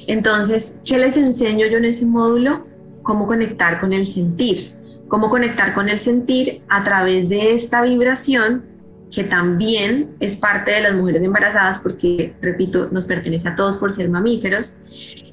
Entonces, 0.06 0.82
¿qué 0.84 0.98
les 0.98 1.16
enseño 1.16 1.66
yo 1.66 1.78
en 1.78 1.86
ese 1.86 2.04
módulo? 2.04 2.66
Cómo 3.02 3.26
conectar 3.26 3.80
con 3.80 3.94
el 3.94 4.06
sentir, 4.06 4.72
cómo 5.08 5.30
conectar 5.30 5.72
con 5.72 5.88
el 5.88 5.98
sentir 5.98 6.60
a 6.68 6.84
través 6.84 7.30
de 7.30 7.54
esta 7.54 7.80
vibración 7.80 8.75
que 9.16 9.24
también 9.24 10.14
es 10.20 10.36
parte 10.36 10.72
de 10.72 10.82
las 10.82 10.94
mujeres 10.94 11.22
embarazadas 11.22 11.78
porque, 11.78 12.34
repito, 12.42 12.90
nos 12.92 13.06
pertenece 13.06 13.48
a 13.48 13.56
todos 13.56 13.78
por 13.78 13.94
ser 13.94 14.10
mamíferos. 14.10 14.80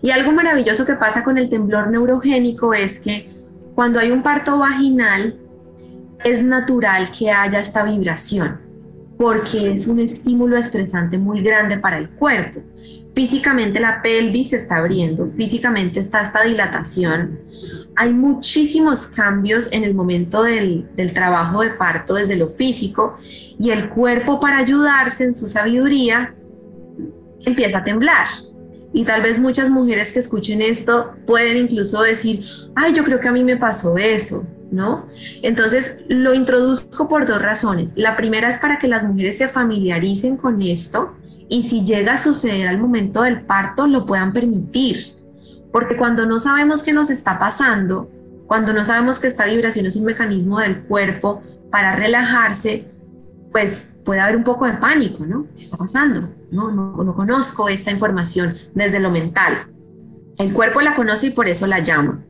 Y 0.02 0.10
algo 0.10 0.32
maravilloso 0.32 0.86
que 0.86 0.94
pasa 0.94 1.22
con 1.22 1.38
el 1.38 1.50
temblor 1.50 1.90
neurogénico 1.92 2.74
es 2.74 2.98
que 2.98 3.28
cuando 3.76 4.00
hay 4.00 4.10
un 4.12 4.24
parto 4.24 4.58
vaginal, 4.58 5.38
es 6.24 6.42
natural 6.42 7.12
que 7.12 7.30
haya 7.30 7.60
esta 7.60 7.84
vibración, 7.84 8.62
porque 9.18 9.74
es 9.74 9.86
un 9.86 10.00
estímulo 10.00 10.56
estresante 10.56 11.18
muy 11.18 11.44
grande 11.44 11.78
para 11.78 11.98
el 11.98 12.10
cuerpo. 12.12 12.62
Físicamente 13.14 13.82
la 13.82 14.02
pelvis 14.02 14.52
se 14.52 14.56
está 14.56 14.78
abriendo, 14.78 15.30
físicamente 15.36 16.00
está 16.00 16.22
esta 16.22 16.42
dilatación. 16.44 17.38
Hay 17.98 18.14
muchísimos 18.14 19.08
cambios 19.08 19.72
en 19.74 19.84
el 19.84 19.94
momento 19.94 20.42
del, 20.42 20.88
del 20.96 21.14
trabajo 21.14 21.62
de 21.62 21.72
parto 21.72 22.16
desde 22.16 22.38
lo 22.38 22.48
físico 22.48 23.18
y 23.64 23.72
el 23.72 23.90
cuerpo 23.92 24.42
para 24.42 24.58
ayudarse 24.58 25.24
en 25.24 25.34
su 25.34 25.48
sabiduría 25.48 26.36
empieza 27.46 27.78
a 27.78 27.84
temblar. 27.86 28.28
Y 28.92 29.06
tal 29.06 29.22
vez 29.22 29.40
muchas 29.40 29.70
mujeres 29.70 30.12
que 30.12 30.20
escuchen 30.20 30.62
esto 30.62 31.14
pueden 31.26 31.56
incluso 31.56 32.02
decir, 32.02 32.44
ay, 32.76 32.94
yo 32.94 33.06
creo 33.06 33.22
que 33.22 33.30
a 33.30 33.32
mí 33.32 33.42
me 33.42 33.56
pasó 33.56 33.98
eso, 33.98 34.44
¿no? 34.70 35.08
Entonces 35.44 36.04
lo 36.10 36.34
introduzco 36.34 37.08
por 37.08 37.26
dos 37.26 37.42
razones. 37.42 37.96
La 37.96 38.18
primera 38.18 38.50
es 38.50 38.58
para 38.58 38.80
que 38.80 38.90
las 38.90 39.06
mujeres 39.06 39.38
se 39.38 39.48
familiaricen 39.48 40.36
con 40.36 40.62
esto 40.62 41.14
y 41.48 41.64
si 41.64 41.86
llega 41.86 42.16
a 42.16 42.18
suceder 42.18 42.68
al 42.68 42.80
momento 42.80 43.22
del 43.22 43.46
parto 43.46 43.88
lo 43.88 44.06
puedan 44.06 44.34
permitir. 44.34 45.16
Porque 45.72 45.96
cuando 45.96 46.26
no 46.26 46.38
sabemos 46.38 46.84
qué 46.84 46.92
nos 46.92 47.10
está 47.10 47.40
pasando, 47.40 48.12
cuando 48.46 48.74
no 48.74 48.84
sabemos 48.84 49.22
que 49.22 49.28
esta 49.28 49.46
vibración 49.46 49.86
es 49.86 49.96
un 49.96 50.04
mecanismo 50.04 50.60
del 50.60 50.84
cuerpo 50.84 51.42
para 51.72 51.96
relajarse, 51.96 52.92
pues 53.54 54.00
puede 54.04 54.20
haber 54.20 54.36
un 54.36 54.44
poco 54.44 54.66
de 54.66 54.74
pánico, 54.74 55.26
¿no? 55.26 55.46
¿Qué 55.56 55.62
está 55.62 55.78
pasando? 55.78 56.28
No, 56.52 56.72
no, 56.72 57.16
conozco 57.16 57.70
esta 57.70 57.92
información 57.92 58.56
desde 58.74 59.00
lo 59.00 59.12
mental. 59.12 59.68
El 60.40 60.52
cuerpo 60.52 60.82
la 60.82 60.96
conoce 60.96 61.28
y 61.28 61.30
por 61.30 61.48
eso 61.48 61.68
la 61.68 61.80
llama, 61.80 62.26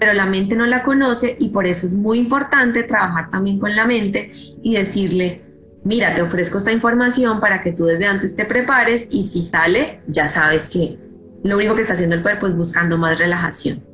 pero 0.00 0.12
la 0.12 0.26
mente 0.26 0.56
no 0.56 0.66
la 0.66 0.82
conoce 0.82 1.36
y 1.38 1.50
por 1.50 1.66
eso 1.66 1.86
es 1.86 1.94
muy 1.94 2.18
importante 2.18 2.82
trabajar 2.82 3.30
también 3.30 3.60
con 3.60 3.76
la 3.76 3.86
mente 3.86 4.32
y 4.60 4.74
decirle, 4.74 5.44
mira, 5.84 6.16
te 6.16 6.22
ofrezco 6.22 6.58
esta 6.58 6.72
información 6.72 7.38
para 7.38 7.62
que 7.62 7.72
tú 7.72 7.84
desde 7.84 8.06
antes 8.06 8.34
te 8.34 8.44
prepares 8.44 9.06
y 9.12 9.22
si 9.22 9.44
sale, 9.44 10.00
ya 10.08 10.26
sabes 10.26 10.66
que 10.66 10.98
lo 11.44 11.56
único 11.56 11.76
que 11.76 11.82
está 11.82 11.94
haciendo 11.94 12.16
el 12.16 12.22
cuerpo 12.22 12.48
es 12.48 12.56
buscando 12.56 12.98
más 12.98 13.16
relajación. 13.16 13.84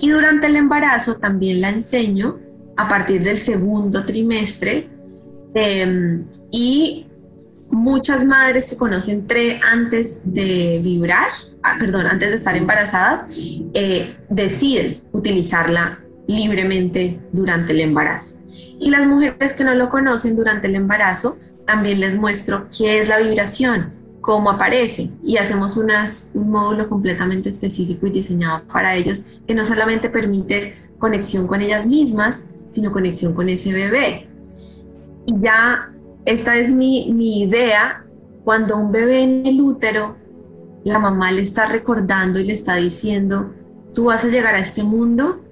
Y 0.00 0.10
durante 0.10 0.46
el 0.46 0.54
embarazo 0.54 1.16
también 1.16 1.60
la 1.60 1.70
enseño 1.70 2.38
a 2.76 2.88
partir 2.88 3.24
del 3.24 3.38
segundo 3.38 4.06
trimestre 4.06 4.88
Em, 5.54 6.24
y 6.50 7.06
muchas 7.70 8.24
madres 8.24 8.68
que 8.68 8.76
conocen 8.76 9.26
TRE 9.26 9.60
antes 9.62 10.22
de 10.24 10.80
vibrar, 10.82 11.28
ah, 11.62 11.76
perdón, 11.78 12.06
antes 12.06 12.30
de 12.30 12.36
estar 12.36 12.56
embarazadas, 12.56 13.26
eh, 13.74 14.16
deciden 14.28 15.02
utilizarla 15.12 16.00
libremente 16.26 17.20
durante 17.32 17.72
el 17.72 17.80
embarazo. 17.80 18.38
Y 18.80 18.90
las 18.90 19.06
mujeres 19.06 19.52
que 19.54 19.64
no 19.64 19.74
lo 19.74 19.88
conocen 19.90 20.36
durante 20.36 20.68
el 20.68 20.76
embarazo, 20.76 21.38
también 21.66 22.00
les 22.00 22.16
muestro 22.16 22.68
qué 22.76 23.00
es 23.00 23.08
la 23.08 23.18
vibración, 23.18 23.92
cómo 24.20 24.50
aparece 24.50 25.10
y 25.22 25.36
hacemos 25.36 25.76
unas, 25.76 26.30
un 26.34 26.50
módulo 26.50 26.88
completamente 26.88 27.50
específico 27.50 28.06
y 28.06 28.10
diseñado 28.10 28.64
para 28.66 28.94
ellos 28.94 29.40
que 29.46 29.54
no 29.54 29.64
solamente 29.64 30.10
permite 30.10 30.74
conexión 30.98 31.46
con 31.46 31.60
ellas 31.60 31.86
mismas, 31.86 32.46
sino 32.74 32.92
conexión 32.92 33.34
con 33.34 33.48
ese 33.48 33.72
bebé. 33.72 34.28
Y 35.28 35.40
ya 35.42 35.92
esta 36.24 36.56
es 36.56 36.72
mi, 36.72 37.12
mi 37.12 37.42
idea, 37.42 38.02
cuando 38.44 38.78
un 38.78 38.90
bebé 38.90 39.20
en 39.20 39.44
el 39.44 39.60
útero, 39.60 40.16
la 40.84 40.98
mamá 40.98 41.30
le 41.32 41.42
está 41.42 41.66
recordando 41.66 42.38
y 42.38 42.44
le 42.44 42.54
está 42.54 42.76
diciendo, 42.76 43.52
tú 43.92 44.04
vas 44.04 44.24
a 44.24 44.28
llegar 44.28 44.54
a 44.54 44.60
este 44.60 44.84
mundo 44.84 45.44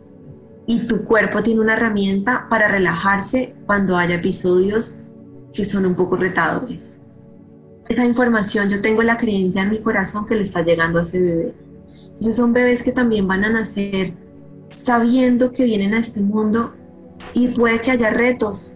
y 0.67 0.87
tu 0.87 1.05
cuerpo 1.05 1.43
tiene 1.43 1.61
una 1.61 1.75
herramienta 1.75 2.47
para 2.49 2.69
relajarse 2.69 3.55
cuando 3.67 3.99
haya 3.99 4.15
episodios 4.15 5.01
que 5.53 5.67
son 5.67 5.85
un 5.85 5.95
poco 5.95 6.17
retadores. 6.17 7.03
Esa 7.87 8.07
información 8.07 8.71
yo 8.71 8.81
tengo 8.81 9.03
la 9.03 9.19
creencia 9.19 9.63
en 9.63 9.71
mi 9.71 9.81
corazón 9.81 10.27
que 10.27 10.37
le 10.37 10.45
está 10.45 10.63
llegando 10.63 11.01
a 11.01 11.03
ese 11.03 11.21
bebé. 11.21 11.55
Entonces 12.01 12.35
son 12.35 12.55
bebés 12.55 12.83
que 12.83 12.93
también 12.93 13.29
van 13.29 13.45
a 13.45 13.51
nacer 13.51 14.15
sabiendo 14.71 15.53
que 15.53 15.65
vienen 15.65 15.93
a 15.93 15.99
este 15.99 16.21
mundo 16.21 16.73
y 17.35 17.49
puede 17.49 17.79
que 17.81 17.91
haya 17.91 18.09
retos, 18.09 18.76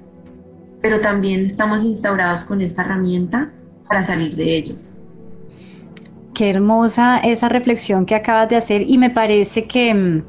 pero 0.80 1.00
también 1.00 1.46
estamos 1.46 1.84
instaurados 1.84 2.44
con 2.44 2.60
esta 2.60 2.82
herramienta 2.82 3.50
para 3.88 4.04
salir 4.04 4.34
de 4.36 4.56
ellos. 4.56 4.92
Qué 6.34 6.50
hermosa 6.50 7.18
esa 7.18 7.48
reflexión 7.48 8.06
que 8.06 8.14
acabas 8.14 8.48
de 8.48 8.56
hacer 8.56 8.82
y 8.88 8.98
me 8.98 9.10
parece 9.10 9.64
que, 9.64 9.92
mm, 9.92 10.22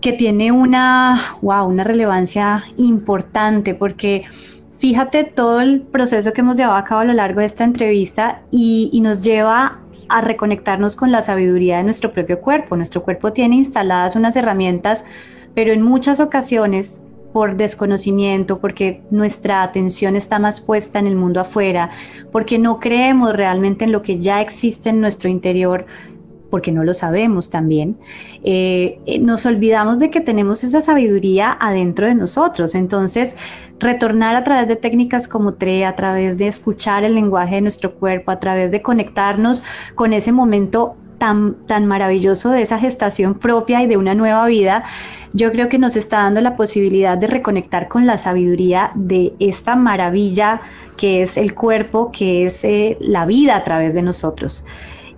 que 0.00 0.12
tiene 0.12 0.50
una, 0.50 1.20
wow, 1.40 1.66
una 1.66 1.84
relevancia 1.84 2.64
importante 2.76 3.74
porque 3.74 4.24
fíjate 4.78 5.24
todo 5.24 5.60
el 5.60 5.82
proceso 5.82 6.32
que 6.32 6.40
hemos 6.40 6.56
llevado 6.56 6.76
a 6.76 6.84
cabo 6.84 7.02
a 7.02 7.04
lo 7.04 7.12
largo 7.12 7.40
de 7.40 7.46
esta 7.46 7.64
entrevista 7.64 8.42
y, 8.50 8.90
y 8.92 9.00
nos 9.02 9.22
lleva 9.22 9.78
a 10.08 10.20
reconectarnos 10.20 10.96
con 10.96 11.12
la 11.12 11.22
sabiduría 11.22 11.78
de 11.78 11.84
nuestro 11.84 12.10
propio 12.10 12.40
cuerpo. 12.40 12.76
Nuestro 12.76 13.02
cuerpo 13.02 13.32
tiene 13.32 13.56
instaladas 13.56 14.16
unas 14.16 14.36
herramientas, 14.36 15.04
pero 15.54 15.72
en 15.72 15.82
muchas 15.82 16.18
ocasiones 16.18 17.03
por 17.34 17.56
desconocimiento, 17.56 18.60
porque 18.60 19.02
nuestra 19.10 19.64
atención 19.64 20.14
está 20.14 20.38
más 20.38 20.60
puesta 20.60 21.00
en 21.00 21.08
el 21.08 21.16
mundo 21.16 21.40
afuera, 21.40 21.90
porque 22.30 22.60
no 22.60 22.78
creemos 22.78 23.34
realmente 23.34 23.84
en 23.84 23.90
lo 23.90 24.02
que 24.02 24.20
ya 24.20 24.40
existe 24.40 24.90
en 24.90 25.00
nuestro 25.00 25.28
interior, 25.28 25.84
porque 26.48 26.70
no 26.70 26.84
lo 26.84 26.94
sabemos 26.94 27.50
también, 27.50 27.98
eh, 28.44 29.00
eh, 29.06 29.18
nos 29.18 29.46
olvidamos 29.46 29.98
de 29.98 30.10
que 30.10 30.20
tenemos 30.20 30.62
esa 30.62 30.80
sabiduría 30.80 31.58
adentro 31.60 32.06
de 32.06 32.14
nosotros. 32.14 32.76
Entonces, 32.76 33.36
retornar 33.80 34.36
a 34.36 34.44
través 34.44 34.68
de 34.68 34.76
técnicas 34.76 35.26
como 35.26 35.54
TRE, 35.54 35.86
a 35.86 35.96
través 35.96 36.38
de 36.38 36.46
escuchar 36.46 37.02
el 37.02 37.16
lenguaje 37.16 37.56
de 37.56 37.62
nuestro 37.62 37.96
cuerpo, 37.96 38.30
a 38.30 38.38
través 38.38 38.70
de 38.70 38.80
conectarnos 38.80 39.64
con 39.96 40.12
ese 40.12 40.30
momento 40.30 40.94
tan, 41.18 41.54
tan 41.66 41.86
maravilloso 41.86 42.50
de 42.50 42.62
esa 42.62 42.78
gestación 42.78 43.34
propia 43.34 43.82
y 43.82 43.86
de 43.86 43.96
una 43.96 44.14
nueva 44.14 44.46
vida, 44.46 44.84
yo 45.32 45.50
creo 45.50 45.68
que 45.68 45.78
nos 45.78 45.96
está 45.96 46.18
dando 46.18 46.40
la 46.40 46.56
posibilidad 46.56 47.18
de 47.18 47.26
reconectar 47.26 47.88
con 47.88 48.06
la 48.06 48.18
sabiduría 48.18 48.90
de 48.94 49.34
esta 49.40 49.76
maravilla 49.76 50.60
que 50.96 51.22
es 51.22 51.36
el 51.36 51.54
cuerpo, 51.54 52.12
que 52.12 52.46
es 52.46 52.64
eh, 52.64 52.96
la 53.00 53.26
vida 53.26 53.56
a 53.56 53.64
través 53.64 53.94
de 53.94 54.02
nosotros. 54.02 54.64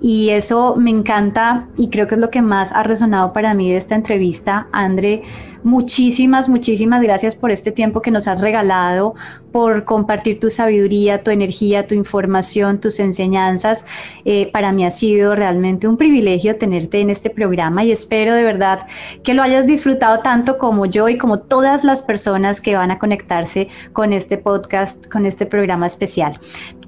Y 0.07 0.31
eso 0.31 0.77
me 0.77 0.91
encanta 0.91 1.67
y 1.77 1.91
creo 1.91 2.07
que 2.07 2.15
es 2.15 2.21
lo 2.21 2.31
que 2.31 2.41
más 2.41 2.71
ha 2.73 2.85
resonado 2.85 3.33
para 3.33 3.55
mí 3.55 3.73
de 3.73 3.77
esta 3.77 3.97
entrevista. 3.97 4.69
André, 4.71 5.25
muchísimas, 5.65 6.49
muchísimas 6.49 7.03
gracias 7.03 7.35
por 7.35 7.51
este 7.51 7.73
tiempo 7.73 8.01
que 8.01 8.13
nos 8.13 8.29
has 8.29 8.41
regalado, 8.41 9.17
por 9.51 9.85
compartir 9.85 10.39
tu 10.39 10.49
sabiduría, 10.49 11.25
tu 11.25 11.33
energía, 11.33 11.89
tu 11.89 11.97
información, 11.97 12.81
tus 12.81 13.01
enseñanzas. 13.01 13.85
Eh, 14.25 14.49
para 14.53 14.71
mí 14.71 14.85
ha 14.85 14.93
sido 14.93 15.35
realmente 15.35 15.89
un 15.89 15.97
privilegio 15.97 16.57
tenerte 16.57 17.01
en 17.01 17.11
este 17.11 17.29
programa 17.29 17.83
y 17.83 17.91
espero 17.91 18.33
de 18.35 18.45
verdad 18.45 18.87
que 19.25 19.35
lo 19.35 19.43
hayas 19.43 19.67
disfrutado 19.67 20.21
tanto 20.21 20.57
como 20.57 20.87
yo 20.87 21.09
y 21.09 21.19
como 21.19 21.41
todas 21.41 21.83
las 21.83 22.05
personas 22.05 22.61
que 22.61 22.77
van 22.77 22.93
a 22.93 23.01
conectarse 23.01 23.67
con 23.93 24.13
este 24.13 24.39
podcast, 24.39 25.09
con 25.09 25.27
este 25.27 25.47
programa 25.47 25.87
especial. 25.87 26.39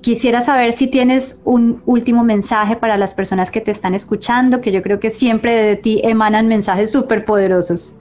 Quisiera 0.01 0.41
saber 0.41 0.73
si 0.73 0.87
tienes 0.87 1.41
un 1.45 1.83
último 1.87 2.23
mensaje 2.23 2.77
para 2.77 2.97
las 2.97 3.15
personas 3.15 3.51
que 3.51 3.61
te 3.61 3.71
están 3.71 3.95
escuchando, 3.95 4.61
que 4.61 4.71
yo 4.71 4.83
creo 4.83 5.01
que 5.01 5.11
siempre 5.11 5.55
de 5.55 5.77
ti 5.77 6.01
emanan 6.05 6.47
mensajes 6.47 6.91
súper 6.93 7.25
poderosos. 7.25 7.95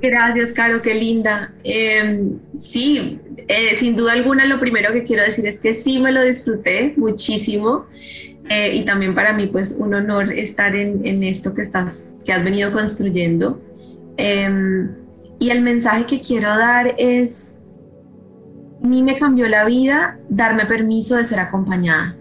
Gracias, 0.00 0.52
Caro, 0.52 0.82
qué 0.82 0.94
linda. 0.94 1.52
Em, 1.64 2.38
sí, 2.58 3.18
eh, 3.48 3.74
sin 3.74 3.96
duda 3.96 4.12
alguna 4.12 4.44
lo 4.44 4.60
primero 4.60 4.92
que 4.92 5.04
quiero 5.04 5.22
decir 5.22 5.46
es 5.46 5.58
que 5.58 5.74
sí 5.74 5.98
me 5.98 6.12
lo 6.12 6.22
disfruté 6.22 6.94
muchísimo 6.96 7.86
eh, 8.48 8.74
y 8.74 8.84
también 8.84 9.14
para 9.14 9.32
mí 9.32 9.46
pues 9.46 9.76
un 9.78 9.94
honor 9.94 10.32
estar 10.32 10.76
en, 10.76 11.04
en, 11.04 11.22
esto 11.24 11.54
que, 11.54 11.62
estás, 11.62 12.14
que 12.24 12.32
has 12.32 12.44
venido 12.44 12.70
construyendo. 12.72 13.60
Em, 14.18 14.90
y 15.38 15.50
el 15.50 15.62
mensaje 15.62 16.04
que 16.04 16.20
quiero 16.20 16.48
dar 16.48 16.94
es, 16.98 17.62
mí 18.86 19.02
me 19.02 19.16
cambió 19.16 19.48
la 19.48 19.64
vida 19.64 20.18
darme 20.28 20.66
permiso 20.66 21.16
de 21.16 21.24
ser 21.24 21.40
acompañada. 21.40 22.16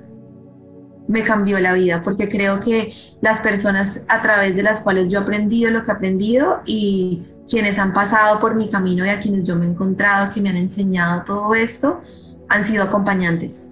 Me 1.07 1.23
cambió 1.23 1.59
la 1.59 1.73
vida 1.73 2.01
porque 2.03 2.29
creo 2.29 2.59
que 2.59 2.91
las 3.21 3.41
personas 3.41 4.05
a 4.09 4.21
través 4.21 4.55
de 4.55 4.63
las 4.63 4.81
cuales 4.81 5.07
yo 5.07 5.19
he 5.19 5.21
aprendido 5.21 5.71
lo 5.71 5.83
que 5.83 5.91
he 5.91 5.93
aprendido 5.93 6.61
y 6.65 7.23
quienes 7.47 7.77
han 7.77 7.93
pasado 7.93 8.39
por 8.39 8.55
mi 8.55 8.69
camino 8.69 9.05
y 9.05 9.09
a 9.09 9.19
quienes 9.19 9.47
yo 9.47 9.55
me 9.55 9.65
he 9.65 9.69
encontrado, 9.69 10.33
que 10.33 10.41
me 10.41 10.49
han 10.49 10.57
enseñado 10.57 11.23
todo 11.23 11.53
esto, 11.53 12.01
han 12.49 12.63
sido 12.63 12.83
acompañantes. 12.83 13.69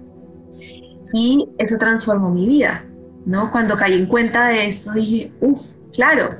Y 1.12 1.48
eso 1.58 1.76
transformó 1.76 2.30
mi 2.30 2.46
vida, 2.46 2.84
¿no? 3.26 3.50
Cuando 3.50 3.76
caí 3.76 3.94
en 3.94 4.06
cuenta 4.06 4.48
de 4.48 4.66
esto 4.66 4.92
dije, 4.92 5.32
uff, 5.40 5.76
claro. 5.92 6.36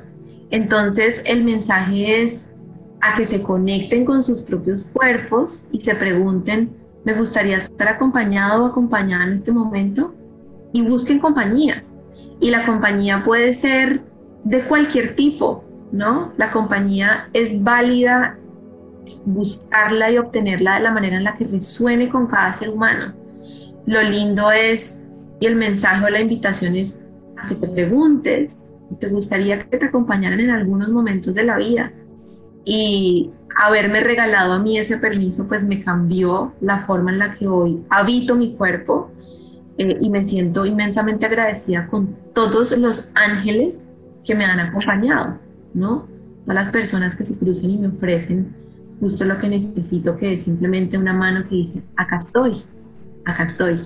Entonces 0.49 1.21
el 1.25 1.43
mensaje 1.43 2.23
es 2.23 2.54
a 3.01 3.15
que 3.15 3.25
se 3.25 3.41
conecten 3.41 4.05
con 4.05 4.23
sus 4.23 4.41
propios 4.41 4.85
cuerpos 4.85 5.67
y 5.71 5.79
se 5.79 5.95
pregunten, 5.95 6.75
¿me 7.03 7.13
gustaría 7.13 7.57
estar 7.57 7.87
acompañado 7.87 8.63
o 8.63 8.67
acompañada 8.67 9.25
en 9.25 9.33
este 9.33 9.51
momento? 9.51 10.15
Y 10.73 10.81
busquen 10.81 11.19
compañía. 11.19 11.83
Y 12.39 12.49
la 12.49 12.65
compañía 12.65 13.23
puede 13.23 13.53
ser 13.53 14.01
de 14.43 14.61
cualquier 14.61 15.15
tipo, 15.15 15.63
¿no? 15.91 16.33
La 16.37 16.51
compañía 16.51 17.29
es 17.33 17.63
válida 17.63 18.37
buscarla 19.25 20.11
y 20.11 20.17
obtenerla 20.17 20.75
de 20.75 20.81
la 20.81 20.91
manera 20.91 21.17
en 21.17 21.23
la 21.23 21.35
que 21.35 21.45
resuene 21.45 22.09
con 22.09 22.27
cada 22.27 22.53
ser 22.53 22.69
humano. 22.69 23.13
Lo 23.85 24.01
lindo 24.01 24.51
es, 24.51 25.07
y 25.39 25.45
el 25.45 25.55
mensaje 25.55 26.05
o 26.05 26.09
la 26.09 26.21
invitación 26.21 26.75
es 26.75 27.03
a 27.37 27.47
que 27.47 27.55
te 27.55 27.67
preguntes, 27.67 28.63
¿te 28.99 29.07
gustaría 29.07 29.59
que 29.67 29.77
te 29.77 29.85
acompañaran 29.85 30.39
en 30.39 30.49
algunos 30.49 30.89
momentos 30.89 31.35
de 31.35 31.43
la 31.43 31.57
vida? 31.57 31.91
Y 32.65 33.31
haberme 33.55 34.01
regalado 34.01 34.53
a 34.53 34.59
mí 34.59 34.77
ese 34.77 34.97
permiso, 34.97 35.47
pues 35.47 35.63
me 35.63 35.83
cambió 35.83 36.53
la 36.59 36.81
forma 36.81 37.11
en 37.11 37.19
la 37.19 37.33
que 37.33 37.47
hoy 37.47 37.83
habito 37.89 38.35
mi 38.35 38.55
cuerpo 38.55 39.11
eh, 39.77 39.97
y 40.01 40.09
me 40.09 40.25
siento 40.25 40.65
inmensamente 40.65 41.25
agradecida 41.25 41.87
con 41.87 42.15
todos 42.33 42.77
los 42.77 43.11
ángeles 43.15 43.79
que 44.25 44.35
me 44.35 44.45
han 44.45 44.59
acompañado. 44.59 45.39
¿no? 45.75 46.07
A 46.47 46.53
las 46.53 46.71
personas 46.71 47.15
que 47.15 47.25
se 47.25 47.35
cruzan 47.35 47.69
y 47.69 47.77
me 47.77 47.87
ofrecen 47.87 48.55
justo 48.99 49.25
lo 49.25 49.37
que 49.37 49.49
necesito, 49.49 50.17
que 50.17 50.33
es 50.33 50.43
simplemente 50.43 50.97
una 50.97 51.13
mano 51.13 51.43
que 51.47 51.55
dice, 51.55 51.83
acá 51.97 52.17
estoy, 52.17 52.63
acá 53.25 53.43
estoy. 53.43 53.81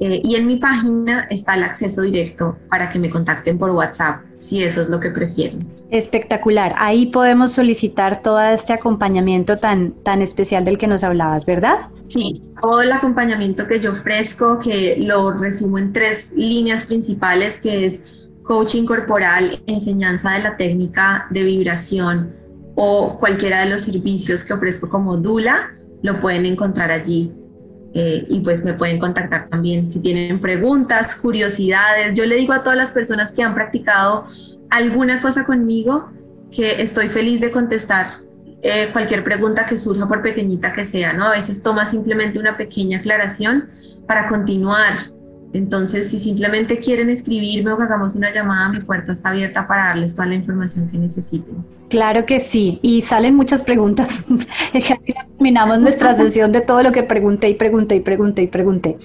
Eh, 0.00 0.22
y 0.24 0.34
en 0.34 0.46
mi 0.46 0.56
página 0.56 1.26
está 1.30 1.54
el 1.54 1.62
acceso 1.62 2.02
directo 2.02 2.56
para 2.70 2.90
que 2.90 2.98
me 2.98 3.10
contacten 3.10 3.58
por 3.58 3.70
WhatsApp, 3.70 4.22
si 4.38 4.62
eso 4.62 4.80
es 4.80 4.88
lo 4.88 4.98
que 4.98 5.10
prefieren. 5.10 5.58
Espectacular. 5.90 6.74
Ahí 6.78 7.06
podemos 7.06 7.52
solicitar 7.52 8.22
todo 8.22 8.40
este 8.40 8.72
acompañamiento 8.72 9.58
tan, 9.58 9.92
tan 10.02 10.22
especial 10.22 10.64
del 10.64 10.78
que 10.78 10.86
nos 10.86 11.04
hablabas, 11.04 11.44
¿verdad? 11.44 11.88
Sí, 12.08 12.42
todo 12.62 12.80
el 12.80 12.92
acompañamiento 12.92 13.66
que 13.66 13.80
yo 13.80 13.92
ofrezco, 13.92 14.58
que 14.58 14.96
lo 14.98 15.32
resumo 15.32 15.78
en 15.78 15.92
tres 15.92 16.32
líneas 16.34 16.84
principales, 16.84 17.60
que 17.60 17.84
es 17.84 18.00
coaching 18.42 18.86
corporal, 18.86 19.62
enseñanza 19.66 20.32
de 20.32 20.40
la 20.40 20.56
técnica 20.56 21.26
de 21.30 21.44
vibración 21.44 22.34
o 22.74 23.18
cualquiera 23.18 23.60
de 23.60 23.70
los 23.70 23.82
servicios 23.82 24.44
que 24.44 24.54
ofrezco 24.54 24.88
como 24.88 25.16
Dula 25.18 25.72
lo 26.02 26.20
pueden 26.20 26.46
encontrar 26.46 26.90
allí. 26.90 27.34
Eh, 27.92 28.24
y 28.28 28.40
pues 28.40 28.64
me 28.64 28.74
pueden 28.74 29.00
contactar 29.00 29.48
también 29.48 29.90
si 29.90 29.98
tienen 29.98 30.40
preguntas, 30.40 31.16
curiosidades. 31.16 32.16
Yo 32.16 32.24
le 32.24 32.36
digo 32.36 32.52
a 32.52 32.62
todas 32.62 32.78
las 32.78 32.92
personas 32.92 33.32
que 33.32 33.42
han 33.42 33.54
practicado 33.54 34.24
alguna 34.70 35.20
cosa 35.20 35.44
conmigo 35.44 36.10
que 36.52 36.82
estoy 36.82 37.08
feliz 37.08 37.40
de 37.40 37.50
contestar 37.50 38.10
eh, 38.62 38.90
cualquier 38.92 39.24
pregunta 39.24 39.66
que 39.66 39.78
surja 39.78 40.06
por 40.06 40.22
pequeñita 40.22 40.72
que 40.72 40.84
sea, 40.84 41.12
¿no? 41.12 41.26
A 41.26 41.30
veces 41.30 41.62
toma 41.62 41.86
simplemente 41.86 42.38
una 42.38 42.56
pequeña 42.56 42.98
aclaración 42.98 43.70
para 44.06 44.28
continuar 44.28 44.92
entonces, 45.52 46.10
si 46.10 46.18
simplemente 46.18 46.78
quieren 46.78 47.10
escribirme 47.10 47.72
o 47.72 47.76
que 47.76 47.82
hagamos 47.84 48.14
una 48.14 48.32
llamada, 48.32 48.68
mi 48.68 48.80
puerta 48.80 49.12
está 49.12 49.30
abierta 49.30 49.66
para 49.66 49.86
darles 49.86 50.14
toda 50.14 50.26
la 50.26 50.34
información 50.34 50.88
que 50.88 50.98
necesiten. 50.98 51.64
Claro 51.90 52.24
que 52.24 52.38
sí, 52.38 52.78
y 52.82 53.02
salen 53.02 53.34
muchas 53.34 53.64
preguntas. 53.64 54.24
Terminamos 55.40 55.80
nuestra 55.80 56.14
sesión 56.14 56.52
de 56.52 56.60
todo 56.60 56.84
lo 56.84 56.92
que 56.92 57.02
pregunté 57.02 57.48
y 57.48 57.54
pregunté 57.54 57.96
y 57.96 58.00
pregunté 58.00 58.42
y 58.42 58.46
pregunté. 58.46 58.96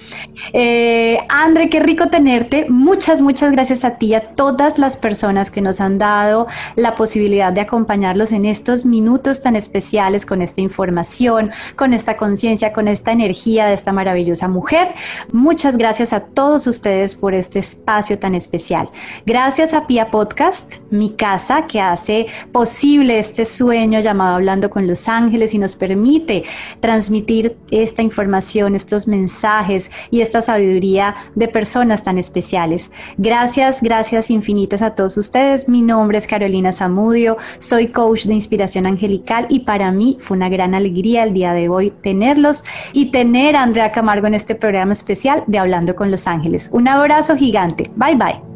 Eh, 0.52 1.18
André, 1.28 1.68
qué 1.68 1.80
rico 1.80 2.08
tenerte. 2.08 2.66
Muchas, 2.68 3.22
muchas 3.22 3.50
gracias 3.50 3.84
a 3.84 3.96
ti 3.96 4.08
y 4.08 4.14
a 4.14 4.34
todas 4.34 4.78
las 4.78 4.96
personas 4.96 5.50
que 5.50 5.62
nos 5.62 5.80
han 5.80 5.98
dado 5.98 6.46
la 6.76 6.94
posibilidad 6.94 7.52
de 7.52 7.62
acompañarlos 7.62 8.30
en 8.30 8.44
estos 8.44 8.84
minutos 8.84 9.42
tan 9.42 9.56
especiales 9.56 10.24
con 10.24 10.40
esta 10.40 10.60
información, 10.60 11.50
con 11.74 11.92
esta 11.92 12.16
conciencia, 12.16 12.72
con 12.72 12.86
esta 12.86 13.10
energía 13.10 13.66
de 13.66 13.74
esta 13.74 13.92
maravillosa 13.92 14.46
mujer. 14.46 14.94
Muchas 15.32 15.76
gracias 15.76 16.12
a 16.12 16.20
todos 16.36 16.66
ustedes 16.66 17.14
por 17.14 17.32
este 17.32 17.60
espacio 17.60 18.18
tan 18.18 18.34
especial. 18.34 18.90
Gracias 19.24 19.72
a 19.72 19.86
Pia 19.86 20.10
Podcast, 20.10 20.74
mi 20.90 21.08
casa, 21.08 21.66
que 21.66 21.80
hace 21.80 22.26
posible 22.52 23.18
este 23.18 23.46
sueño 23.46 24.00
llamado 24.00 24.36
Hablando 24.36 24.68
con 24.68 24.86
los 24.86 25.08
Ángeles 25.08 25.54
y 25.54 25.58
nos 25.58 25.76
permite 25.76 26.44
transmitir 26.80 27.56
esta 27.70 28.02
información, 28.02 28.74
estos 28.74 29.08
mensajes 29.08 29.90
y 30.10 30.20
esta 30.20 30.42
sabiduría 30.42 31.16
de 31.34 31.48
personas 31.48 32.04
tan 32.04 32.18
especiales. 32.18 32.90
Gracias, 33.16 33.80
gracias 33.80 34.30
infinitas 34.30 34.82
a 34.82 34.94
todos 34.94 35.16
ustedes. 35.16 35.70
Mi 35.70 35.80
nombre 35.80 36.18
es 36.18 36.26
Carolina 36.26 36.70
Zamudio, 36.70 37.38
soy 37.60 37.86
coach 37.86 38.26
de 38.26 38.34
inspiración 38.34 38.86
angelical 38.86 39.46
y 39.48 39.60
para 39.60 39.90
mí 39.90 40.18
fue 40.20 40.36
una 40.36 40.50
gran 40.50 40.74
alegría 40.74 41.22
el 41.22 41.32
día 41.32 41.54
de 41.54 41.70
hoy 41.70 41.94
tenerlos 42.02 42.62
y 42.92 43.06
tener 43.06 43.56
a 43.56 43.62
Andrea 43.62 43.90
Camargo 43.90 44.26
en 44.26 44.34
este 44.34 44.54
programa 44.54 44.92
especial 44.92 45.42
de 45.46 45.58
Hablando 45.58 45.96
con 45.96 46.10
los 46.10 46.25
Ángeles. 46.26 46.68
Un 46.72 46.88
abrazo 46.88 47.36
gigante. 47.36 47.90
Bye 47.96 48.16
bye. 48.16 48.55